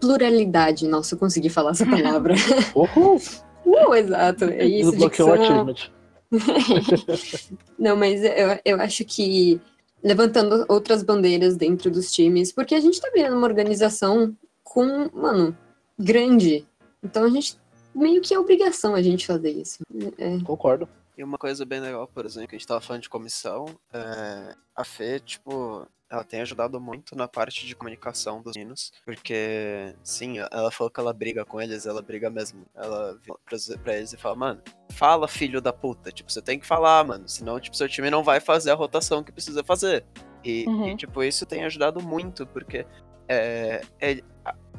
pluralidade. 0.00 0.88
Nossa, 0.88 1.14
eu 1.14 1.18
consegui 1.18 1.50
falar 1.50 1.72
essa 1.72 1.84
palavra. 1.84 2.34
Uhul! 2.74 3.20
uh, 3.66 3.94
exato, 3.94 4.44
é 4.46 4.64
isso. 4.64 4.92
Bloqueou 4.92 5.28
o 5.28 5.32
achievement. 5.34 5.90
Não, 7.78 7.94
mas 7.94 8.24
eu, 8.24 8.58
eu 8.64 8.80
acho 8.80 9.04
que 9.04 9.60
levantando 10.02 10.64
outras 10.68 11.02
bandeiras 11.02 11.56
dentro 11.56 11.90
dos 11.90 12.10
times, 12.12 12.52
porque 12.52 12.74
a 12.74 12.80
gente 12.80 13.00
tá 13.00 13.10
vendo 13.14 13.36
uma 13.36 13.46
organização 13.46 14.36
com, 14.62 15.10
mano, 15.12 15.56
grande. 15.98 16.66
Então 17.02 17.24
a 17.24 17.30
gente 17.30 17.56
meio 17.94 18.20
que 18.22 18.34
é 18.34 18.38
obrigação 18.38 18.94
a 18.94 19.02
gente 19.02 19.26
fazer 19.26 19.50
isso. 19.50 19.82
É. 20.18 20.38
Concordo. 20.44 20.88
E 21.16 21.22
uma 21.22 21.36
coisa 21.36 21.64
bem 21.64 21.80
legal, 21.80 22.08
por 22.08 22.24
exemplo, 22.24 22.48
que 22.48 22.56
a 22.56 22.58
gente 22.58 22.66
tava 22.66 22.80
falando 22.80 23.02
de 23.02 23.10
comissão, 23.10 23.66
é... 23.92 24.54
a 24.74 24.82
Fê, 24.82 25.20
tipo, 25.20 25.86
ela 26.12 26.22
tem 26.22 26.42
ajudado 26.42 26.78
muito 26.78 27.16
na 27.16 27.26
parte 27.26 27.66
de 27.66 27.74
comunicação 27.74 28.42
dos 28.42 28.54
meninos, 28.54 28.92
porque, 29.02 29.94
sim, 30.04 30.38
ela 30.38 30.70
falou 30.70 30.90
que 30.90 31.00
ela 31.00 31.10
briga 31.10 31.42
com 31.42 31.58
eles, 31.58 31.86
ela 31.86 32.02
briga 32.02 32.28
mesmo. 32.28 32.66
Ela 32.74 33.18
pra 33.82 33.96
eles 33.96 34.12
e 34.12 34.18
fala, 34.18 34.36
mano, 34.36 34.62
fala, 34.90 35.26
filho 35.26 35.58
da 35.62 35.72
puta, 35.72 36.12
tipo, 36.12 36.30
você 36.30 36.42
tem 36.42 36.58
que 36.58 36.66
falar, 36.66 37.02
mano, 37.02 37.26
senão, 37.26 37.58
tipo, 37.58 37.74
seu 37.74 37.88
time 37.88 38.10
não 38.10 38.22
vai 38.22 38.40
fazer 38.40 38.72
a 38.72 38.74
rotação 38.74 39.24
que 39.24 39.32
precisa 39.32 39.64
fazer. 39.64 40.04
E, 40.44 40.66
uhum. 40.66 40.88
e 40.88 40.96
tipo, 40.98 41.22
isso 41.22 41.46
tem 41.46 41.64
ajudado 41.64 42.02
muito, 42.02 42.46
porque 42.46 42.84
é, 43.26 43.80
é, 43.98 44.20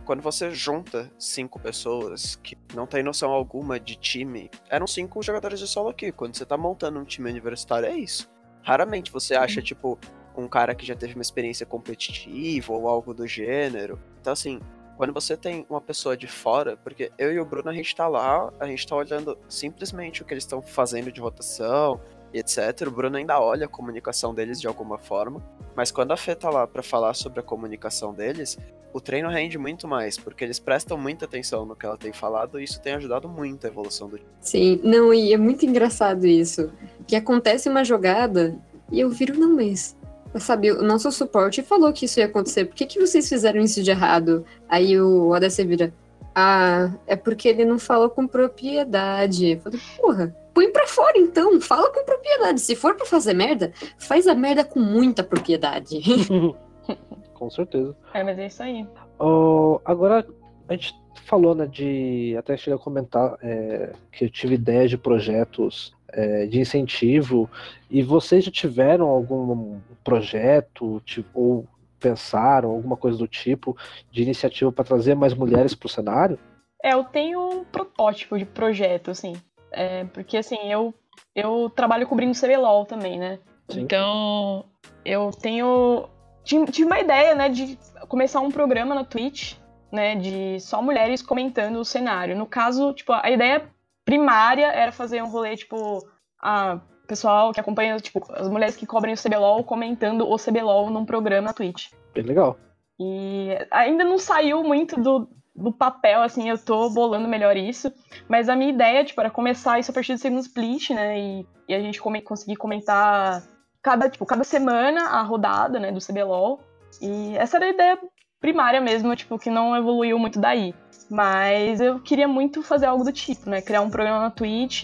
quando 0.06 0.22
você 0.22 0.52
junta 0.52 1.12
cinco 1.18 1.60
pessoas 1.60 2.36
que 2.36 2.56
não 2.76 2.86
tem 2.86 3.02
noção 3.02 3.32
alguma 3.32 3.80
de 3.80 3.96
time, 3.96 4.52
eram 4.70 4.86
cinco 4.86 5.24
jogadores 5.24 5.60
de 5.60 5.68
solo 5.68 5.90
aqui. 5.90 6.12
Quando 6.12 6.36
você 6.36 6.46
tá 6.46 6.58
montando 6.58 7.00
um 7.00 7.06
time 7.06 7.32
universitário, 7.32 7.90
é 7.90 7.96
isso. 7.96 8.30
Raramente 8.62 9.12
você 9.12 9.34
acha, 9.34 9.62
uhum. 9.62 9.66
tipo, 9.66 10.00
um 10.36 10.48
cara 10.48 10.74
que 10.74 10.86
já 10.86 10.96
teve 10.96 11.14
uma 11.14 11.22
experiência 11.22 11.66
competitiva 11.66 12.74
ou 12.74 12.88
algo 12.88 13.14
do 13.14 13.28
gênero. 13.28 14.00
Então, 14.20 14.34
assim, 14.34 14.60
quando 14.98 15.14
você 15.14 15.36
tem 15.36 15.66
uma 15.70 15.82
pessoa 15.82 16.16
de 16.16 16.28
fora, 16.28 16.78
porque 16.78 17.12
eu 17.18 17.34
e 17.34 17.40
o 17.40 17.46
Bruno, 17.46 17.70
a 17.70 17.74
gente 17.74 17.96
tá 17.96 18.08
lá, 18.08 18.52
a 18.60 18.68
gente 18.68 18.88
tá 18.88 18.96
olhando 18.96 19.38
simplesmente 19.48 20.22
o 20.22 20.26
que 20.26 20.34
eles 20.34 20.44
estão 20.44 20.62
fazendo 20.62 21.12
de 21.12 21.20
rotação 21.20 22.00
e 22.34 22.40
etc. 22.40 22.88
O 22.88 22.92
Bruno 22.92 23.18
ainda 23.18 23.40
olha 23.40 23.66
a 23.66 23.70
comunicação 23.70 24.34
deles 24.34 24.60
de 24.60 24.68
alguma 24.68 24.98
forma. 24.98 25.42
Mas 25.76 25.92
quando 25.92 26.12
a 26.12 26.18
Fê 26.18 26.36
tá 26.36 26.50
lá 26.50 26.68
pra 26.68 26.84
falar 26.84 27.14
sobre 27.16 27.40
a 27.40 27.44
comunicação 27.44 28.14
deles, 28.14 28.58
o 28.94 29.02
treino 29.02 29.28
rende 29.28 29.58
muito 29.58 29.88
mais, 29.88 30.18
porque 30.18 30.44
eles 30.44 30.60
prestam 30.60 30.98
muita 30.98 31.26
atenção 31.26 31.66
no 31.66 31.76
que 31.76 31.86
ela 31.86 31.98
tem 31.98 32.14
falado 32.14 32.60
e 32.60 32.64
isso 32.64 32.80
tem 32.80 32.94
ajudado 32.94 33.28
muito 33.28 33.66
a 33.66 33.70
evolução 33.70 34.08
do 34.08 34.20
Sim, 34.40 34.80
não, 34.84 35.12
e 35.12 35.34
é 35.34 35.38
muito 35.38 35.66
engraçado 35.66 36.28
isso. 36.28 36.72
Que 37.08 37.16
acontece 37.16 37.68
uma 37.68 37.84
jogada 37.84 38.56
e 38.92 39.00
eu 39.00 39.10
viro, 39.10 39.38
não, 39.38 39.56
mas. 39.56 39.98
Sabe, 40.40 40.72
o 40.72 40.82
nosso 40.82 41.12
suporte 41.12 41.62
falou 41.62 41.94
que 41.94 42.06
isso 42.06 42.20
ia 42.20 42.26
acontecer. 42.26 42.66
Por 42.66 42.76
que, 42.76 42.86
que 42.86 43.00
vocês 43.00 43.30
fizeram 43.30 43.62
isso 43.62 43.84
de 43.84 43.92
errado? 43.92 44.46
Aí 44.68 45.00
o 45.00 45.34
ADC 45.34 45.64
vira. 45.66 45.94
Ah, 46.36 46.92
é 47.06 47.16
porque 47.16 47.48
ele 47.48 47.64
não 47.64 47.78
falou 47.78 48.10
com 48.10 48.28
propriedade. 48.28 49.52
Eu 49.52 49.60
falei, 49.60 49.80
porra, 49.98 50.36
põe 50.54 50.72
pra 50.72 50.88
fora 50.88 51.18
então, 51.18 51.62
fala 51.62 51.92
com 51.92 52.04
propriedade. 52.04 52.62
Se 52.62 52.76
for 52.76 52.96
pra 52.96 53.06
fazer 53.06 53.34
merda, 53.34 53.72
faz 54.00 54.28
a 54.28 54.34
merda 54.34 54.64
com 54.64 54.80
muita 54.80 55.24
propriedade. 55.24 56.02
com 57.34 57.50
certeza. 57.50 57.96
É, 58.14 58.24
mas 58.24 58.38
é 58.40 58.48
isso 58.48 58.64
aí. 58.64 58.88
Oh, 59.20 59.80
agora, 59.86 60.26
a 60.68 60.74
gente 60.74 60.96
falou, 61.26 61.56
né, 61.56 61.66
de. 61.66 62.36
Até 62.38 62.58
cheguei 62.58 62.76
a 62.76 62.82
comentar 62.82 63.38
é, 63.42 63.94
que 64.12 64.26
eu 64.26 64.30
tive 64.30 64.56
ideias 64.56 64.90
de 64.90 64.98
projetos 64.98 65.94
é, 66.10 66.46
de 66.46 66.60
incentivo. 66.60 67.50
E 67.90 68.02
vocês 68.02 68.44
já 68.46 68.52
tiveram 68.52 69.08
algum 69.08 69.80
projeto 70.04 71.02
ou 71.34 71.68
pensaram 72.00 72.72
alguma 72.72 72.98
coisa 72.98 73.18
do 73.18 73.28
tipo 73.28 73.78
de 74.12 74.24
iniciativa 74.24 74.72
para 74.72 74.84
trazer 74.84 75.16
mais 75.16 75.34
mulheres 75.34 75.74
para 75.74 75.88
o 75.88 75.90
cenário? 75.90 76.40
É, 76.84 76.94
eu 76.94 77.04
tenho 77.06 77.40
um 77.40 77.64
protótipo 77.64 78.38
de 78.38 78.46
projeto, 78.46 79.12
assim. 79.12 79.34
É, 79.72 80.04
porque, 80.06 80.38
assim, 80.38 80.70
eu, 80.70 80.94
eu 81.34 81.72
trabalho 81.74 82.06
cobrindo 82.06 82.38
CBLOL 82.38 82.86
também, 82.86 83.18
né? 83.18 83.40
Sim. 83.70 83.82
Então, 83.82 84.66
eu 85.06 85.32
tenho 85.32 86.10
tive 86.44 86.84
uma 86.84 87.00
ideia, 87.00 87.34
né, 87.34 87.50
de 87.50 87.78
começar 88.08 88.42
um 88.42 88.52
programa 88.52 88.94
na 88.94 89.04
Twitch, 89.04 89.56
né, 89.94 90.16
de 90.16 90.60
só 90.60 90.82
mulheres 90.82 91.22
comentando 91.22 91.76
o 91.78 91.86
cenário. 91.86 92.36
No 92.36 92.48
caso, 92.48 92.94
tipo, 92.94 93.14
a 93.14 93.30
ideia 93.30 93.70
primária 94.04 94.66
era 94.66 94.92
fazer 94.92 95.22
um 95.22 95.30
rolê, 95.30 95.56
tipo, 95.56 96.04
a 96.42 96.80
pessoal 97.08 97.54
que 97.54 97.60
acompanha, 97.60 97.96
tipo, 97.98 98.20
as 98.34 98.50
mulheres 98.50 98.76
que 98.76 98.88
cobrem 98.88 99.14
o 99.14 99.18
CBLOL 99.18 99.64
comentando 99.64 100.28
o 100.28 100.36
CBLOL 100.36 100.90
num 100.90 101.06
programa 101.06 101.50
na 101.50 101.54
Twitch. 101.54 101.92
Bem 102.12 102.24
legal. 102.24 102.58
E 103.00 103.50
ainda 103.70 104.04
não 104.04 104.18
saiu 104.18 104.64
muito 104.64 105.00
do, 105.00 105.30
do 105.56 105.72
papel, 105.72 106.24
assim, 106.24 106.50
eu 106.50 106.58
tô 106.58 106.90
bolando 106.90 107.28
melhor 107.28 107.56
isso. 107.56 107.94
Mas 108.28 108.50
a 108.50 108.56
minha 108.56 108.72
ideia, 108.72 109.06
tipo, 109.06 109.22
era 109.22 109.30
começar 109.30 109.80
isso 109.80 109.92
a 109.92 109.94
partir 109.94 110.14
do 110.14 110.20
segundo 110.20 110.42
split, 110.42 110.90
né? 110.90 111.20
E, 111.20 111.48
e 111.70 111.76
a 111.76 111.80
gente 111.80 112.02
come, 112.02 112.20
conseguir 112.20 112.56
comentar 112.56 113.44
cada, 113.80 114.10
tipo, 114.10 114.26
cada 114.26 114.44
semana 114.44 115.10
a 115.10 115.22
rodada, 115.22 115.80
né, 115.80 115.92
do 115.92 116.04
CBLOL. 116.04 116.62
E 117.00 117.38
essa 117.38 117.58
era 117.58 117.66
a 117.68 117.70
ideia 117.70 118.00
primária 118.44 118.82
mesmo, 118.82 119.16
tipo, 119.16 119.40
que 119.40 119.50
não 119.50 119.74
evoluiu 119.74 120.20
muito 120.20 120.38
daí. 120.38 120.76
Mas 121.10 121.80
eu 121.80 122.02
queria 122.02 122.28
muito 122.28 122.62
fazer 122.62 122.88
algo 122.88 123.02
do 123.02 123.12
tipo, 123.14 123.50
né? 123.50 123.62
Criar 123.62 123.80
um 123.80 123.90
programa 123.90 124.20
na 124.20 124.30
Twitch, 124.30 124.84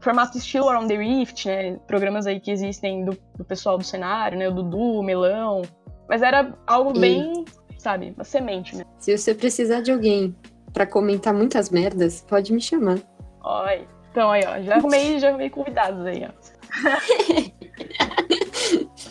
formato 0.00 0.36
estilo 0.36 0.68
Around 0.68 0.88
the 0.88 0.96
Rift, 0.96 1.46
né? 1.46 1.76
Programas 1.86 2.26
aí 2.26 2.40
que 2.40 2.50
existem 2.50 3.04
do, 3.04 3.16
do 3.36 3.44
pessoal 3.44 3.78
do 3.78 3.84
cenário, 3.84 4.36
né? 4.36 4.48
O 4.48 4.52
Dudu, 4.52 4.98
o 4.98 5.04
Melão. 5.04 5.62
Mas 6.08 6.20
era 6.20 6.52
algo 6.66 6.96
e... 6.96 7.00
bem, 7.00 7.44
sabe, 7.78 8.12
uma 8.16 8.24
semente, 8.24 8.74
né? 8.74 8.82
Se 8.98 9.16
você 9.16 9.32
precisar 9.32 9.82
de 9.82 9.92
alguém 9.92 10.34
para 10.72 10.84
comentar 10.84 11.32
muitas 11.32 11.70
merdas, 11.70 12.22
pode 12.28 12.52
me 12.52 12.60
chamar. 12.60 12.98
Oi. 13.44 13.86
Então 14.10 14.32
aí, 14.32 14.42
ó, 14.44 14.60
já 14.62 14.74
arrumei, 14.74 15.20
já 15.20 15.28
arrumei 15.28 15.48
convidados 15.48 16.04
aí, 16.06 16.26
ó. 16.26 16.32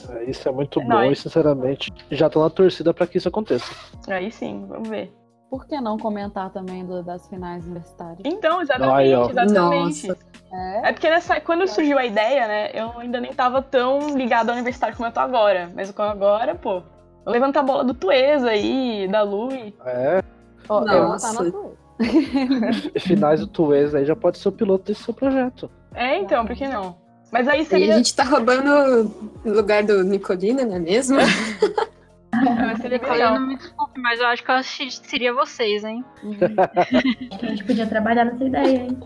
É, 0.10 0.24
isso 0.24 0.47
é 0.47 0.51
muito 0.51 0.80
é 0.80 0.84
bom 0.84 0.89
nóis. 0.89 1.20
e, 1.20 1.22
sinceramente, 1.22 1.91
já 2.12 2.30
tô 2.30 2.41
na 2.41 2.49
torcida 2.49 2.93
para 2.93 3.08
que 3.08 3.18
isso 3.18 3.28
aconteça. 3.28 3.74
Aí 4.08 4.32
sim, 4.32 4.66
vamos 4.68 4.89
ver. 4.89 5.14
Por 5.49 5.66
que 5.68 5.80
não 5.80 5.97
comentar 5.97 6.49
também 6.49 6.86
do, 6.86 7.03
das 7.03 7.28
finais 7.28 7.64
universitárias? 7.64 8.20
Então, 8.26 8.62
exatamente, 8.62 9.32
exatamente. 9.32 10.12
É. 10.51 10.89
é. 10.89 10.93
porque 10.93 11.10
nessa, 11.10 11.39
quando 11.39 11.68
surgiu 11.68 11.97
a 11.97 12.06
ideia, 12.06 12.47
né, 12.47 12.72
eu 12.74 12.99
ainda 12.99 13.22
nem 13.22 13.34
tava 13.34 13.62
tão 13.62 14.16
ligado 14.18 14.49
ao 14.49 14.56
universitário 14.56 14.95
como 14.95 15.08
eu 15.08 15.14
tô 15.14 15.20
agora. 15.20 15.72
Mas 15.74 15.91
com 15.91 16.01
agora, 16.01 16.56
pô, 16.56 16.82
levanta 17.26 17.60
a 17.60 17.64
bola 17.64 17.84
do 17.84 17.93
Tuesa 17.93 18.49
aí, 18.49 19.08
da 19.08 19.22
Lui. 19.22 19.74
É. 19.86 20.22
Oh, 20.68 20.82
Nossa. 20.82 21.43
Eu 21.43 21.51
tá 21.51 21.62
na 21.62 21.80
Finais 22.99 23.39
do 23.39 23.47
Tuesa 23.47 23.99
aí 23.99 24.06
já 24.06 24.16
pode 24.16 24.38
ser 24.38 24.49
o 24.49 24.51
piloto 24.51 24.86
desse 24.86 25.03
seu 25.03 25.14
projeto. 25.14 25.70
É, 25.93 26.18
então, 26.18 26.45
por 26.45 26.56
que 26.56 26.68
não? 26.68 26.97
Mas 27.36 27.49
aí 27.49 27.65
seria. 27.65 27.88
E 27.88 27.91
a 27.91 27.97
gente 27.97 28.15
tá 28.15 28.23
roubando 28.23 29.13
o 29.43 29.49
lugar 29.49 29.83
do 29.83 30.05
Nicolina, 30.05 30.63
não 30.63 30.77
é 30.77 30.79
mesmo? 30.79 31.17
Seria 32.81 32.97
legal. 32.97 33.33
Não 33.33 33.47
me 33.47 33.57
desculpe, 33.57 33.99
mas 33.99 34.21
eu 34.21 34.27
acho 34.27 34.43
que 34.43 34.51
eu 34.51 34.55
assistiria 34.55 35.33
vocês, 35.33 35.83
hein? 35.83 36.03
a 37.41 37.45
gente 37.45 37.63
podia 37.65 37.88
trabalhar 37.88 38.23
nessa 38.23 38.43
ideia, 38.43 38.77
hein? 38.83 38.97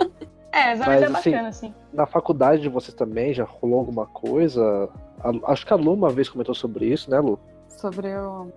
É, 0.52 0.72
essa 0.74 0.86
mas, 0.86 1.02
é 1.02 1.10
bacana, 1.10 1.48
assim. 1.48 1.74
Na 1.92 2.06
faculdade 2.06 2.62
de 2.62 2.70
vocês 2.70 2.94
também 2.94 3.34
já 3.34 3.46
rolou 3.46 3.80
alguma 3.80 4.06
coisa? 4.06 4.90
acho 5.46 5.66
que 5.66 5.74
a 5.74 5.76
Lu 5.76 5.94
uma 5.94 6.12
vez 6.12 6.30
comentou 6.30 6.54
sobre 6.54 6.86
isso, 6.86 7.10
né, 7.10 7.20
Lu? 7.20 7.40
Sobre 7.68 8.16
o. 8.16 8.52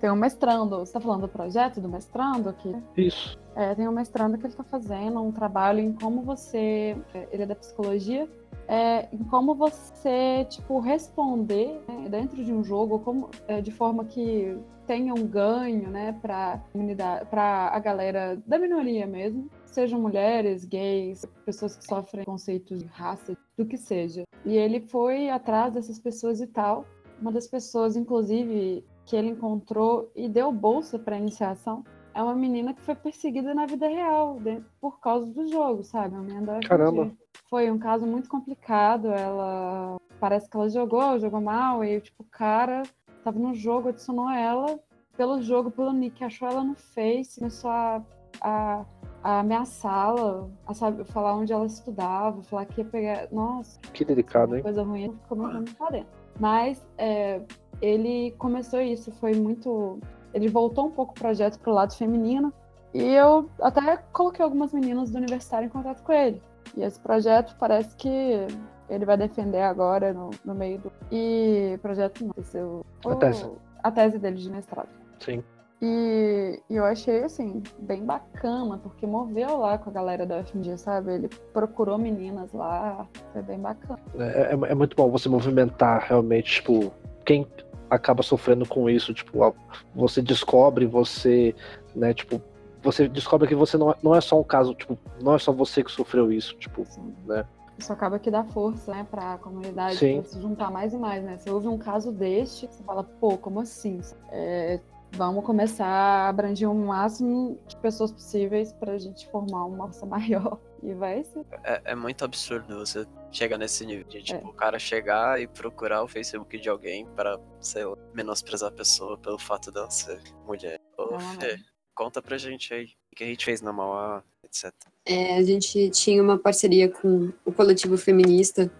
Tem 0.00 0.10
um 0.10 0.16
mestrando. 0.16 0.78
Você 0.78 0.92
tá 0.94 1.00
falando 1.00 1.22
do 1.22 1.28
projeto 1.28 1.80
do 1.80 1.88
mestrando 1.88 2.48
aqui? 2.48 2.74
Isso. 2.96 3.38
É, 3.54 3.74
tem 3.74 3.86
um 3.86 3.92
mestrando 3.92 4.38
que 4.38 4.46
ele 4.46 4.54
tá 4.54 4.64
fazendo 4.64 5.22
um 5.22 5.30
trabalho 5.30 5.80
em 5.80 5.92
como 5.92 6.22
você. 6.22 6.96
É, 7.14 7.28
ele 7.32 7.42
é 7.42 7.46
da 7.46 7.54
psicologia 7.54 8.28
é, 8.68 9.08
em 9.12 9.22
como 9.24 9.54
você, 9.54 10.46
tipo, 10.48 10.78
responder 10.80 11.80
né, 11.88 12.08
dentro 12.08 12.42
de 12.44 12.52
um 12.52 12.62
jogo 12.64 12.98
como, 12.98 13.30
é, 13.46 13.60
de 13.60 13.70
forma 13.70 14.04
que 14.04 14.56
tenha 14.86 15.14
um 15.14 15.26
ganho, 15.26 15.90
né, 15.90 16.12
para 16.20 16.62
comunidade, 16.72 17.26
para 17.26 17.68
a 17.68 17.78
galera 17.78 18.40
da 18.46 18.58
minoria 18.58 19.06
mesmo, 19.06 19.48
sejam 19.64 20.00
mulheres, 20.00 20.64
gays, 20.64 21.26
pessoas 21.44 21.76
que 21.76 21.84
sofrem 21.84 22.24
conceitos 22.24 22.78
de 22.78 22.86
raça, 22.86 23.36
do 23.56 23.64
que 23.64 23.76
seja. 23.76 24.24
E 24.44 24.56
ele 24.56 24.80
foi 24.80 25.30
atrás 25.30 25.72
dessas 25.72 25.98
pessoas 25.98 26.40
e 26.40 26.46
tal. 26.46 26.84
Uma 27.20 27.32
das 27.32 27.46
pessoas, 27.46 27.96
inclusive, 27.96 28.84
que 29.06 29.16
ele 29.16 29.28
encontrou 29.30 30.10
e 30.14 30.28
deu 30.28 30.52
bolsa 30.52 30.98
para 30.98 31.18
iniciação 31.18 31.84
é 32.14 32.22
uma 32.22 32.34
menina 32.34 32.72
que 32.72 32.80
foi 32.82 32.94
perseguida 32.94 33.52
na 33.52 33.66
vida 33.66 33.88
real 33.88 34.38
por 34.80 35.00
causa 35.00 35.26
do 35.26 35.46
jogo, 35.48 35.82
sabe? 35.82 36.16
Menina 36.16 36.60
Caramba. 36.60 37.10
Foi 37.50 37.70
um 37.70 37.78
caso 37.78 38.06
muito 38.06 38.28
complicado. 38.28 39.08
Ela 39.08 39.96
parece 40.20 40.48
que 40.48 40.56
ela 40.56 40.68
jogou, 40.68 41.18
jogou 41.18 41.40
mal 41.40 41.84
e 41.84 42.00
tipo 42.00 42.22
o 42.22 42.26
cara 42.26 42.84
tava 43.22 43.38
no 43.38 43.54
jogo, 43.54 43.88
adicionou 43.88 44.30
ela 44.30 44.78
pelo 45.16 45.40
jogo, 45.40 45.70
pelo 45.70 45.92
nick, 45.92 46.22
achou 46.22 46.48
ela 46.48 46.62
no 46.62 46.74
Face, 46.74 47.38
começou 47.38 47.70
a, 47.70 48.02
a, 48.40 48.84
a 49.22 49.40
ameaçá-la, 49.40 50.48
a 50.66 50.74
saber, 50.74 51.04
falar 51.04 51.36
onde 51.36 51.52
ela 51.52 51.66
estudava, 51.66 52.42
falar 52.42 52.66
que 52.66 52.80
ia 52.80 52.84
pegar. 52.84 53.28
Nossa, 53.32 53.78
que 53.92 54.04
delicado, 54.04 54.56
hein? 54.56 54.62
Coisa 54.62 54.82
ruim, 54.82 55.12
ficou 55.22 55.38
muito 55.38 55.82
lá 55.82 55.90
dentro. 55.90 56.12
Mas 56.38 56.84
é, 56.98 57.40
ele 57.80 58.32
começou 58.38 58.80
isso, 58.80 59.12
foi 59.12 59.34
muito. 59.34 60.00
Ele 60.34 60.48
voltou 60.48 60.86
um 60.86 60.90
pouco 60.90 61.12
o 61.12 61.14
projeto 61.14 61.58
pro 61.60 61.72
lado 61.72 61.94
feminino. 61.94 62.52
E 62.92 63.02
eu 63.02 63.48
até 63.60 63.96
coloquei 64.12 64.44
algumas 64.44 64.72
meninas 64.72 65.10
do 65.10 65.18
universitário 65.18 65.66
em 65.66 65.70
contato 65.70 66.02
com 66.02 66.12
ele. 66.12 66.42
E 66.76 66.82
esse 66.82 66.98
projeto 67.00 67.56
parece 67.58 67.94
que 67.96 68.46
ele 68.88 69.04
vai 69.04 69.16
defender 69.16 69.62
agora 69.62 70.12
no, 70.12 70.30
no 70.44 70.54
meio 70.54 70.78
do. 70.78 70.92
E 71.10 71.78
projeto 71.80 72.24
não, 72.24 72.44
seu, 72.44 72.84
a 73.06 73.14
tese. 73.16 73.50
A 73.82 73.90
tese 73.90 74.18
dele 74.18 74.36
de 74.36 74.50
mestrado. 74.50 74.88
Sim. 75.20 75.42
E, 75.82 76.62
e, 76.70 76.76
eu 76.76 76.84
achei, 76.84 77.24
assim, 77.24 77.62
bem 77.80 78.04
bacana, 78.04 78.78
porque 78.78 79.06
moveu 79.06 79.58
lá 79.58 79.76
com 79.76 79.90
a 79.90 79.92
galera 79.92 80.24
da 80.24 80.38
UFMG, 80.38 80.78
sabe? 80.78 81.12
Ele 81.12 81.28
procurou 81.52 81.98
meninas 81.98 82.52
lá, 82.52 83.06
foi 83.32 83.42
bem 83.42 83.58
bacana. 83.58 83.98
É, 84.18 84.54
é, 84.54 84.70
é 84.70 84.74
muito 84.74 84.96
bom 84.96 85.10
você 85.10 85.28
movimentar 85.28 86.06
realmente, 86.08 86.54
tipo, 86.54 86.90
quem 87.26 87.46
acaba 87.90 88.22
sofrendo 88.22 88.66
com 88.66 88.88
isso, 88.88 89.12
tipo, 89.14 89.54
você 89.94 90.22
descobre, 90.22 90.86
você, 90.86 91.54
né, 91.94 92.12
tipo, 92.14 92.40
você 92.82 93.08
descobre 93.08 93.48
que 93.48 93.54
você 93.54 93.76
não 93.76 93.90
é, 93.90 93.94
não 94.02 94.14
é 94.14 94.20
só 94.20 94.38
um 94.38 94.44
caso, 94.44 94.74
tipo, 94.74 94.98
não 95.20 95.34
é 95.34 95.38
só 95.38 95.52
você 95.52 95.82
que 95.82 95.90
sofreu 95.90 96.32
isso, 96.32 96.54
tipo, 96.56 96.86
né? 97.26 97.44
Isso 97.78 97.92
acaba 97.92 98.18
que 98.18 98.30
dá 98.30 98.44
força, 98.44 98.92
né, 98.92 99.06
pra 99.10 99.38
comunidade 99.38 99.98
pra 99.98 100.24
se 100.24 100.40
juntar 100.40 100.70
mais 100.70 100.92
e 100.92 100.96
mais, 100.96 101.24
né? 101.24 101.38
Você 101.38 101.50
ouve 101.50 101.66
um 101.66 101.78
caso 101.78 102.12
deste, 102.12 102.68
você 102.68 102.82
fala, 102.84 103.02
pô, 103.02 103.36
como 103.36 103.60
assim? 103.60 104.00
É, 104.30 104.80
vamos 105.14 105.44
começar 105.44 105.86
a 105.86 106.28
abranger 106.28 106.70
o 106.70 106.74
máximo 106.74 107.58
de 107.68 107.76
pessoas 107.76 108.10
possíveis 108.10 108.72
para 108.72 108.92
a 108.92 108.98
gente 108.98 109.26
formar 109.28 109.64
uma 109.64 109.86
massa 109.86 110.04
maior. 110.06 110.58
E 110.82 110.92
vai 110.92 111.24
ser. 111.24 111.46
É, 111.62 111.80
é, 111.84 111.94
muito 111.94 112.24
absurdo 112.24 112.78
você 112.78 113.06
chegar 113.32 113.56
nesse 113.56 113.86
nível 113.86 114.04
de, 114.04 114.22
tipo, 114.22 114.46
é. 114.46 114.50
o 114.50 114.52
cara 114.52 114.78
chegar 114.78 115.40
e 115.40 115.46
procurar 115.46 116.02
o 116.02 116.08
Facebook 116.08 116.58
de 116.58 116.68
alguém 116.68 117.06
para, 117.16 117.40
sei 117.58 117.86
lá, 117.86 117.96
menosprezar 118.12 118.68
a 118.68 118.72
pessoa 118.72 119.16
pelo 119.16 119.38
fato 119.38 119.72
dela 119.72 119.90
ser 119.90 120.20
mulher. 120.46 120.78
Ô, 120.98 121.18
Fê, 121.40 121.58
conta 121.94 122.20
pra 122.20 122.36
gente 122.36 122.74
aí 122.74 122.90
o 123.10 123.16
que 123.16 123.24
a 123.24 123.26
gente 123.26 123.44
fez 123.46 123.62
na 123.62 123.72
Mauá, 123.72 124.22
etc. 124.44 124.74
É, 125.06 125.36
a 125.36 125.42
gente 125.42 125.88
tinha 125.88 126.22
uma 126.22 126.38
parceria 126.38 126.90
com 126.90 127.32
o 127.46 127.52
coletivo 127.52 127.96
feminista. 127.96 128.70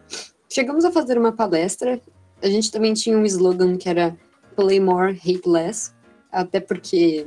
Chegamos 0.53 0.85
a 0.85 0.93
fazer 0.93 1.17
uma 1.17 1.33
palestra. 1.33 1.99
A 2.43 2.49
gente 2.49 2.71
também 2.71 2.93
tinha 2.93 3.17
um 3.17 3.25
slogan 3.25 3.79
que 3.79 3.89
era 3.89 4.15
Play 4.55 4.79
More, 4.79 5.19
Hate 5.25 5.49
Less 5.49 5.95
até 6.35 6.61
porque 6.61 7.27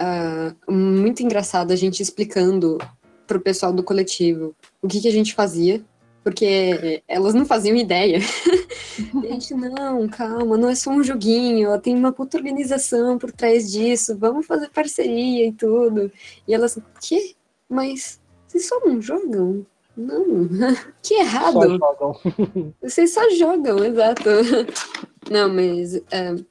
uh, 0.00 0.72
muito 0.72 1.22
engraçado 1.22 1.72
a 1.72 1.76
gente 1.76 2.02
explicando 2.02 2.78
para 3.26 3.36
o 3.36 3.40
pessoal 3.40 3.72
do 3.72 3.82
coletivo 3.82 4.54
o 4.80 4.88
que, 4.88 5.00
que 5.00 5.08
a 5.08 5.12
gente 5.12 5.34
fazia, 5.34 5.84
porque 6.22 7.02
elas 7.06 7.34
não 7.34 7.44
faziam 7.44 7.76
ideia. 7.76 8.18
a 9.24 9.26
gente, 9.26 9.54
não, 9.54 10.08
calma, 10.08 10.56
não 10.56 10.68
é 10.68 10.74
só 10.74 10.90
um 10.90 11.02
joguinho, 11.02 11.78
tem 11.80 11.94
uma 11.94 12.12
puta 12.12 12.36
organização 12.36 13.18
por 13.18 13.32
trás 13.32 13.70
disso, 13.70 14.16
vamos 14.16 14.46
fazer 14.46 14.68
parceria 14.70 15.46
e 15.46 15.52
tudo. 15.52 16.10
E 16.46 16.54
elas, 16.54 16.78
que? 17.00 17.36
Mas 17.68 18.20
vocês 18.46 18.66
só 18.66 18.80
não 18.80 19.00
jogam? 19.00 19.64
Não, 19.96 20.48
que 21.02 21.14
errado. 21.14 21.78
Só. 21.78 22.20
Vocês 22.80 23.12
só 23.12 23.28
jogam, 23.30 23.84
exato. 23.84 24.30
Não, 25.30 25.52
mas 25.52 25.96
uh, 25.96 26.46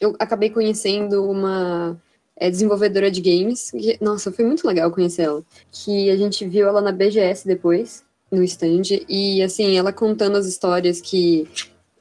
eu 0.00 0.16
acabei 0.18 0.50
conhecendo 0.50 1.30
uma 1.30 2.00
é, 2.36 2.50
desenvolvedora 2.50 3.10
de 3.10 3.20
games. 3.20 3.70
Que, 3.70 3.98
nossa, 4.00 4.32
foi 4.32 4.44
muito 4.44 4.66
legal 4.66 4.90
conhecer 4.90 5.22
ela. 5.22 5.44
Que 5.70 6.10
a 6.10 6.16
gente 6.16 6.46
viu 6.48 6.66
ela 6.66 6.80
na 6.80 6.90
BGS 6.90 7.46
depois, 7.46 8.02
no 8.32 8.42
stand. 8.42 9.04
E, 9.08 9.42
assim, 9.42 9.76
ela 9.76 9.92
contando 9.92 10.36
as 10.36 10.46
histórias 10.46 11.00
que 11.00 11.46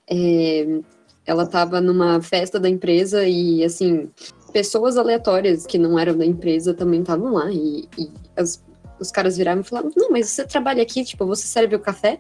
é, 0.10 0.80
ela 1.26 1.44
estava 1.44 1.82
numa 1.82 2.22
festa 2.22 2.60
da 2.60 2.70
empresa 2.70 3.28
e, 3.28 3.64
assim, 3.64 4.10
pessoas 4.54 4.98
aleatórias 4.98 5.66
que 5.66 5.78
não 5.78 6.00
eram 6.00 6.18
da 6.18 6.26
empresa 6.26 6.74
também 6.74 7.02
estavam 7.02 7.34
lá. 7.34 7.52
E, 7.52 7.88
e 7.98 8.10
as, 8.38 8.64
os 8.98 9.12
caras 9.12 9.36
viraram 9.36 9.62
e 9.62 9.66
falaram: 9.66 9.92
Não, 9.96 10.10
mas 10.10 10.30
você 10.30 10.46
trabalha 10.46 10.82
aqui, 10.82 11.04
tipo, 11.04 11.26
você 11.26 11.46
serve 11.46 11.76
o 11.76 11.80
café? 11.80 12.20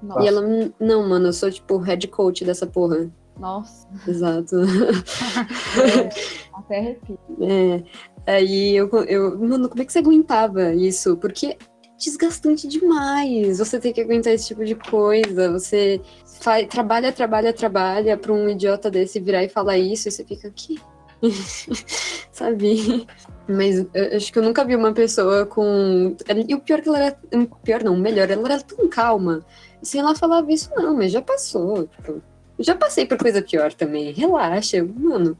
Nossa. 0.00 0.22
E 0.22 0.28
ela, 0.28 0.42
não, 0.78 1.08
mano, 1.08 1.26
eu 1.26 1.32
sou, 1.32 1.50
tipo, 1.50 1.76
head 1.78 2.06
coach 2.06 2.44
dessa 2.44 2.66
porra. 2.66 3.10
Nossa. 3.38 3.86
Exato. 4.06 4.56
É, 4.56 6.08
até 6.52 6.78
arrepio. 6.78 7.18
É, 7.40 8.32
aí 8.32 8.76
eu, 8.76 8.90
eu, 9.04 9.38
mano, 9.38 9.68
como 9.68 9.80
é 9.80 9.84
que 9.84 9.92
você 9.92 10.00
aguentava 10.00 10.74
isso? 10.74 11.16
Porque 11.16 11.46
é 11.46 11.58
desgastante 11.96 12.66
demais. 12.66 13.58
Você 13.58 13.78
tem 13.78 13.92
que 13.92 14.00
aguentar 14.00 14.32
esse 14.32 14.48
tipo 14.48 14.64
de 14.64 14.74
coisa. 14.74 15.52
Você 15.52 16.00
faz, 16.40 16.66
trabalha, 16.66 17.12
trabalha, 17.12 17.52
trabalha 17.52 18.16
para 18.16 18.32
um 18.32 18.48
idiota 18.48 18.90
desse 18.90 19.20
virar 19.20 19.44
e 19.44 19.48
falar 19.48 19.78
isso, 19.78 20.08
e 20.08 20.10
você 20.12 20.24
fica 20.24 20.48
aqui. 20.48 20.80
Sabe? 22.32 23.06
Mas 23.48 23.86
acho 24.14 24.32
que 24.32 24.38
eu 24.38 24.42
nunca 24.42 24.64
vi 24.64 24.76
uma 24.76 24.92
pessoa 24.92 25.46
com. 25.46 26.16
E 26.46 26.54
o 26.54 26.60
pior 26.60 26.78
é 26.78 26.82
que 26.82 26.88
ela 26.88 26.98
era. 26.98 27.18
Pior 27.62 27.82
não, 27.82 27.96
melhor, 27.96 28.30
ela 28.30 28.52
era 28.52 28.62
tão 28.62 28.88
calma. 28.88 29.44
Sem 29.82 30.00
ela 30.00 30.14
falava 30.14 30.50
isso, 30.52 30.70
não, 30.76 30.94
mas 30.94 31.12
já 31.12 31.22
passou. 31.22 31.86
Tipo, 31.86 32.22
já 32.58 32.74
passei 32.74 33.06
por 33.06 33.18
coisa 33.18 33.40
pior 33.40 33.72
também. 33.72 34.12
Relaxa, 34.12 34.84
mano. 34.84 35.36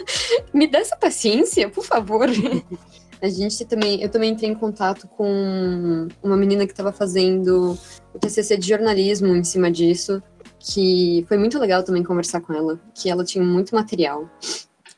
Me 0.54 0.66
dá 0.66 0.78
essa 0.78 0.96
paciência, 0.96 1.68
por 1.68 1.84
favor. 1.84 2.28
A 3.20 3.28
gente 3.28 3.64
também, 3.64 4.02
eu 4.02 4.08
também 4.08 4.32
entrei 4.32 4.50
em 4.50 4.54
contato 4.54 5.06
com 5.06 6.08
uma 6.22 6.36
menina 6.36 6.66
que 6.66 6.72
estava 6.72 6.92
fazendo 6.92 7.78
o 8.12 8.18
TCC 8.18 8.56
de 8.56 8.68
jornalismo 8.68 9.28
em 9.28 9.44
cima 9.44 9.70
disso, 9.70 10.22
que 10.58 11.24
foi 11.28 11.36
muito 11.36 11.58
legal 11.58 11.82
também 11.82 12.02
conversar 12.02 12.40
com 12.40 12.52
ela, 12.52 12.80
que 12.94 13.08
ela 13.08 13.24
tinha 13.24 13.44
muito 13.44 13.74
material 13.74 14.28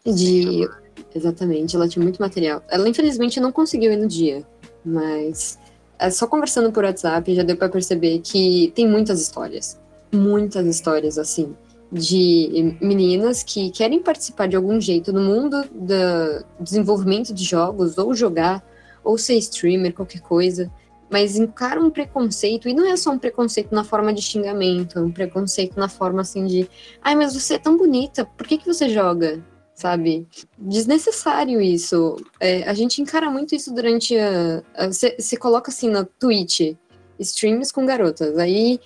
de 0.05 0.69
exatamente, 1.15 1.77
ela 1.77 1.89
tinha 1.89 2.03
muito 2.03 2.21
material. 2.21 2.63
Ela 2.69 2.89
infelizmente 2.89 3.41
não 3.41 3.53
conseguiu 3.53 3.93
ir 3.93 3.97
no 3.97 4.07
dia, 4.07 4.43
mas 4.85 5.59
é 5.99 6.11
só 6.11 6.27
conversando 6.27 6.73
por 6.73 6.85
WhatsApp 6.85 7.35
já 7.35 7.43
deu 7.43 7.57
para 7.57 7.69
perceber 7.69 8.21
que 8.21 8.73
tem 8.75 8.89
muitas 8.89 9.21
histórias 9.21 9.79
muitas 10.15 10.67
histórias 10.67 11.19
assim 11.19 11.55
de 11.95 12.77
meninas 12.81 13.45
que 13.45 13.71
querem 13.71 14.03
participar 14.03 14.49
de 14.49 14.57
algum 14.57 14.81
jeito 14.81 15.13
no 15.13 15.21
mundo 15.21 15.65
do 15.73 16.45
desenvolvimento 16.59 17.33
de 17.33 17.45
jogos, 17.45 17.97
ou 17.97 18.13
jogar, 18.13 18.65
ou 19.05 19.17
ser 19.17 19.35
streamer, 19.37 19.95
qualquer 19.95 20.21
coisa, 20.21 20.69
mas 21.09 21.37
encaram 21.37 21.87
um 21.87 21.91
preconceito, 21.91 22.69
e 22.69 22.75
não 22.75 22.91
é 22.91 22.97
só 22.97 23.11
um 23.11 23.19
preconceito 23.19 23.73
na 23.73 23.85
forma 23.85 24.13
de 24.13 24.21
xingamento, 24.21 24.99
é 24.99 25.03
um 25.03 25.13
preconceito 25.13 25.79
na 25.79 25.89
forma 25.89 26.23
assim 26.23 26.45
de 26.47 26.69
ai, 27.01 27.15
mas 27.15 27.33
você 27.33 27.55
é 27.55 27.59
tão 27.59 27.77
bonita, 27.77 28.25
por 28.25 28.45
que, 28.45 28.59
que 28.59 28.67
você 28.67 28.89
joga? 28.89 29.41
Sabe? 29.73 30.27
Desnecessário 30.57 31.61
isso. 31.61 32.17
É, 32.39 32.63
a 32.63 32.75
gente 32.75 33.03
encara 33.03 33.29
muito 33.29 33.57
isso 33.57 33.75
durante 33.75 34.17
a. 34.17 34.63
Você 34.87 35.37
coloca 35.37 35.69
assim 35.69 35.91
na 35.91 36.05
Twitch, 36.05 36.77
streams 37.19 37.73
com 37.73 37.85
garotas. 37.85 38.39
Aí 38.39 38.79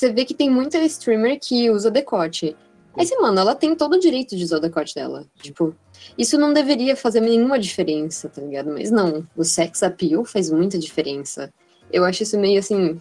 você 0.00 0.10
vê 0.10 0.24
que 0.24 0.32
tem 0.32 0.48
muita 0.48 0.78
streamer 0.78 1.38
que 1.38 1.70
usa 1.70 1.90
decote. 1.90 2.56
Aí 2.96 3.04
você, 3.04 3.14
mano, 3.18 3.38
ela 3.38 3.54
tem 3.54 3.74
todo 3.74 3.94
o 3.96 4.00
direito 4.00 4.34
de 4.34 4.42
usar 4.42 4.56
o 4.56 4.60
decote 4.60 4.94
dela. 4.94 5.26
Tipo, 5.42 5.76
isso 6.16 6.38
não 6.38 6.54
deveria 6.54 6.96
fazer 6.96 7.20
nenhuma 7.20 7.58
diferença, 7.58 8.30
tá 8.30 8.40
ligado? 8.40 8.70
Mas 8.70 8.90
não, 8.90 9.26
o 9.36 9.44
sex 9.44 9.82
appeal 9.82 10.24
faz 10.24 10.50
muita 10.50 10.78
diferença. 10.78 11.52
Eu 11.92 12.04
acho 12.04 12.22
isso 12.22 12.38
meio 12.38 12.58
assim, 12.58 12.98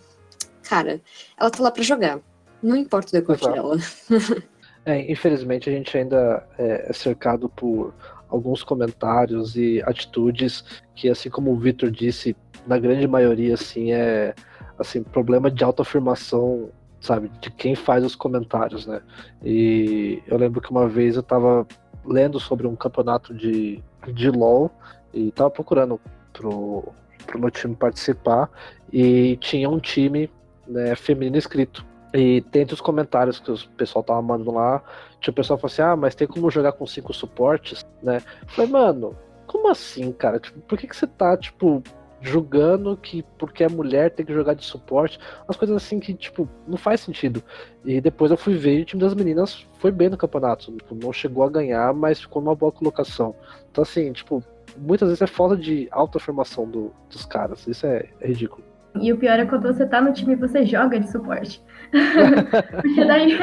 cara, 0.61 0.99
ela 1.39 1.49
tá 1.49 1.63
lá 1.63 1.71
pra 1.71 1.81
jogar. 1.81 2.19
Não 2.61 2.75
importa 2.75 3.07
o 3.07 3.11
decote 3.13 3.43
Exato. 3.45 3.55
dela. 3.55 3.77
é, 4.85 5.09
infelizmente 5.09 5.69
a 5.69 5.73
gente 5.73 5.97
ainda 5.97 6.45
é 6.57 6.91
cercado 6.91 7.47
por 7.47 7.93
alguns 8.27 8.61
comentários 8.61 9.55
e 9.55 9.81
atitudes 9.85 10.65
que, 10.93 11.07
assim 11.07 11.29
como 11.29 11.51
o 11.51 11.57
Victor 11.57 11.89
disse, 11.89 12.35
na 12.67 12.77
grande 12.77 13.07
maioria, 13.07 13.53
assim, 13.53 13.93
é 13.93 14.35
assim, 14.77 15.01
problema 15.01 15.49
de 15.49 15.63
autoafirmação, 15.63 16.69
sabe, 16.99 17.31
de 17.39 17.49
quem 17.51 17.75
faz 17.75 18.03
os 18.03 18.15
comentários, 18.15 18.85
né? 18.85 19.01
E 19.43 20.21
eu 20.27 20.37
lembro 20.37 20.61
que 20.61 20.71
uma 20.71 20.87
vez 20.87 21.15
eu 21.15 21.23
tava 21.23 21.65
lendo 22.05 22.39
sobre 22.39 22.67
um 22.67 22.75
campeonato 22.75 23.33
de, 23.33 23.81
de 24.13 24.29
LoL 24.29 24.71
e 25.13 25.31
tava 25.31 25.49
procurando 25.49 25.99
pro, 26.33 26.83
pro 27.25 27.39
meu 27.39 27.51
time 27.51 27.75
participar 27.75 28.49
e 28.91 29.37
tinha 29.37 29.69
um 29.69 29.79
time 29.79 30.29
né, 30.67 30.95
feminino 30.95 31.37
inscrito. 31.37 31.85
E 32.13 32.41
dentre 32.51 32.73
os 32.73 32.81
comentários 32.81 33.39
que 33.39 33.51
o 33.51 33.57
pessoal 33.77 34.03
tava 34.03 34.21
mandando 34.21 34.51
lá, 34.51 34.81
tinha 35.21 35.31
o 35.31 35.35
pessoal 35.35 35.59
falando 35.59 35.73
assim, 35.73 35.81
ah, 35.81 35.95
mas 35.95 36.15
tem 36.15 36.27
como 36.27 36.49
jogar 36.49 36.71
com 36.71 36.85
cinco 36.87 37.13
suportes, 37.13 37.85
né? 38.01 38.21
Falei, 38.47 38.71
mano, 38.71 39.15
como 39.45 39.69
assim, 39.69 40.11
cara? 40.11 40.39
Tipo, 40.39 40.59
por 40.61 40.77
que, 40.77 40.87
que 40.87 40.95
você 40.95 41.05
tá, 41.05 41.37
tipo, 41.37 41.83
julgando 42.21 42.97
que 42.97 43.23
porque 43.37 43.63
é 43.63 43.69
mulher 43.69 44.11
tem 44.11 44.25
que 44.25 44.33
jogar 44.33 44.53
de 44.53 44.65
suporte? 44.65 45.19
Umas 45.47 45.57
coisas 45.57 45.75
assim 45.75 45.99
que, 45.99 46.13
tipo, 46.13 46.47
não 46.67 46.77
faz 46.77 47.01
sentido. 47.01 47.43
E 47.85 48.01
depois 48.01 48.31
eu 48.31 48.37
fui 48.37 48.55
ver 48.55 48.79
e 48.79 48.81
o 48.81 48.85
time 48.85 49.01
das 49.01 49.13
meninas 49.13 49.67
foi 49.79 49.91
bem 49.91 50.09
no 50.09 50.17
campeonato. 50.17 50.71
Tipo, 50.71 50.95
não 50.95 51.13
chegou 51.13 51.43
a 51.43 51.49
ganhar, 51.49 51.93
mas 51.93 52.21
ficou 52.21 52.41
numa 52.41 52.55
boa 52.55 52.71
colocação. 52.71 53.35
Então, 53.71 53.81
assim, 53.81 54.11
tipo, 54.11 54.43
muitas 54.77 55.07
vezes 55.07 55.21
é 55.21 55.27
falta 55.27 55.55
de 55.55 55.87
autoafirmação 55.91 56.69
do, 56.69 56.91
dos 57.09 57.25
caras. 57.25 57.67
Isso 57.67 57.85
é, 57.85 58.09
é 58.19 58.27
ridículo. 58.27 58.63
E 59.01 59.13
o 59.13 59.17
pior 59.17 59.39
é 59.39 59.45
quando 59.45 59.67
você 59.67 59.85
tá 59.85 60.01
no 60.01 60.11
time 60.11 60.33
e 60.33 60.35
você 60.35 60.65
joga 60.65 60.99
de 60.99 61.11
suporte. 61.11 61.61
Porque 62.81 63.05
daí 63.05 63.37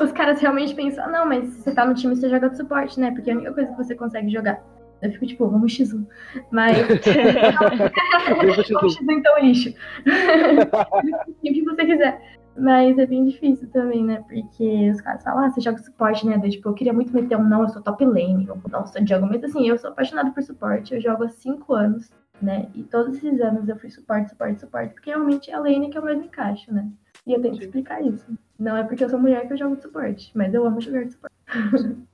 os 0.00 0.12
caras 0.12 0.40
realmente 0.40 0.74
pensam, 0.74 1.04
ah, 1.04 1.08
não, 1.08 1.26
mas 1.26 1.44
se 1.48 1.62
você 1.62 1.72
tá 1.72 1.84
no 1.84 1.94
time, 1.94 2.14
você 2.14 2.28
joga 2.28 2.48
de 2.48 2.56
suporte, 2.56 2.98
né? 3.00 3.10
Porque 3.10 3.30
é 3.30 3.32
a 3.32 3.36
única 3.36 3.52
coisa 3.52 3.70
que 3.70 3.76
você 3.76 3.94
consegue 3.94 4.30
jogar. 4.30 4.62
Eu 5.02 5.12
fico 5.12 5.26
tipo, 5.26 5.48
vamos 5.48 5.72
X1. 5.72 6.06
Mas. 6.50 6.78
vamos 8.28 8.56
X1 8.56 9.10
então 9.10 9.38
lixo. 9.40 9.74
o 11.28 11.40
que 11.40 11.62
você 11.62 11.84
quiser. 11.84 12.40
Mas 12.56 12.98
é 12.98 13.06
bem 13.06 13.24
difícil 13.24 13.68
também, 13.70 14.04
né? 14.04 14.22
Porque 14.28 14.90
os 14.90 15.00
caras 15.00 15.22
falam, 15.24 15.44
ah, 15.44 15.50
você 15.50 15.60
joga 15.60 15.78
suporte, 15.78 16.26
né? 16.26 16.38
tipo, 16.38 16.68
eu 16.68 16.74
queria 16.74 16.92
muito 16.92 17.12
meter 17.14 17.36
um 17.36 17.48
não, 17.48 17.62
eu 17.62 17.68
sou 17.70 17.80
top 17.80 18.04
lane, 18.04 18.46
eu 18.46 18.60
não 18.70 18.86
sou 18.86 19.06
jogo. 19.06 19.26
Mas 19.26 19.42
assim, 19.42 19.66
eu 19.66 19.78
sou 19.78 19.90
apaixonada 19.90 20.30
por 20.32 20.42
suporte, 20.42 20.94
eu 20.94 21.00
jogo 21.00 21.24
há 21.24 21.28
cinco 21.30 21.72
anos 21.72 22.10
né? 22.42 22.68
E 22.74 22.82
todos 22.82 23.16
esses 23.16 23.40
anos 23.40 23.68
eu 23.68 23.78
fui 23.78 23.88
suporte, 23.88 24.30
suporte, 24.30 24.60
suporte, 24.60 24.94
porque 24.94 25.10
realmente 25.10 25.50
é 25.50 25.54
a 25.54 25.60
lane 25.60 25.88
que 25.88 25.96
eu 25.96 26.02
mais 26.02 26.20
encaixo, 26.22 26.72
né? 26.74 26.90
E 27.26 27.32
eu 27.32 27.40
tenho 27.40 27.56
que 27.56 27.64
explicar 27.64 28.02
isso. 28.02 28.26
Não 28.58 28.76
é 28.76 28.82
porque 28.82 29.04
eu 29.04 29.08
sou 29.08 29.18
mulher 29.18 29.46
que 29.46 29.52
eu 29.52 29.56
jogo 29.56 29.76
de 29.76 29.82
suporte, 29.82 30.32
mas 30.34 30.52
eu 30.52 30.66
amo 30.66 30.80
jogar 30.80 31.04
de 31.04 31.12
suporte. 31.12 31.36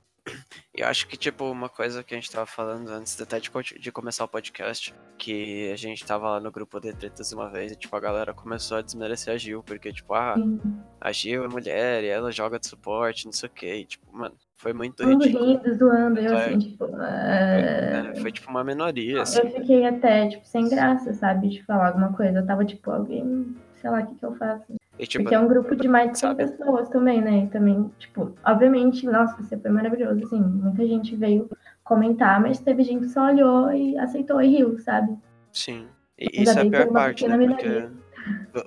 Eu 0.79 0.87
acho 0.87 1.07
que, 1.07 1.17
tipo, 1.17 1.43
uma 1.43 1.67
coisa 1.67 2.01
que 2.03 2.13
a 2.13 2.17
gente 2.17 2.31
tava 2.31 2.45
falando 2.45 2.87
antes 2.89 3.19
até 3.21 3.37
de, 3.37 3.51
de 3.79 3.91
começar 3.91 4.23
o 4.23 4.29
podcast, 4.29 4.93
que 5.17 5.69
a 5.73 5.75
gente 5.75 6.05
tava 6.05 6.29
lá 6.29 6.39
no 6.39 6.49
grupo 6.49 6.79
de 6.79 6.93
tretas 6.93 7.33
uma 7.33 7.49
vez 7.49 7.73
e, 7.73 7.75
tipo, 7.75 7.93
a 7.95 7.99
galera 7.99 8.33
começou 8.33 8.77
a 8.77 8.81
desmerecer 8.81 9.33
a 9.33 9.37
Gil, 9.37 9.61
porque, 9.61 9.91
tipo, 9.91 10.13
ah, 10.13 10.35
a 11.01 11.11
Gil 11.11 11.43
é 11.43 11.47
mulher 11.49 12.03
e 12.05 12.07
ela 12.07 12.31
joga 12.31 12.57
de 12.57 12.67
suporte, 12.67 13.25
não 13.25 13.33
sei 13.33 13.49
o 13.49 13.51
que. 13.51 13.85
tipo, 13.85 14.05
mano, 14.15 14.35
foi 14.55 14.71
muito 14.71 15.03
Todo 15.03 15.21
ridículo. 15.21 15.45
rindo, 15.45 15.75
zoando, 15.75 16.19
eu 16.21 16.37
assim, 16.37 16.59
tipo. 16.59 16.85
Uh... 16.85 17.01
É, 17.01 18.13
foi 18.21 18.31
tipo 18.31 18.49
uma 18.49 18.63
minoria, 18.63 19.21
assim. 19.21 19.39
Eu 19.39 19.51
fiquei 19.51 19.85
até, 19.85 20.29
tipo, 20.29 20.45
sem 20.45 20.69
graça, 20.69 21.13
sabe, 21.13 21.49
de 21.49 21.63
falar 21.63 21.87
alguma 21.87 22.13
coisa. 22.13 22.39
Eu 22.39 22.45
tava, 22.45 22.63
tipo, 22.63 22.89
alguém, 22.89 23.53
sei 23.81 23.89
lá, 23.89 23.99
o 23.99 24.07
que, 24.07 24.15
que 24.15 24.25
eu 24.25 24.33
faço. 24.35 24.78
E, 24.99 25.07
tipo, 25.07 25.23
Porque 25.23 25.35
é 25.35 25.39
um 25.39 25.47
grupo 25.47 25.75
de 25.77 25.87
mais 25.87 26.11
de 26.11 26.19
100 26.19 26.35
pessoas 26.35 26.89
também, 26.89 27.21
né? 27.21 27.45
E 27.45 27.47
também, 27.47 27.89
tipo, 27.97 28.35
obviamente, 28.45 29.05
nossa, 29.05 29.41
você 29.41 29.57
foi 29.57 29.71
maravilhoso, 29.71 30.25
assim. 30.25 30.41
Muita 30.41 30.85
gente 30.85 31.15
veio 31.15 31.49
comentar, 31.85 32.41
mas 32.41 32.59
teve 32.59 32.83
gente 32.83 33.05
que 33.05 33.09
só 33.09 33.27
olhou 33.27 33.71
e 33.71 33.97
aceitou 33.97 34.41
e 34.41 34.57
riu, 34.57 34.77
sabe? 34.79 35.17
Sim. 35.53 35.87
E 36.17 36.43
isso 36.43 36.59
é 36.59 36.61
a 36.63 36.69
pior 36.69 36.91
parte, 36.91 37.25
né? 37.25 37.37
Porque 37.37 37.89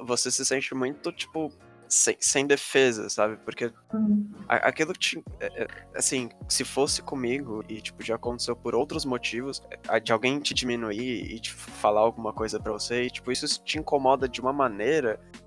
você 0.06 0.30
se 0.30 0.44
sente 0.46 0.74
muito, 0.74 1.12
tipo, 1.12 1.52
sem, 1.86 2.16
sem 2.18 2.46
defesa, 2.46 3.10
sabe? 3.10 3.36
Porque 3.44 3.70
uhum. 3.92 4.26
aquilo 4.48 4.94
te. 4.94 5.22
É, 5.38 5.64
é, 5.64 5.66
assim, 5.94 6.30
se 6.48 6.64
fosse 6.64 7.02
comigo 7.02 7.62
e, 7.68 7.82
tipo, 7.82 8.02
já 8.02 8.14
aconteceu 8.14 8.56
por 8.56 8.74
outros 8.74 9.04
motivos, 9.04 9.62
de 10.02 10.12
alguém 10.12 10.40
te 10.40 10.54
diminuir 10.54 11.34
e 11.34 11.38
te 11.38 11.52
falar 11.52 12.00
alguma 12.00 12.32
coisa 12.32 12.58
para 12.58 12.72
você, 12.72 13.02
e, 13.02 13.10
tipo, 13.10 13.30
isso 13.30 13.62
te 13.62 13.78
incomoda 13.78 14.26
de 14.26 14.40
uma 14.40 14.54
maneira 14.54 15.20
que 15.32 15.41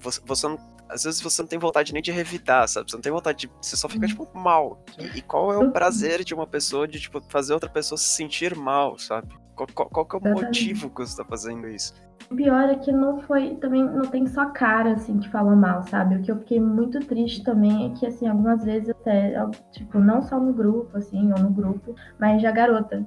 você, 0.00 0.20
você 0.24 0.48
não 0.48 0.58
às 0.88 1.04
vezes 1.04 1.20
você 1.20 1.42
não 1.42 1.48
tem 1.48 1.58
vontade 1.58 1.92
nem 1.92 2.02
de 2.02 2.12
revidar, 2.12 2.68
sabe? 2.68 2.90
Você 2.90 2.96
não 2.96 3.02
tem 3.02 3.12
vontade 3.12 3.38
de. 3.38 3.50
Você 3.60 3.76
só 3.76 3.88
fica, 3.88 4.06
uhum. 4.06 4.08
tipo, 4.08 4.38
mal. 4.38 4.80
E, 4.98 5.18
e, 5.18 5.22
qual 5.22 5.52
é 5.52 5.58
o 5.58 5.70
prazer 5.70 6.24
de 6.24 6.34
uma 6.34 6.46
pessoa 6.46 6.86
de, 6.86 7.00
tipo, 7.00 7.20
fazer 7.28 7.54
outra 7.54 7.68
pessoa 7.68 7.98
se 7.98 8.04
sentir 8.04 8.54
mal, 8.56 8.98
sabe? 8.98 9.28
Qual, 9.54 9.68
qual, 9.74 10.06
qual 10.06 10.20
é 10.24 10.28
o 10.28 10.34
motivo 10.34 10.90
que 10.90 11.00
você 11.00 11.16
tá 11.16 11.24
fazendo 11.24 11.66
isso? 11.68 11.94
O 12.30 12.36
pior 12.36 12.68
é 12.68 12.74
que 12.76 12.92
não 12.92 13.20
foi, 13.22 13.54
também 13.56 13.84
não 13.84 14.02
tem 14.02 14.26
só 14.26 14.46
cara, 14.50 14.92
assim, 14.92 15.18
que 15.18 15.30
fala 15.30 15.54
mal, 15.54 15.82
sabe? 15.84 16.16
O 16.16 16.22
que 16.22 16.30
eu 16.30 16.38
fiquei 16.38 16.60
muito 16.60 17.00
triste 17.00 17.42
também 17.42 17.86
é 17.86 17.98
que, 17.98 18.06
assim, 18.06 18.26
algumas 18.26 18.64
vezes 18.64 18.90
até, 18.90 19.34
tipo, 19.72 19.98
não 19.98 20.22
só 20.22 20.38
no 20.38 20.52
grupo, 20.52 20.96
assim, 20.96 21.32
ou 21.32 21.38
no 21.38 21.50
grupo, 21.50 21.94
mas 22.18 22.42
já 22.42 22.50
garota, 22.50 23.04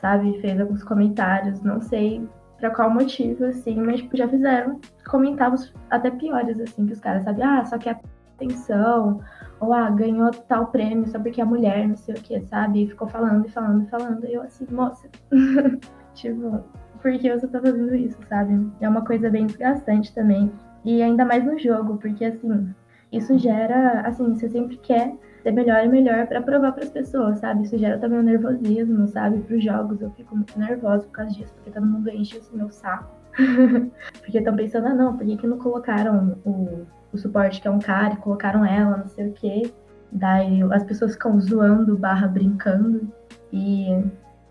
sabe? 0.00 0.40
Fez 0.40 0.60
alguns 0.60 0.82
comentários, 0.82 1.60
não 1.62 1.80
sei 1.80 2.28
pra 2.60 2.70
qual 2.70 2.90
motivo, 2.90 3.44
assim, 3.46 3.76
mas 3.80 4.00
tipo, 4.00 4.16
já 4.16 4.28
fizeram 4.28 4.80
comentários 5.08 5.72
até 5.90 6.10
piores, 6.10 6.60
assim, 6.60 6.86
que 6.86 6.92
os 6.92 7.00
caras, 7.00 7.24
sabe? 7.24 7.42
Ah, 7.42 7.64
só 7.64 7.78
que 7.78 7.88
atenção, 7.88 9.20
ou 9.58 9.72
ah, 9.72 9.90
ganhou 9.90 10.30
tal 10.30 10.66
prêmio 10.66 11.08
só 11.08 11.18
porque 11.18 11.40
é 11.40 11.44
mulher, 11.44 11.88
não 11.88 11.96
sei 11.96 12.14
o 12.14 12.20
que, 12.20 12.40
sabe? 12.42 12.84
E 12.84 12.88
ficou 12.88 13.08
falando 13.08 13.46
e 13.46 13.50
falando 13.50 13.82
e 13.82 13.86
falando, 13.88 14.26
e 14.26 14.34
eu 14.34 14.42
assim, 14.42 14.66
moça, 14.70 15.08
tipo 16.14 16.62
por 17.00 17.12
que 17.18 17.32
você 17.32 17.46
tá 17.48 17.60
fazendo 17.60 17.94
isso, 17.94 18.18
sabe? 18.28 18.70
É 18.80 18.88
uma 18.88 19.04
coisa 19.04 19.30
bem 19.30 19.46
desgastante 19.46 20.14
também. 20.14 20.52
E 20.84 21.02
ainda 21.02 21.24
mais 21.24 21.44
no 21.44 21.58
jogo, 21.58 21.96
porque 21.96 22.24
assim, 22.24 22.74
isso 23.10 23.38
gera, 23.38 24.02
assim, 24.02 24.34
você 24.34 24.48
sempre 24.48 24.76
quer 24.76 25.14
ser 25.42 25.52
melhor 25.52 25.84
e 25.84 25.88
melhor 25.88 26.26
para 26.26 26.42
provar 26.42 26.72
para 26.72 26.84
as 26.84 26.90
pessoas, 26.90 27.38
sabe? 27.38 27.64
Isso 27.64 27.78
gera 27.78 27.98
também 27.98 28.18
um 28.18 28.22
nervosismo, 28.22 29.06
sabe? 29.08 29.38
Para 29.40 29.56
os 29.56 29.64
jogos 29.64 30.00
eu 30.00 30.10
fico 30.10 30.34
muito 30.34 30.58
nervosa 30.58 31.04
por 31.04 31.12
causa 31.12 31.32
disso, 31.32 31.52
porque 31.54 31.70
todo 31.70 31.86
mundo 31.86 32.08
enche 32.10 32.40
o 32.52 32.56
meu 32.56 32.70
saco. 32.70 33.10
porque 34.20 34.38
estão 34.38 34.56
pensando, 34.56 34.88
ah, 34.88 34.94
não, 34.94 35.16
por 35.16 35.26
que, 35.26 35.36
que 35.36 35.46
não 35.46 35.58
colocaram 35.58 36.36
o, 36.44 36.86
o 37.12 37.18
suporte 37.18 37.60
que 37.60 37.68
é 37.68 37.70
um 37.70 37.78
cara 37.78 38.14
e 38.14 38.16
colocaram 38.16 38.64
ela, 38.64 38.98
não 38.98 39.08
sei 39.08 39.28
o 39.28 39.32
quê. 39.32 39.70
Daí 40.12 40.62
as 40.72 40.82
pessoas 40.84 41.12
ficam 41.12 41.40
zoando, 41.40 41.96
barra 41.96 42.26
brincando. 42.26 43.08
E, 43.52 43.86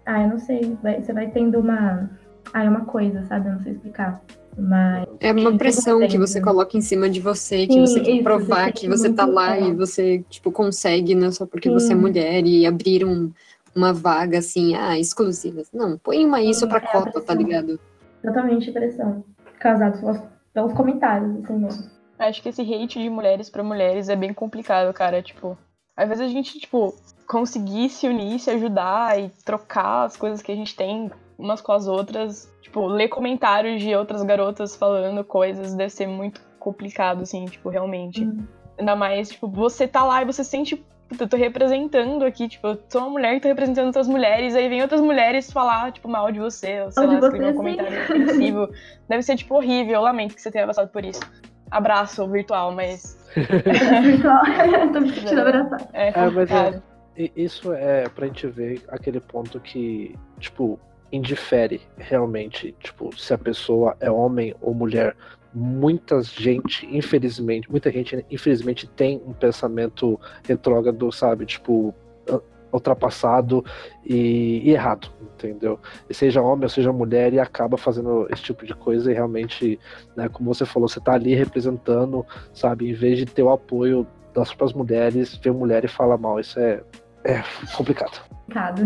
ah, 0.06 0.22
eu 0.24 0.30
não 0.30 0.40
sei, 0.40 0.78
vai, 0.82 1.02
você 1.02 1.14
vai 1.14 1.30
tendo 1.30 1.60
uma, 1.60 2.10
ah, 2.54 2.64
é 2.64 2.70
uma 2.70 2.86
coisa, 2.86 3.24
sabe? 3.26 3.48
Eu 3.48 3.54
não 3.54 3.60
sei 3.62 3.74
explicar. 3.74 4.22
Mas. 4.60 5.08
É 5.20 5.32
uma 5.32 5.58
pressão 5.58 6.06
que 6.08 6.18
você 6.18 6.42
coloca 6.42 6.78
em 6.78 6.82
cima 6.82 7.10
de 7.10 7.20
você, 7.20 7.66
que 7.66 7.74
Sim, 7.74 7.82
você 7.82 8.00
quer 8.02 8.22
provar 8.22 8.72
que 8.74 8.88
você 8.88 9.12
tá 9.12 9.26
lá 9.26 9.58
e 9.58 9.74
você, 9.74 10.24
tipo, 10.30 10.52
consegue, 10.52 11.16
não 11.16 11.28
é 11.28 11.32
só 11.32 11.46
porque 11.46 11.70
Sim. 11.70 11.74
você 11.74 11.94
é 11.94 11.96
mulher 11.96 12.46
e 12.46 12.66
abrir 12.66 13.06
um, 13.06 13.32
uma 13.76 13.94
vaga 13.94 14.40
assim, 14.40 14.76
ah, 14.76 14.98
exclusiva. 15.00 15.64
Não, 15.74 15.98
põe 15.98 16.26
uma 16.26 16.42
isso 16.42 16.68
pra 16.68 16.80
é 16.80 16.82
cota, 16.82 17.22
tá 17.22 17.34
ligado? 17.34 17.80
Totalmente 18.22 18.72
pressão. 18.72 19.24
Causado 19.60 20.30
pelos 20.54 20.74
comentários, 20.74 21.44
assim 21.44 21.58
mesmo. 21.58 21.90
Acho 22.18 22.42
que 22.42 22.50
esse 22.50 22.62
hate 22.62 23.02
de 23.02 23.10
mulheres 23.10 23.50
para 23.50 23.64
mulheres 23.64 24.10
é 24.10 24.16
bem 24.16 24.34
complicado, 24.34 24.94
cara. 24.94 25.22
Tipo, 25.22 25.58
às 25.96 26.10
vezes 26.10 26.26
a 26.26 26.28
gente, 26.28 26.60
tipo, 26.60 26.94
conseguir 27.26 27.90
se 27.90 28.08
unir, 28.08 28.40
se 28.40 28.50
ajudar 28.50 29.20
e 29.20 29.30
trocar 29.46 30.06
as 30.06 30.18
coisas 30.18 30.42
que 30.42 30.52
a 30.52 30.56
gente 30.56 30.76
tem 30.76 31.10
umas 31.40 31.62
com 31.62 31.72
as 31.72 31.88
outras. 31.88 32.54
Tipo, 32.62 32.86
ler 32.86 33.08
comentários 33.08 33.82
de 33.82 33.96
outras 33.96 34.22
garotas 34.24 34.76
falando 34.76 35.24
coisas 35.24 35.74
deve 35.74 35.90
ser 35.90 36.08
muito 36.08 36.42
complicado, 36.60 37.24
assim, 37.24 37.46
tipo, 37.46 37.70
realmente. 37.70 38.24
Uhum. 38.24 38.46
Ainda 38.78 38.96
mais, 38.96 39.30
tipo, 39.30 39.48
você 39.48 39.88
tá 39.88 40.04
lá 40.04 40.22
e 40.22 40.26
você 40.26 40.44
sente 40.44 40.86
eu 41.20 41.28
tô 41.28 41.38
representando 41.38 42.24
aqui, 42.24 42.48
tipo, 42.48 42.68
eu 42.68 42.80
sou 42.88 43.02
uma 43.02 43.10
mulher 43.10 43.34
que 43.34 43.42
tô 43.42 43.48
representando 43.48 43.88
outras 43.88 44.08
mulheres, 44.08 44.56
aí 44.56 44.70
vem 44.70 44.82
outras 44.82 45.02
mulheres 45.02 45.52
falar, 45.52 45.92
tipo, 45.92 46.08
mal 46.08 46.32
de 46.32 46.40
você, 46.40 46.82
ou 46.82 46.92
sei 46.92 47.08
lá, 47.08 47.16
escrever 47.16 47.48
um 47.48 47.56
comentário 47.56 48.04
ofensivo. 48.04 48.70
Deve 49.10 49.24
ser, 49.24 49.36
tipo, 49.36 49.56
horrível, 49.56 49.96
eu 49.96 50.02
lamento 50.02 50.36
que 50.36 50.42
você 50.42 50.52
tenha 50.52 50.68
passado 50.68 50.90
por 50.90 51.04
isso. 51.04 51.22
Abraço 51.72 52.28
virtual, 52.28 52.72
mas. 52.74 53.18
virtual, 53.36 54.44
tô 54.94 55.02
me 55.02 55.10
sentindo 55.12 55.42
abraçada. 55.42 55.90
É, 55.94 56.10
é, 56.10 56.30
mas 56.30 56.52
é, 56.52 56.82
isso 57.36 57.74
é 57.74 58.08
pra 58.10 58.28
gente 58.28 58.48
ver 58.48 58.84
aquele 58.90 59.20
ponto 59.20 59.60
que, 59.60 60.16
tipo, 60.40 60.80
indifere 61.12 61.82
realmente, 61.98 62.76
tipo, 62.80 63.16
se 63.18 63.34
a 63.34 63.38
pessoa 63.38 63.96
é 64.00 64.10
homem 64.10 64.56
ou 64.62 64.74
mulher. 64.74 65.16
Muita 65.54 66.22
gente, 66.22 66.86
infelizmente, 66.86 67.70
muita 67.72 67.92
gente, 67.92 68.24
infelizmente, 68.30 68.88
tem 68.88 69.22
um 69.26 69.34
pensamento 69.34 70.20
retrógrado, 70.44 71.12
sabe? 71.12 71.46
Tipo, 71.46 71.94
ultrapassado 72.72 73.64
e, 74.06 74.62
e, 74.64 74.72
errado, 74.72 75.10
entendeu? 75.22 75.80
E 76.10 76.14
seja 76.14 76.42
homem 76.42 76.64
ou 76.66 76.70
seja 76.70 76.94
mulher 76.94 77.34
e 77.34 77.40
acaba 77.40 77.78
fazendo 77.78 78.28
esse 78.32 78.44
tipo 78.44 78.66
de 78.66 78.74
coisa 78.74 79.12
e 79.12 79.14
realmente, 79.14 79.80
né, 80.16 80.30
como 80.30 80.54
você 80.54 80.66
falou, 80.66 80.88
você 80.88 81.00
tá 81.00 81.14
ali 81.14 81.36
representando, 81.36 82.26
sabe, 82.54 82.90
em 82.90 82.94
vez 82.94 83.18
de 83.18 83.26
ter 83.26 83.44
o 83.44 83.50
apoio 83.50 84.08
das 84.34 84.50
próprias 84.50 84.74
mulheres, 84.74 85.36
ver 85.36 85.52
mulher 85.52 85.84
e 85.84 85.88
falar 85.88 86.18
mal, 86.18 86.40
isso 86.40 86.60
é 86.60 86.82
É 87.24 87.44
complicado. 87.76 88.22
Complicado. 88.30 88.82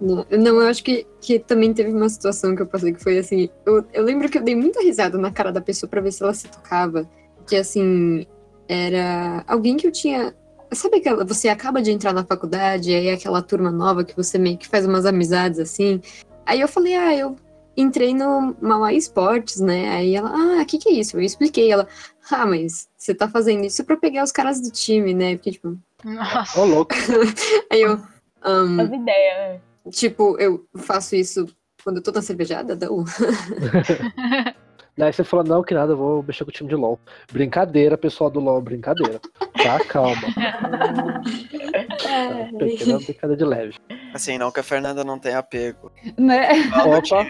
Não, 0.00 0.26
não, 0.30 0.60
eu 0.60 0.66
acho 0.66 0.82
que, 0.82 1.06
que 1.20 1.38
também 1.38 1.72
teve 1.72 1.90
uma 1.90 2.08
situação 2.08 2.54
que 2.54 2.62
eu 2.62 2.66
passei 2.66 2.92
que 2.92 3.02
foi 3.02 3.18
assim. 3.18 3.48
Eu, 3.64 3.84
eu 3.92 4.02
lembro 4.02 4.28
que 4.28 4.38
eu 4.38 4.42
dei 4.42 4.56
muita 4.56 4.82
risada 4.82 5.16
na 5.16 5.30
cara 5.30 5.52
da 5.52 5.60
pessoa 5.60 5.88
pra 5.88 6.00
ver 6.00 6.12
se 6.12 6.22
ela 6.22 6.34
se 6.34 6.48
tocava. 6.48 7.08
Que 7.46 7.56
assim, 7.56 8.26
era 8.68 9.44
alguém 9.46 9.76
que 9.76 9.86
eu 9.86 9.92
tinha. 9.92 10.34
Sabe 10.72 10.96
aquela. 10.96 11.24
Você 11.24 11.48
acaba 11.48 11.80
de 11.80 11.90
entrar 11.92 12.12
na 12.12 12.24
faculdade, 12.24 12.94
aí 12.94 13.08
é 13.08 13.14
aquela 13.14 13.42
turma 13.42 13.70
nova 13.70 14.04
que 14.04 14.16
você 14.16 14.38
meio 14.38 14.58
que 14.58 14.68
faz 14.68 14.86
umas 14.86 15.06
amizades 15.06 15.58
assim. 15.58 16.00
Aí 16.44 16.60
eu 16.60 16.68
falei, 16.68 16.94
ah, 16.94 17.14
eu 17.14 17.36
entrei 17.76 18.14
no 18.14 18.54
Mauá 18.60 18.92
Esportes, 18.92 19.60
né? 19.60 19.88
Aí 19.90 20.14
ela, 20.14 20.30
ah, 20.30 20.62
o 20.62 20.66
que, 20.66 20.78
que 20.78 20.88
é 20.88 20.92
isso? 20.92 21.16
Eu 21.16 21.22
expliquei. 21.22 21.70
Ela, 21.70 21.86
ah, 22.30 22.46
mas 22.46 22.88
você 22.96 23.14
tá 23.14 23.28
fazendo 23.28 23.64
isso 23.64 23.84
pra 23.84 23.96
pegar 23.96 24.24
os 24.24 24.32
caras 24.32 24.60
do 24.60 24.70
time, 24.70 25.14
né? 25.14 25.36
Porque, 25.36 25.52
tipo. 25.52 25.78
Nossa. 26.04 26.60
Ô, 26.60 26.64
louco. 26.64 26.94
Aí 27.70 27.82
eu. 27.82 28.00
As 28.42 28.92
ideias, 28.92 29.38
né? 29.38 29.60
tipo, 29.90 30.38
eu 30.38 30.66
faço 30.76 31.16
isso 31.16 31.46
quando 31.82 31.96
eu 31.96 32.02
tô 32.02 32.12
na 32.12 32.22
cervejada? 32.22 32.76
Não. 32.76 33.04
Daí 34.96 35.12
você 35.12 35.24
falou, 35.24 35.44
não, 35.44 35.62
que 35.62 35.74
nada, 35.74 35.92
eu 35.92 35.96
vou 35.96 36.22
mexer 36.22 36.44
com 36.44 36.50
o 36.50 36.52
time 36.52 36.68
de 36.68 36.76
LOL. 36.76 37.00
Brincadeira, 37.32 37.98
pessoal 37.98 38.30
do 38.30 38.38
LOL, 38.38 38.60
brincadeira. 38.60 39.20
Tá, 39.60 39.80
calma. 39.84 40.22
Pequena 42.58 42.98
brincadeira 42.98 43.36
de 43.36 43.44
leve. 43.44 43.74
Assim, 44.12 44.38
não 44.38 44.52
que 44.52 44.60
a 44.60 44.62
Fernanda 44.62 45.02
não 45.02 45.18
tenha 45.18 45.38
apego 45.38 45.90
Né? 46.16 46.48
Opa. 46.86 47.26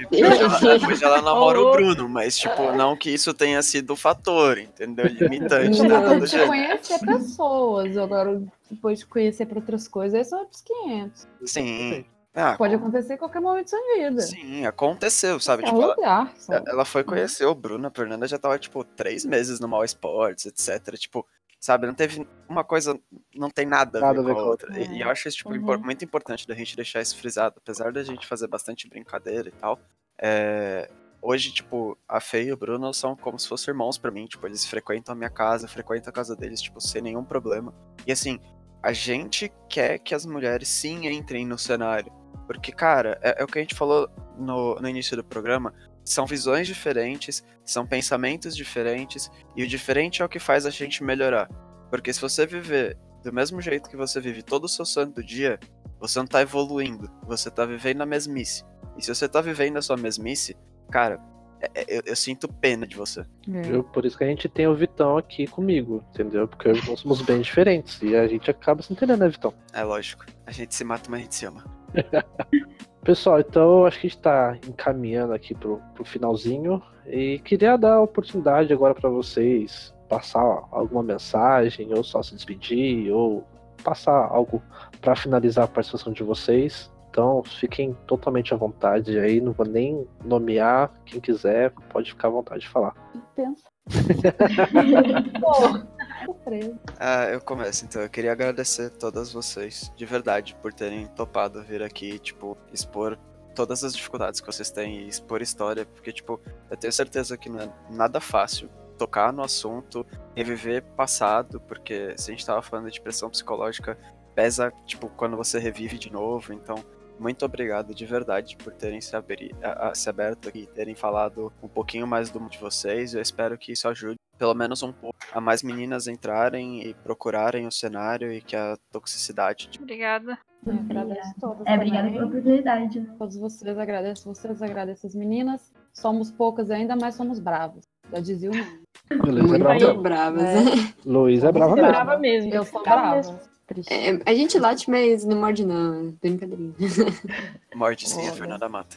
hoje 0.87 1.05
ela, 1.05 1.23
namora 1.23 1.59
o. 1.59 1.73
Bruno, 1.73 2.07
mas, 2.07 2.37
tipo, 2.37 2.73
não 2.73 2.95
que 2.95 3.09
isso 3.11 3.33
tenha 3.33 3.63
sido 3.63 3.95
o 3.95 3.97
fator, 3.97 4.59
entendeu? 4.59 5.07
Limitante, 5.07 5.83
Não, 5.83 6.19
do 6.19 6.27
de 6.27 6.47
conhecer 6.47 6.99
pessoas, 7.01 7.97
agora 7.97 8.43
depois 8.71 8.99
de 8.99 9.07
conhecer 9.07 9.47
para 9.47 9.59
outras 9.59 9.89
coisas, 9.89 10.19
aí 10.19 10.25
são 10.25 10.41
outros 10.41 10.63
500. 10.63 11.29
Sim. 11.47 12.05
Ah, 12.35 12.57
Pode 12.57 12.75
acontecer 12.75 13.15
em 13.15 13.17
qualquer 13.17 13.41
momento 13.41 13.71
da 13.71 13.79
sua 13.79 13.95
vida. 13.97 14.21
sim, 14.23 14.67
aconteceu, 14.67 15.39
sabe? 15.39 15.63
É 15.63 15.67
Tipo, 15.67 15.79
um 15.79 15.83
ela, 15.83 15.95
lugar. 15.95 16.35
só. 16.37 16.53
ela 16.53 16.85
foi 16.85 17.05
conhecer 17.05 17.47
o 17.47 17.55
Bruno, 17.55 17.87
a 17.87 17.91
Fernanda 17.91 18.27
já 18.27 18.37
tava, 18.39 18.59
tipo, 18.59 18.83
três 18.83 19.25
meses 19.25 19.61
no 19.61 19.69
Mal 19.69 19.85
Esportes, 19.85 20.45
etc. 20.47 20.97
Tipo, 20.99 21.25
sabe? 21.61 21.87
Não 21.87 21.95
teve 21.95 22.27
uma 22.49 22.65
coisa, 22.65 22.99
não 23.35 23.49
tem 23.49 23.65
nada, 23.65 24.01
Nada 24.01 24.21
a 24.21 24.25
ver 24.25 24.35
com 24.35 24.41
a 24.41 24.45
outra. 24.47 24.77
E, 24.79 24.97
e 24.97 25.01
eu 25.03 25.09
acho 25.11 25.29
isso, 25.29 25.37
tipo, 25.39 25.51
Uhum. 25.51 25.79
muito 25.79 26.05
importante 26.05 26.47
da 26.47 26.55
gente 26.55 26.75
deixar 26.75 27.01
isso 27.01 27.17
frisado. 27.17 27.55
Apesar 27.59 27.93
da 27.93 28.03
gente 28.03 28.27
fazer 28.27 28.49
bastante 28.49 28.89
brincadeira 28.89 29.49
e 29.49 29.53
tal, 29.53 29.79
é, 30.21 30.91
hoje, 31.23 31.53
tipo, 31.53 31.97
a 32.09 32.21
Fê 32.21 32.43
e 32.47 32.53
o 32.53 32.57
Bruno 32.57 32.93
são 32.93 33.15
como 33.15 33.39
se 33.39 33.49
fossem 33.49 33.71
irmãos 33.73 33.97
pra 33.97 34.11
mim. 34.11 34.27
Tipo, 34.27 34.47
eles 34.49 34.67
frequentam 34.67 35.13
a 35.13 35.17
minha 35.17 35.31
casa, 35.31 35.67
eu 35.67 35.71
frequento 35.71 36.09
a 36.11 36.13
casa 36.13 36.35
deles, 36.35 36.61
tipo, 36.61 36.81
sem 36.81 37.01
nenhum 37.01 37.23
problema. 37.25 37.73
E 38.05 38.11
assim, 38.11 38.41
a 38.83 38.93
gente 38.93 39.53
quer 39.71 39.99
que 40.01 40.17
as 40.17 40.27
mulheres 40.27 40.67
sim 40.69 41.07
entrem 41.07 41.47
no 41.47 41.57
cenário. 41.57 42.13
Porque, 42.47 42.73
cara, 42.73 43.19
é, 43.23 43.41
é 43.41 43.45
o 43.45 43.47
que 43.47 43.59
a 43.59 43.63
gente 43.63 43.75
falou 43.75 44.09
no, 44.39 44.75
no 44.77 44.89
início 44.89 45.17
do 45.17 45.25
programa. 45.25 45.73
São 46.05 46.27
visões 46.27 46.67
diferentes, 46.67 47.43
são 47.65 47.87
pensamentos 47.87 48.55
diferentes, 48.55 49.31
e 49.57 49.63
o 49.63 49.67
diferente 49.67 50.21
é 50.21 50.25
o 50.25 50.29
que 50.29 50.39
faz 50.39 50.67
a 50.67 50.71
gente 50.71 51.03
melhorar. 51.03 51.49
Porque 51.91 52.13
se 52.13 52.21
você 52.21 52.47
viver 52.47 52.99
do 53.23 53.33
mesmo 53.33 53.61
jeito 53.63 53.89
que 53.89 53.97
você 53.97 54.21
vive 54.21 54.43
todo 54.43 54.65
o 54.65 54.69
seu 54.69 54.85
santo 54.85 55.23
dia, 55.25 55.59
você 55.99 56.19
não 56.19 56.27
tá 56.27 56.43
evoluindo, 56.43 57.11
você 57.27 57.51
tá 57.51 57.65
vivendo 57.65 58.03
a 58.03 58.07
mesmice. 58.07 58.63
E 58.99 59.03
se 59.03 59.15
você 59.15 59.27
tá 59.27 59.41
vivendo 59.41 59.79
a 59.79 59.83
sua 59.83 59.97
mesmice, 59.97 60.55
cara, 60.91 61.19
é- 61.59 61.71
é- 61.75 61.99
eu, 61.99 62.03
eu 62.05 62.17
sinto 62.17 62.47
pena 62.47 62.87
de 62.87 62.95
você. 62.97 63.21
É. 63.51 63.83
Por 63.91 64.05
isso 64.05 64.19
que 64.19 64.25
a 64.25 64.27
gente 64.27 64.47
tem 64.47 64.67
o 64.67 64.75
Vitão 64.75 65.17
aqui 65.17 65.47
comigo, 65.47 66.05
entendeu? 66.11 66.47
Porque 66.47 66.71
Vitão 66.71 66.95
somos 66.99 67.23
bem 67.23 67.41
diferentes. 67.41 67.99
E 68.03 68.15
a 68.15 68.29
gente 68.29 68.51
acaba 68.51 68.83
se 68.83 68.93
entendendo, 68.93 69.21
né, 69.21 69.29
Vitão? 69.29 69.55
É 69.73 69.83
lógico. 69.83 70.27
A 70.47 70.51
gente 70.53 70.75
se 70.75 70.85
mata, 70.85 71.09
mas 71.11 71.21
a 71.21 71.23
gente 71.23 71.35
se 71.35 71.47
ama. 71.47 71.65
Pessoal, 73.05 73.41
então 73.41 73.81
eu 73.81 73.87
acho 73.87 74.01
que 74.01 74.07
a 74.07 74.11
gente 74.11 74.21
tá 74.21 74.59
encaminhando 74.67 75.35
aqui 75.35 75.55
pro, 75.55 75.81
pro 75.95 76.05
finalzinho. 76.05 76.83
E 77.07 77.39
queria 77.41 77.77
dar 77.77 77.95
a 77.95 78.03
oportunidade 78.03 78.73
agora 78.73 78.95
para 78.95 79.11
vocês 79.11 79.95
passar 80.09 80.41
alguma 80.71 81.03
mensagem, 81.03 81.93
ou 81.93 82.03
só 82.03 82.23
se 82.23 82.35
despedir, 82.35 83.13
ou 83.13 83.47
passar 83.83 84.29
algo 84.31 84.63
para 85.01 85.15
finalizar 85.15 85.65
a 85.65 85.69
participação 85.69 86.13
de 86.13 86.23
vocês. 86.23 86.91
Então 87.11 87.43
fiquem 87.45 87.97
totalmente 88.07 88.55
à 88.55 88.57
vontade 88.57 89.19
aí, 89.19 89.41
não 89.41 89.53
vou 89.53 89.67
nem 89.67 90.07
nomear. 90.25 90.91
Quem 91.05 91.21
quiser, 91.21 91.73
pode 91.91 92.11
ficar 92.11 92.29
à 92.29 92.31
vontade 92.31 92.63
de 92.63 92.69
falar. 92.69 92.95
Pensa. 93.37 93.65
surpresa. 96.25 96.79
Ah, 96.99 97.25
eu 97.27 97.41
começo 97.41 97.85
então. 97.85 98.03
Eu 98.03 98.11
queria 98.11 98.33
agradecer 98.33 98.87
a 98.87 98.91
todas 98.91 99.33
vocês, 99.33 99.93
de 99.97 100.07
verdade, 100.07 100.57
por 100.61 100.73
terem 100.73 101.07
topado 101.09 101.63
vir 101.63 101.83
aqui, 101.83 102.19
tipo, 102.19 102.57
expor 102.73 103.19
todas 103.55 103.85
as 103.85 103.95
dificuldades 103.95 104.41
que 104.41 104.47
vocês 104.47 104.71
têm 104.71 105.03
e 105.03 105.09
expor 105.09 105.41
história, 105.41 105.87
porque, 105.87 106.13
tipo, 106.13 106.41
eu 106.71 106.77
tenho 106.77 106.93
certeza 106.93 107.37
que 107.37 107.49
não 107.49 107.61
é 107.61 107.73
nada 107.91 108.21
fácil 108.21 108.69
tocar 108.99 109.33
no 109.33 109.43
assunto, 109.43 110.07
reviver 110.35 110.83
passado, 110.97 111.61
porque 111.61 112.15
se 112.17 112.31
a 112.31 112.35
gente 112.35 112.47
tava 112.47 112.63
falando 112.63 112.91
de 112.91 113.01
pressão 113.01 113.31
psicológica, 113.31 113.99
pesa, 114.35 114.73
tipo, 114.87 115.09
quando 115.09 115.37
você 115.37 115.59
revive 115.59 115.99
de 115.99 116.13
novo, 116.13 116.53
então. 116.53 116.77
Muito 117.19 117.45
obrigado 117.45 117.95
de 117.95 118.05
verdade 118.05 118.57
por 118.57 118.73
terem 118.73 119.01
se, 119.01 119.15
abri 119.17 119.55
a- 119.63 119.89
a- 119.89 119.95
se 119.95 120.09
aberto 120.11 120.49
aqui, 120.49 120.67
terem 120.75 120.95
falado 120.95 121.53
um 121.63 121.69
pouquinho 121.69 122.07
mais 122.07 122.31
do 122.31 122.41
mundo 122.41 122.51
de 122.53 122.59
vocês. 122.59 123.15
Eu 123.15 123.23
espero 123.23 123.57
que 123.57 123.73
isso 123.73 123.89
ajude 123.89 124.17
pelo 124.37 124.53
menos 124.55 124.83
um 124.83 124.93
pouco 124.93 125.17
a 125.33 125.41
mais 125.41 125.63
meninas 125.63 126.09
entrarem 126.09 126.83
e 126.85 126.93
procurarem 126.95 127.67
o 127.69 127.71
cenário 127.73 128.33
e 128.33 128.41
que 128.41 128.57
a 128.57 128.77
toxicidade 128.91 129.69
de 129.69 129.79
Obrigada. 129.81 130.37
Eu 130.67 130.73
agradeço 130.75 131.35
todas 131.41 131.67
É, 131.67 131.75
obrigada 131.75 132.11
pela 132.11 132.27
oportunidade. 132.27 133.01
né? 133.01 133.15
Todos 133.19 133.37
vocês, 133.37 133.79
agradeço 133.79 134.25
vocês, 134.35 134.61
agradeço 134.63 135.07
as 135.07 135.15
meninas. 135.15 135.73
Somos 135.93 136.33
poucas 136.33 136.71
ainda, 136.71 136.97
mas 136.97 137.15
somos 137.15 137.39
bravas. 137.39 137.85
Já 138.11 138.19
dizia 138.19 138.51
o 138.51 138.55
nome. 138.57 138.81
Beleza, 139.23 139.55
é 139.55 139.59
bravo. 139.59 139.81
Muito 139.85 140.01
bravas. 140.03 140.43
É. 140.43 140.65
Luiz 141.07 141.45
é 141.45 141.53
brava 141.53 141.71
Eu 141.73 141.77
mesmo. 141.77 141.91
brava 141.93 142.19
mesmo. 142.19 142.55
Eu 142.55 142.65
sou 142.65 142.83
Brava 142.83 143.01
brava. 143.21 143.41
É, 143.89 144.21
a 144.27 144.35
gente 144.35 144.59
late, 144.59 144.91
mas 144.91 145.25
não 145.25 145.41
morde 145.41 145.65
não. 145.65 146.09
é 146.09 146.13
Brincadeirinha. 146.21 146.75
morte 147.75 148.09
sim, 148.09 148.29
a. 148.29 148.33
Fernanda 148.33 148.69
mata. 148.69 148.97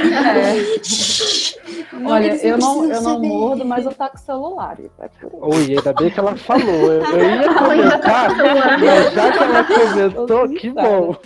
É. 0.00 0.54
Olha, 2.04 2.34
eu 2.44 2.58
não, 2.58 2.92
eu 2.92 3.00
não 3.00 3.20
mordo, 3.20 3.64
mas 3.64 3.86
eu 3.86 3.94
taco 3.94 4.18
celular. 4.18 4.76
por 5.20 5.32
aí. 5.32 5.40
Oi, 5.40 5.76
ainda 5.76 5.92
bem 5.92 6.10
que 6.10 6.18
ela 6.18 6.36
falou. 6.36 6.66
Eu, 6.66 7.04
eu 7.04 7.36
ia 7.36 7.54
comentar, 7.54 8.36
mas 8.36 9.14
já 9.14 9.32
que 9.32 9.38
ela 9.38 9.64
comentou, 9.64 10.48
que 10.48 10.70
bom. 10.70 11.16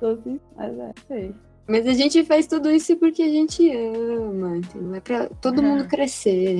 Tô 0.00 0.06
assim, 0.06 0.40
mas 0.56 0.78
é, 0.78 0.92
sei. 1.06 1.34
Mas 1.66 1.86
a 1.86 1.92
gente 1.94 2.22
faz 2.24 2.46
tudo 2.46 2.70
isso 2.70 2.94
porque 2.96 3.22
a 3.22 3.28
gente 3.28 3.70
ama, 3.74 4.58
entendeu? 4.58 4.94
É 4.94 5.00
pra 5.00 5.28
todo 5.40 5.62
mundo 5.62 5.86
crescer. 5.88 6.56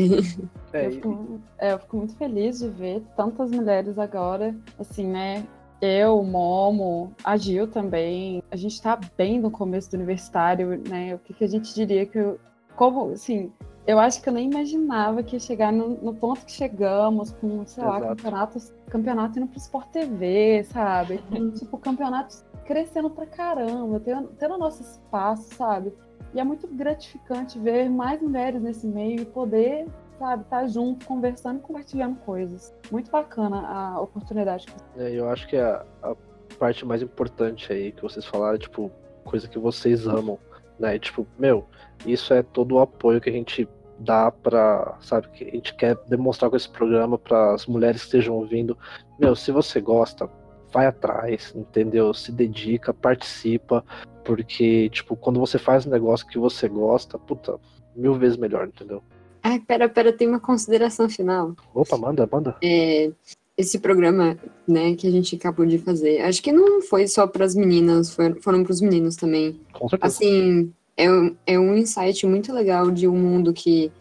É, 0.73 0.87
Eu 0.87 0.91
fico, 0.93 1.41
é, 1.59 1.73
eu 1.73 1.79
fico 1.79 1.97
muito 1.99 2.17
feliz 2.17 2.59
de 2.59 2.69
ver 2.69 3.03
tantas 3.17 3.51
mulheres 3.51 3.99
agora, 3.99 4.55
assim, 4.79 5.07
né? 5.07 5.45
Eu, 5.81 6.23
Momo, 6.25 7.13
a 7.23 7.37
Gil 7.37 7.67
também. 7.69 8.43
A 8.51 8.57
gente 8.57 8.81
tá 8.81 8.99
bem 9.17 9.39
no 9.39 9.51
começo 9.51 9.91
do 9.91 9.95
universitário, 9.95 10.81
né? 10.89 11.15
O 11.15 11.19
que, 11.19 11.35
que 11.35 11.45
a 11.45 11.49
gente 11.49 11.75
diria 11.75 12.07
que. 12.07 12.19
eu- 12.19 12.41
como, 12.75 13.11
assim, 13.13 13.53
eu 13.87 14.01
acho 14.01 14.23
que 14.23 14.29
eu 14.29 14.33
nem 14.33 14.51
imaginava 14.51 15.23
que 15.23 15.37
ia 15.37 15.41
chegar 15.41 15.71
no, 15.71 15.91
no 15.91 16.15
ponto 16.15 16.45
que 16.47 16.53
chegamos, 16.53 17.31
com, 17.33 17.65
sei 17.67 17.85
lá, 17.85 17.99
Exato. 17.99 18.17
campeonatos, 18.17 18.73
campeonato 18.89 19.39
indo 19.39 19.47
pro 19.49 19.59
Sport 19.59 19.89
TV, 19.91 20.65
sabe? 20.65 21.21
tipo, 21.59 21.77
campeonatos 21.79 22.43
crescendo 22.65 23.11
pra 23.11 23.27
caramba, 23.27 24.01
tendo, 24.01 24.29
tendo 24.39 24.59
nosso 24.59 24.83
espaço, 24.83 25.55
sabe? 25.55 25.93
E 26.35 26.41
é 26.41 26.45
muito 26.45 26.67
gratificante 26.67 27.59
ver 27.59 27.89
mais 27.89 28.21
mulheres 28.21 28.61
nesse 28.61 28.87
meio 28.87 29.21
e 29.21 29.25
poder, 29.25 29.87
sabe, 30.19 30.43
estar 30.43 30.67
junto, 30.67 31.07
conversando 31.07 31.59
e 31.59 31.63
compartilhando 31.63 32.17
coisas. 32.21 32.75
Muito 32.91 33.11
bacana 33.11 33.61
a 33.67 34.01
oportunidade. 34.01 34.67
É, 34.97 35.11
eu 35.13 35.29
acho 35.29 35.47
que 35.47 35.57
a, 35.57 35.85
a 36.03 36.17
parte 36.59 36.85
mais 36.85 37.03
importante 37.03 37.73
aí 37.73 37.93
que 37.93 38.03
vocês 38.03 38.25
falaram, 38.25 38.59
tipo, 38.59 38.91
coisa 39.25 39.49
que 39.49 39.59
vocês 39.59 40.07
amam, 40.07 40.39
né? 40.79 40.99
Tipo, 40.99 41.27
meu, 41.39 41.67
isso 42.05 42.35
é 42.35 42.43
todo 42.43 42.75
o 42.75 42.81
apoio 42.81 43.21
que 43.21 43.31
a 43.31 43.33
gente 43.33 43.69
dá 43.99 44.31
pra, 44.31 44.97
sabe, 45.01 45.29
que 45.29 45.45
a 45.45 45.51
gente 45.51 45.75
quer 45.75 45.97
demonstrar 46.09 46.51
com 46.51 46.57
esse 46.57 46.69
programa 46.69 47.17
para 47.17 47.55
as 47.55 47.67
mulheres 47.67 48.01
que 48.01 48.07
estejam 48.07 48.35
ouvindo. 48.35 48.77
Meu, 49.19 49.37
se 49.37 49.53
você 49.53 49.81
gosta, 49.81 50.29
vai 50.75 50.87
atrás, 50.87 51.53
entendeu? 51.55 52.13
Se 52.13 52.33
dedica, 52.33 52.93
participa, 52.93 53.85
porque, 54.25 54.91
tipo, 54.91 55.15
quando 55.15 55.39
você 55.39 55.57
faz 55.57 55.87
um 55.87 55.91
negócio 55.91 56.27
que 56.27 56.37
você 56.37 56.69
gosta, 56.69 57.17
puta, 57.17 57.59
mil 57.95 58.15
vezes 58.15 58.37
melhor, 58.37 58.67
entendeu? 58.67 59.01
Ai, 59.41 59.61
pera, 59.61 59.89
pera, 59.89 60.13
tem 60.13 60.27
uma 60.27 60.41
consideração 60.41 61.09
final. 61.09 61.55
Opa, 61.73 61.97
manda, 61.97 62.29
manda. 62.31 62.57
É, 62.63 63.13
esse 63.57 63.79
programa, 63.79 64.37
né, 64.67 64.97
que 64.97 65.07
a 65.07 65.11
gente 65.11 65.37
acabou 65.37 65.65
de 65.65 65.79
fazer, 65.79 66.23
acho 66.23 66.43
que 66.43 66.51
não 66.51 66.83
foi 66.83 67.07
só 67.07 67.25
para 67.27 67.45
as 67.45 67.55
meninas, 67.55 68.13
foi- 68.13 68.35
foram 68.41 68.65
para 68.65 68.73
os 68.73 68.81
meninos 68.81 69.15
também. 69.15 69.61
Com 69.73 69.89
certeza. 69.89 70.13
Assim, 70.13 70.73
é, 70.97 71.09
um- 71.11 71.37
é 71.47 71.59
um 71.59 71.77
insight 71.77 72.27
muito 72.27 72.53
legal 72.53 72.91
de 72.91 73.07
um 73.07 73.17
mundo 73.17 73.53
que 73.53 73.93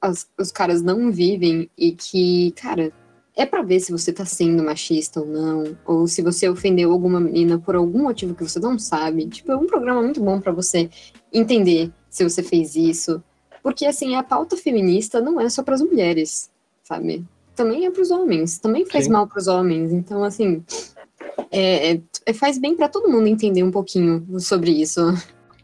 as- 0.00 0.28
os 0.38 0.52
caras 0.52 0.82
não 0.82 1.10
vivem 1.10 1.68
e 1.76 1.92
que, 1.92 2.52
cara, 2.52 2.92
é 3.36 3.46
para 3.46 3.62
ver 3.62 3.80
se 3.80 3.90
você 3.90 4.12
tá 4.12 4.24
sendo 4.24 4.62
machista 4.62 5.20
ou 5.20 5.26
não, 5.26 5.76
ou 5.86 6.06
se 6.06 6.20
você 6.20 6.48
ofendeu 6.48 6.92
alguma 6.92 7.18
menina 7.18 7.58
por 7.58 7.74
algum 7.74 8.02
motivo 8.02 8.34
que 8.34 8.42
você 8.44 8.60
não 8.60 8.78
sabe. 8.78 9.26
Tipo, 9.26 9.52
é 9.52 9.56
um 9.56 9.66
programa 9.66 10.02
muito 10.02 10.22
bom 10.22 10.40
para 10.40 10.52
você 10.52 10.90
entender 11.32 11.90
se 12.10 12.22
você 12.22 12.42
fez 12.42 12.76
isso. 12.76 13.22
Porque, 13.62 13.86
assim, 13.86 14.16
a 14.16 14.22
pauta 14.22 14.56
feminista 14.56 15.20
não 15.20 15.40
é 15.40 15.48
só 15.48 15.62
para 15.62 15.74
as 15.74 15.80
mulheres, 15.82 16.50
sabe? 16.82 17.24
Também 17.54 17.86
é 17.86 17.90
para 17.90 18.02
os 18.02 18.10
homens, 18.10 18.58
também 18.58 18.84
faz 18.84 19.04
Sim. 19.04 19.12
mal 19.12 19.26
para 19.26 19.38
os 19.38 19.46
homens. 19.46 19.92
Então, 19.92 20.24
assim, 20.24 20.62
é, 21.50 22.00
é- 22.26 22.32
faz 22.34 22.58
bem 22.58 22.76
para 22.76 22.88
todo 22.88 23.08
mundo 23.08 23.28
entender 23.28 23.62
um 23.62 23.70
pouquinho 23.70 24.26
sobre 24.40 24.70
isso. 24.70 25.00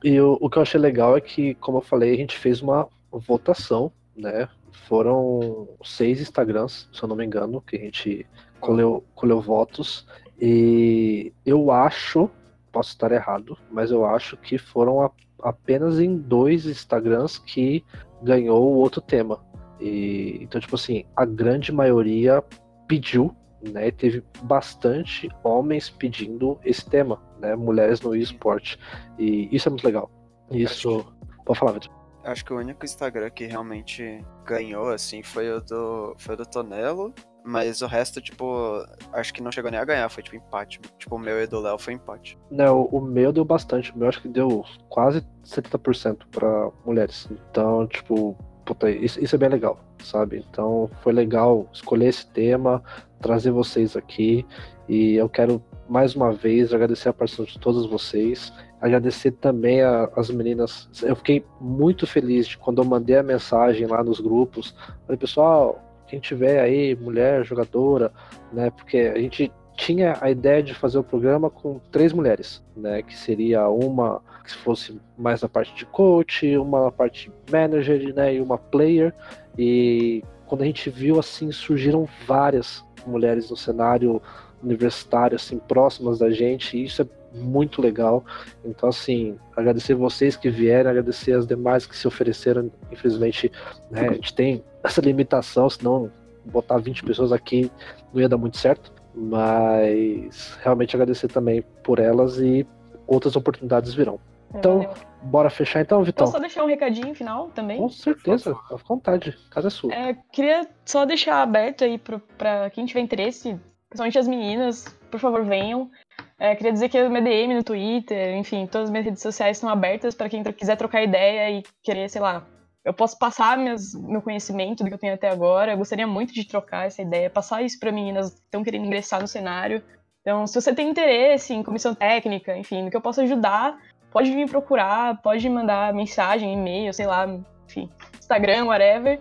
E 0.03 0.19
o, 0.21 0.39
o 0.41 0.49
que 0.49 0.59
eu 0.59 0.63
achei 0.63 0.81
legal 0.81 1.17
é 1.17 1.21
que, 1.21 1.55
como 1.57 1.79
eu 1.79 1.83
falei, 1.83 2.15
a 2.15 2.17
gente 2.17 2.39
fez 2.39 2.63
uma 2.63 2.89
votação, 3.11 3.91
né? 4.17 4.49
Foram 4.89 5.69
seis 5.85 6.19
Instagrams, 6.19 6.89
se 6.91 7.03
eu 7.03 7.09
não 7.09 7.15
me 7.15 7.27
engano, 7.27 7.61
que 7.61 7.77
a 7.77 7.79
gente 7.79 8.27
colheu, 8.59 9.05
colheu 9.15 9.39
votos. 9.39 10.07
E 10.41 11.31
eu 11.45 11.71
acho, 11.71 12.31
posso 12.73 12.91
estar 12.93 13.13
errado, 13.13 13.59
mas 13.71 13.91
eu 13.91 14.07
acho 14.07 14.37
que 14.39 14.57
foram 14.57 15.03
a- 15.03 15.11
apenas 15.43 16.01
em 16.01 16.17
dois 16.17 16.65
Instagrams 16.65 17.37
que 17.39 17.85
ganhou 18.23 18.63
o 18.73 18.77
outro 18.77 19.03
tema. 19.03 19.45
E, 19.79 20.39
então, 20.41 20.59
tipo 20.59 20.75
assim, 20.75 21.05
a 21.15 21.27
grande 21.27 21.71
maioria 21.71 22.43
pediu, 22.87 23.37
né? 23.61 23.91
Teve 23.91 24.25
bastante 24.43 25.29
homens 25.45 25.91
pedindo 25.91 26.59
esse 26.65 26.89
tema, 26.89 27.21
né? 27.39 27.55
Mulheres 27.55 28.01
no 28.01 28.17
esporte. 28.17 28.79
E 29.19 29.55
isso 29.55 29.69
é 29.69 29.71
muito 29.71 29.85
legal. 29.85 30.11
Isso. 30.51 31.05
Pode 31.45 31.59
falar, 31.59 31.73
Vitor. 31.73 31.98
Acho 32.29 32.45
que 32.45 32.53
o 32.53 32.59
único 32.59 32.85
Instagram 32.85 33.31
que 33.31 33.47
realmente 33.47 34.23
ganhou, 34.45 34.91
assim, 34.91 35.23
foi 35.23 35.51
o 35.51 35.63
do, 35.63 36.15
foi 36.19 36.37
do 36.37 36.45
Tonelo. 36.45 37.15
Mas 37.43 37.81
o 37.81 37.87
resto, 37.87 38.21
tipo, 38.21 38.85
acho 39.15 39.33
que 39.33 39.43
não 39.43 39.51
chegou 39.51 39.71
nem 39.71 39.81
a 39.81 39.85
ganhar, 39.85 40.07
foi 40.11 40.23
tipo 40.23 40.37
empate. 40.37 40.79
Tipo, 40.99 41.17
o 41.17 41.19
meu 41.19 41.43
e 41.43 41.47
do 41.47 41.59
Léo 41.59 41.79
foi 41.79 41.95
empate. 41.95 42.39
Não, 42.51 42.83
o 42.83 43.01
meu 43.01 43.33
deu 43.33 43.47
bastante. 43.47 43.91
O 43.93 43.97
meu 43.97 44.09
acho 44.09 44.21
que 44.21 44.29
deu 44.29 44.63
quase 44.91 45.27
70% 45.43 46.27
para 46.31 46.71
mulheres. 46.85 47.27
Então, 47.31 47.87
tipo, 47.87 48.37
puta, 48.67 48.91
isso, 48.91 49.19
isso 49.25 49.35
é 49.35 49.39
bem 49.39 49.49
legal, 49.49 49.81
sabe? 50.05 50.45
Então, 50.51 50.91
foi 51.01 51.15
legal 51.15 51.67
escolher 51.73 52.09
esse 52.09 52.27
tema, 52.27 52.83
trazer 53.23 53.53
vocês 53.53 53.97
aqui. 53.97 54.45
E 54.87 55.15
eu 55.15 55.31
quero, 55.31 55.65
mais 55.89 56.15
uma 56.15 56.31
vez, 56.31 56.75
agradecer 56.75 57.09
a 57.09 57.15
participação 57.15 57.55
de 57.55 57.59
todos 57.59 57.87
vocês. 57.87 58.53
Agradecer 58.81 59.33
também 59.33 59.81
as 59.83 60.31
meninas. 60.31 60.89
Eu 61.03 61.17
fiquei 61.17 61.45
muito 61.61 62.07
feliz 62.07 62.47
de 62.47 62.57
quando 62.57 62.81
eu 62.81 62.85
mandei 62.85 63.17
a 63.17 63.23
mensagem 63.23 63.87
lá 63.87 64.05
nos 64.05 64.21
grupos. 64.21 64.75
Falei, 65.05 65.19
pessoal, 65.19 65.83
quem 66.07 66.21
tiver 66.21 66.61
aí, 66.61 66.95
mulher, 66.95 67.45
jogadora, 67.45 68.13
né? 68.53 68.71
Porque 68.71 68.99
a 68.99 69.19
gente 69.19 69.53
tinha 69.77 70.17
a 70.21 70.31
ideia 70.31 70.63
de 70.63 70.75
fazer 70.75 70.99
o 70.99 71.05
programa 71.05 71.51
com 71.51 71.81
três 71.91 72.13
mulheres, 72.13 72.63
né? 72.77 73.03
Que 73.03 73.17
seria 73.17 73.69
uma 73.69 74.21
que 74.45 74.55
fosse 74.55 75.01
mais 75.17 75.43
na 75.43 75.49
parte 75.49 75.75
de 75.75 75.85
coach, 75.85 76.57
uma 76.57 76.85
na 76.85 76.91
parte 76.91 77.31
manager, 77.51 78.15
né? 78.15 78.35
E 78.35 78.41
uma 78.41 78.59
player. 78.59 79.15
E 79.57 80.23
quando 80.47 80.63
a 80.63 80.65
gente 80.65 80.89
viu 80.89 81.19
assim, 81.19 81.53
surgiram 81.53 82.09
várias 82.27 82.85
mulheres 83.07 83.51
no 83.51 83.57
cenário 83.57 84.21
universitário, 84.63 85.37
assim, 85.37 85.59
próximas 85.59 86.19
da 86.19 86.31
gente, 86.31 86.77
e 86.77 86.85
isso 86.85 87.03
é 87.03 87.07
muito 87.33 87.81
legal. 87.83 88.25
Então, 88.65 88.89
assim, 88.89 89.37
agradecer 89.57 89.95
vocês 89.95 90.37
que 90.37 90.49
vieram, 90.49 90.91
agradecer 90.91 91.33
as 91.33 91.47
demais 91.47 91.87
que 91.87 91.97
se 91.97 92.07
ofereceram. 92.07 92.71
Infelizmente, 92.91 93.51
né, 93.91 94.09
a 94.09 94.13
gente 94.13 94.35
tem 94.35 94.65
essa 94.83 95.01
limitação, 95.01 95.69
senão 95.69 96.11
botar 96.45 96.79
20 96.79 97.05
pessoas 97.05 97.33
aqui 97.33 97.71
não 98.13 98.21
ia 98.21 98.29
dar 98.29 98.39
muito 98.39 98.57
certo. 98.57 98.93
Mas 99.15 100.57
realmente 100.63 100.95
agradecer 100.95 101.29
também 101.29 101.63
por 101.83 101.99
elas 101.99 102.39
e 102.39 102.67
outras 103.07 103.37
oportunidades 103.37 103.95
virão. 103.95 104.21
Então, 104.55 104.81
Valeu. 104.81 105.09
Bora 105.23 105.51
fechar 105.51 105.81
então, 105.81 106.03
Vitão? 106.03 106.27
Posso 106.27 106.37
só 106.37 106.41
deixar 106.41 106.63
um 106.63 106.69
recadinho 106.69 107.15
final 107.15 107.49
também? 107.49 107.79
Com 107.79 107.89
certeza, 107.89 108.57
à 108.71 108.77
vontade. 108.77 109.37
Casa 109.51 109.69
é 109.69 109.71
sua. 109.71 109.93
É, 109.93 110.17
queria 110.33 110.67
só 110.85 111.05
deixar 111.05 111.43
aberto 111.43 111.85
aí 111.85 111.99
pro, 111.99 112.21
pra 112.21 112.71
quem 112.71 112.87
tiver 112.87 113.01
interesse, 113.01 113.59
principalmente 113.89 114.19
as 114.19 114.29
meninas, 114.29 114.85
por 115.11 115.19
favor, 115.19 115.45
venham. 115.45 115.91
É, 116.39 116.55
queria 116.55 116.73
dizer 116.73 116.89
que 116.89 117.03
o 117.03 117.11
meu 117.11 117.23
DM 117.23 117.55
no 117.55 117.65
Twitter, 117.65 118.37
enfim, 118.37 118.67
todas 118.67 118.87
as 118.87 118.91
minhas 118.91 119.07
redes 119.07 119.23
sociais 119.23 119.57
estão 119.57 119.69
abertas 119.69 120.15
para 120.15 120.29
quem 120.29 120.43
quiser 120.45 120.77
trocar 120.77 121.03
ideia 121.03 121.51
e 121.51 121.65
querer, 121.83 122.09
sei 122.09 122.21
lá, 122.21 122.47
eu 122.85 122.95
posso 122.95 123.19
passar 123.19 123.59
minhas, 123.59 123.93
meu 123.93 124.23
conhecimento 124.23 124.85
do 124.85 124.89
que 124.89 124.95
eu 124.95 124.99
tenho 124.99 125.15
até 125.15 125.29
agora. 125.29 125.73
Eu 125.73 125.79
gostaria 125.79 126.07
muito 126.07 126.33
de 126.33 126.47
trocar 126.47 126.87
essa 126.87 127.03
ideia, 127.03 127.29
passar 127.29 127.63
isso 127.63 127.79
para 127.79 127.91
meninas 127.91 128.31
que 128.31 128.39
estão 128.39 128.63
querendo 128.63 128.87
ingressar 128.87 129.21
no 129.21 129.27
cenário. 129.27 129.83
Então, 130.23 130.47
se 130.47 130.61
você 130.61 130.75
tem 130.75 130.89
interesse 130.89 131.53
em 131.53 131.63
comissão 131.63 131.95
técnica, 131.95 132.57
enfim, 132.57 132.83
no 132.83 132.91
que 132.91 132.97
eu 132.97 133.01
posso 133.01 133.21
ajudar, 133.21 133.77
pode 134.11 134.31
vir 134.31 134.49
procurar, 134.49 135.21
pode 135.21 135.49
mandar 135.51 135.93
mensagem, 135.93 136.55
e-mail, 136.55 136.95
sei 136.95 137.07
lá, 137.07 137.27
enfim, 137.67 137.91
Instagram, 138.19 138.67
whatever. 138.67 139.21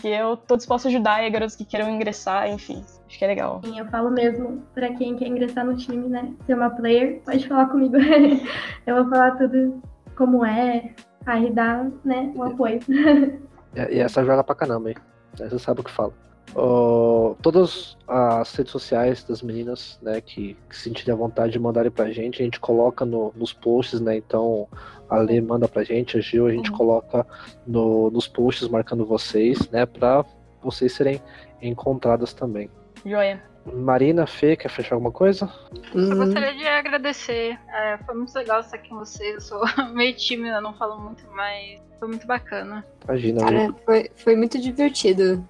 Que 0.00 0.08
eu 0.08 0.36
tô 0.36 0.56
disposto 0.56 0.86
a 0.86 0.88
ajudar 0.88 1.22
e 1.22 1.30
garotos 1.30 1.56
que 1.56 1.64
queiram 1.64 1.90
ingressar, 1.90 2.48
enfim. 2.48 2.84
Acho 3.06 3.18
que 3.18 3.24
é 3.24 3.28
legal. 3.28 3.60
Sim, 3.64 3.78
Eu 3.78 3.86
falo 3.86 4.10
mesmo 4.10 4.62
pra 4.74 4.92
quem 4.94 5.16
quer 5.16 5.28
ingressar 5.28 5.64
no 5.64 5.76
time, 5.76 6.08
né? 6.08 6.32
Ser 6.46 6.54
uma 6.54 6.70
player, 6.70 7.20
pode 7.24 7.46
falar 7.46 7.66
comigo. 7.66 7.96
eu 8.86 8.94
vou 8.96 9.10
falar 9.10 9.32
tudo 9.32 9.82
como 10.16 10.44
é, 10.44 10.94
aí 11.26 11.50
dar, 11.50 11.90
né, 12.04 12.32
um 12.34 12.42
apoio. 12.42 12.80
E 13.74 13.96
e 13.96 13.98
essa 14.00 14.24
joga 14.24 14.42
pra 14.42 14.54
caramba, 14.54 14.90
hein? 14.90 14.96
Você 15.34 15.58
sabe 15.58 15.80
o 15.80 15.84
que 15.84 15.90
fala. 15.90 16.12
Ó, 16.54 17.34
todas 17.40 17.96
as 18.08 18.52
redes 18.54 18.72
sociais 18.72 19.22
das 19.24 19.40
meninas, 19.42 19.98
né, 20.02 20.20
que, 20.20 20.56
que 20.68 20.76
sentirem 20.76 21.14
a 21.14 21.16
vontade 21.16 21.52
de 21.52 21.58
mandarem 21.58 21.90
pra 21.90 22.10
gente, 22.10 22.40
a 22.42 22.44
gente 22.44 22.58
coloca 22.60 23.04
no- 23.04 23.32
nos 23.36 23.52
posts, 23.52 24.00
né? 24.00 24.16
Então 24.16 24.66
a 25.08 25.18
Lê 25.18 25.40
manda 25.40 25.68
pra 25.68 25.84
gente, 25.84 26.16
a 26.18 26.20
Gil, 26.20 26.46
a 26.46 26.50
gente 26.52 26.70
Uhum. 26.70 26.76
coloca 26.76 27.26
no- 27.66 28.10
nos 28.10 28.26
posts 28.26 28.68
marcando 28.68 29.06
vocês, 29.06 29.68
né? 29.70 29.86
Pra 29.86 30.24
vocês 30.62 30.92
serem 30.92 31.20
encontradas 31.62 32.32
também. 32.32 32.68
Joia. 33.04 33.42
Marina, 33.72 34.26
Fê, 34.26 34.56
quer 34.56 34.70
fechar 34.70 34.94
alguma 34.94 35.12
coisa? 35.12 35.46
Só 35.46 35.98
Hum, 35.98 36.16
gostaria 36.16 36.54
de 36.56 36.66
agradecer. 36.66 37.58
É, 37.68 37.98
foi 37.98 38.14
muito 38.14 38.34
legal 38.34 38.60
estar 38.60 38.76
aqui 38.76 38.88
com 38.88 38.96
vocês. 38.98 39.34
Eu 39.34 39.40
sou 39.40 39.60
meio 39.94 40.14
tímida, 40.16 40.60
não 40.60 40.72
falo 40.74 40.98
muito, 40.98 41.22
mas 41.34 41.78
foi 41.98 42.08
muito 42.08 42.26
bacana. 42.26 42.84
Imagina. 43.04 43.40
Cara, 43.40 43.74
foi, 43.84 44.10
foi 44.16 44.34
muito 44.36 44.58
divertido. 44.58 45.46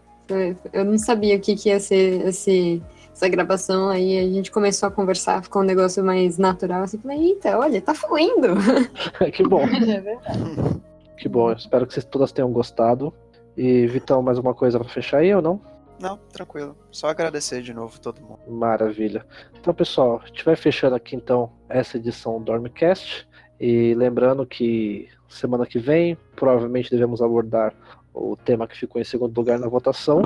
Eu 0.72 0.85
não 0.85 0.99
sabia 0.99 1.37
o 1.37 1.41
que, 1.41 1.57
que 1.57 1.68
ia 1.68 1.81
ser 1.81 2.26
esse, 2.26 2.83
essa 3.12 3.28
gravação, 3.28 3.89
aí 3.89 4.18
a 4.18 4.22
gente 4.22 4.51
começou 4.51 4.89
a 4.89 4.93
conversar, 4.93 5.43
ficou 5.43 5.62
um 5.62 5.64
negócio 5.64 6.05
mais 6.05 6.39
natural, 6.39 6.83
assim, 6.83 6.99
falei, 6.99 7.18
eita, 7.18 7.59
olha, 7.59 7.81
tá 7.81 7.95
fluindo. 7.95 8.49
que 9.33 9.43
bom. 9.43 9.64
É 9.68 10.01
verdade. 10.01 10.81
Que 11.16 11.28
bom, 11.28 11.53
espero 11.53 11.87
que 11.87 11.93
vocês 11.93 12.07
todas 12.07 12.33
tenham 12.33 12.51
gostado. 12.51 13.12
E 13.57 13.87
Vitão, 13.87 14.22
mais 14.22 14.39
uma 14.39 14.55
coisa 14.55 14.78
pra 14.78 14.89
fechar 14.89 15.18
aí 15.18 15.35
ou 15.35 15.43
não? 15.43 15.61
Não, 16.01 16.16
tranquilo. 16.33 16.74
Só 16.91 17.09
agradecer 17.09 17.61
de 17.61 17.74
novo 17.74 18.01
todo 18.01 18.22
mundo. 18.22 18.41
Maravilha. 18.49 19.26
Então, 19.61 19.74
pessoal, 19.74 20.22
a 20.24 20.26
gente 20.26 20.43
vai 20.43 20.57
fechando 20.57 20.95
aqui 20.97 21.14
então 21.14 21.53
essa 21.68 21.99
edição 21.99 22.39
do 22.39 22.47
Dormcast. 22.47 23.28
E 23.61 23.93
lembrando 23.95 24.47
que 24.47 25.09
semana 25.28 25.66
que 25.66 25.78
vem 25.78 26.16
provavelmente 26.35 26.91
devemos 26.91 27.20
abordar 27.20 27.74
o 28.15 28.37
tema 28.37 28.67
que 28.67 28.77
ficou 28.77 29.01
em 29.01 29.05
segundo 29.05 29.37
lugar 29.37 29.59
na 29.59 29.69
votação. 29.69 30.23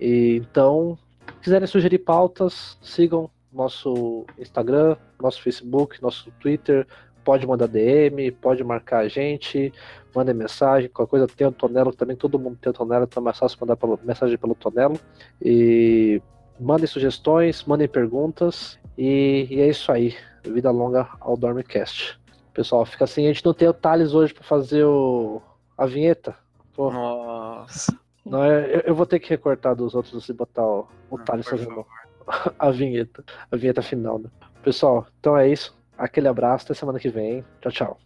E, 0.00 0.36
então, 0.36 0.98
se 1.26 1.32
quiserem 1.42 1.66
sugerir 1.66 1.98
pautas, 1.98 2.78
sigam 2.82 3.30
nosso 3.52 4.24
Instagram, 4.38 4.96
nosso 5.20 5.42
Facebook, 5.42 6.02
nosso 6.02 6.30
Twitter. 6.40 6.86
Pode 7.24 7.46
mandar 7.46 7.66
DM, 7.66 8.30
pode 8.30 8.62
marcar 8.62 8.98
a 8.98 9.08
gente, 9.08 9.72
mandem 10.14 10.34
mensagem, 10.34 10.88
qualquer 10.88 11.10
coisa 11.10 11.26
tem 11.26 11.46
o 11.46 11.50
Tonelo, 11.50 11.92
também 11.92 12.14
todo 12.14 12.38
mundo 12.38 12.56
tem 12.60 12.70
o 12.70 12.72
Tonelo, 12.72 13.04
então 13.04 13.20
é 13.20 13.24
mais 13.24 13.36
fácil 13.36 13.58
mandar 13.60 13.76
pelo, 13.76 13.98
mensagem 14.04 14.38
pelo 14.38 14.54
Tonelo. 14.54 14.98
E 15.42 16.22
mandem 16.60 16.86
sugestões, 16.86 17.64
mandem 17.64 17.88
perguntas. 17.88 18.78
E, 18.96 19.46
e 19.50 19.60
é 19.60 19.68
isso 19.68 19.90
aí. 19.90 20.16
Vida 20.44 20.70
longa 20.70 21.08
ao 21.20 21.36
Dormcast. 21.36 22.18
Pessoal, 22.54 22.86
fica 22.86 23.04
assim, 23.04 23.24
a 23.24 23.32
gente 23.32 23.44
não 23.44 23.52
tem 23.52 23.68
o 23.68 23.74
Thales 23.74 24.14
hoje 24.14 24.32
pra 24.32 24.44
fazer 24.44 24.84
o, 24.84 25.42
a 25.76 25.84
vinheta. 25.84 26.34
Pô, 26.76 26.90
Nossa. 26.90 27.98
não, 28.24 28.44
é- 28.44 28.76
eu, 28.76 28.80
eu 28.88 28.94
vou 28.94 29.06
ter 29.06 29.18
que 29.18 29.30
recortar 29.30 29.74
dos 29.74 29.94
outros 29.94 30.28
e 30.28 30.32
botar 30.32 30.62
o, 30.64 30.86
o 31.10 31.16
Não, 31.16 31.24
Thales 31.24 31.48
fazendo 31.48 31.86
a 32.58 32.70
vinheta. 32.70 33.24
A 33.50 33.56
vinheta 33.56 33.80
final, 33.82 34.18
né? 34.18 34.28
Pessoal, 34.62 35.06
então 35.18 35.36
é 35.36 35.48
isso. 35.48 35.74
Aquele 35.96 36.28
abraço, 36.28 36.66
até 36.66 36.74
semana 36.74 36.98
que 37.00 37.08
vem. 37.08 37.42
Tchau, 37.62 37.72
tchau. 37.72 37.98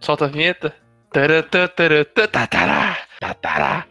Solta 0.00 0.26
a 0.26 0.28
vinheta. 0.28 0.74
Tará, 1.10 1.42
tará, 1.42 1.68
tá, 2.04 2.46
tará, 2.46 2.96
tá, 3.18 3.34
tará. 3.34 3.86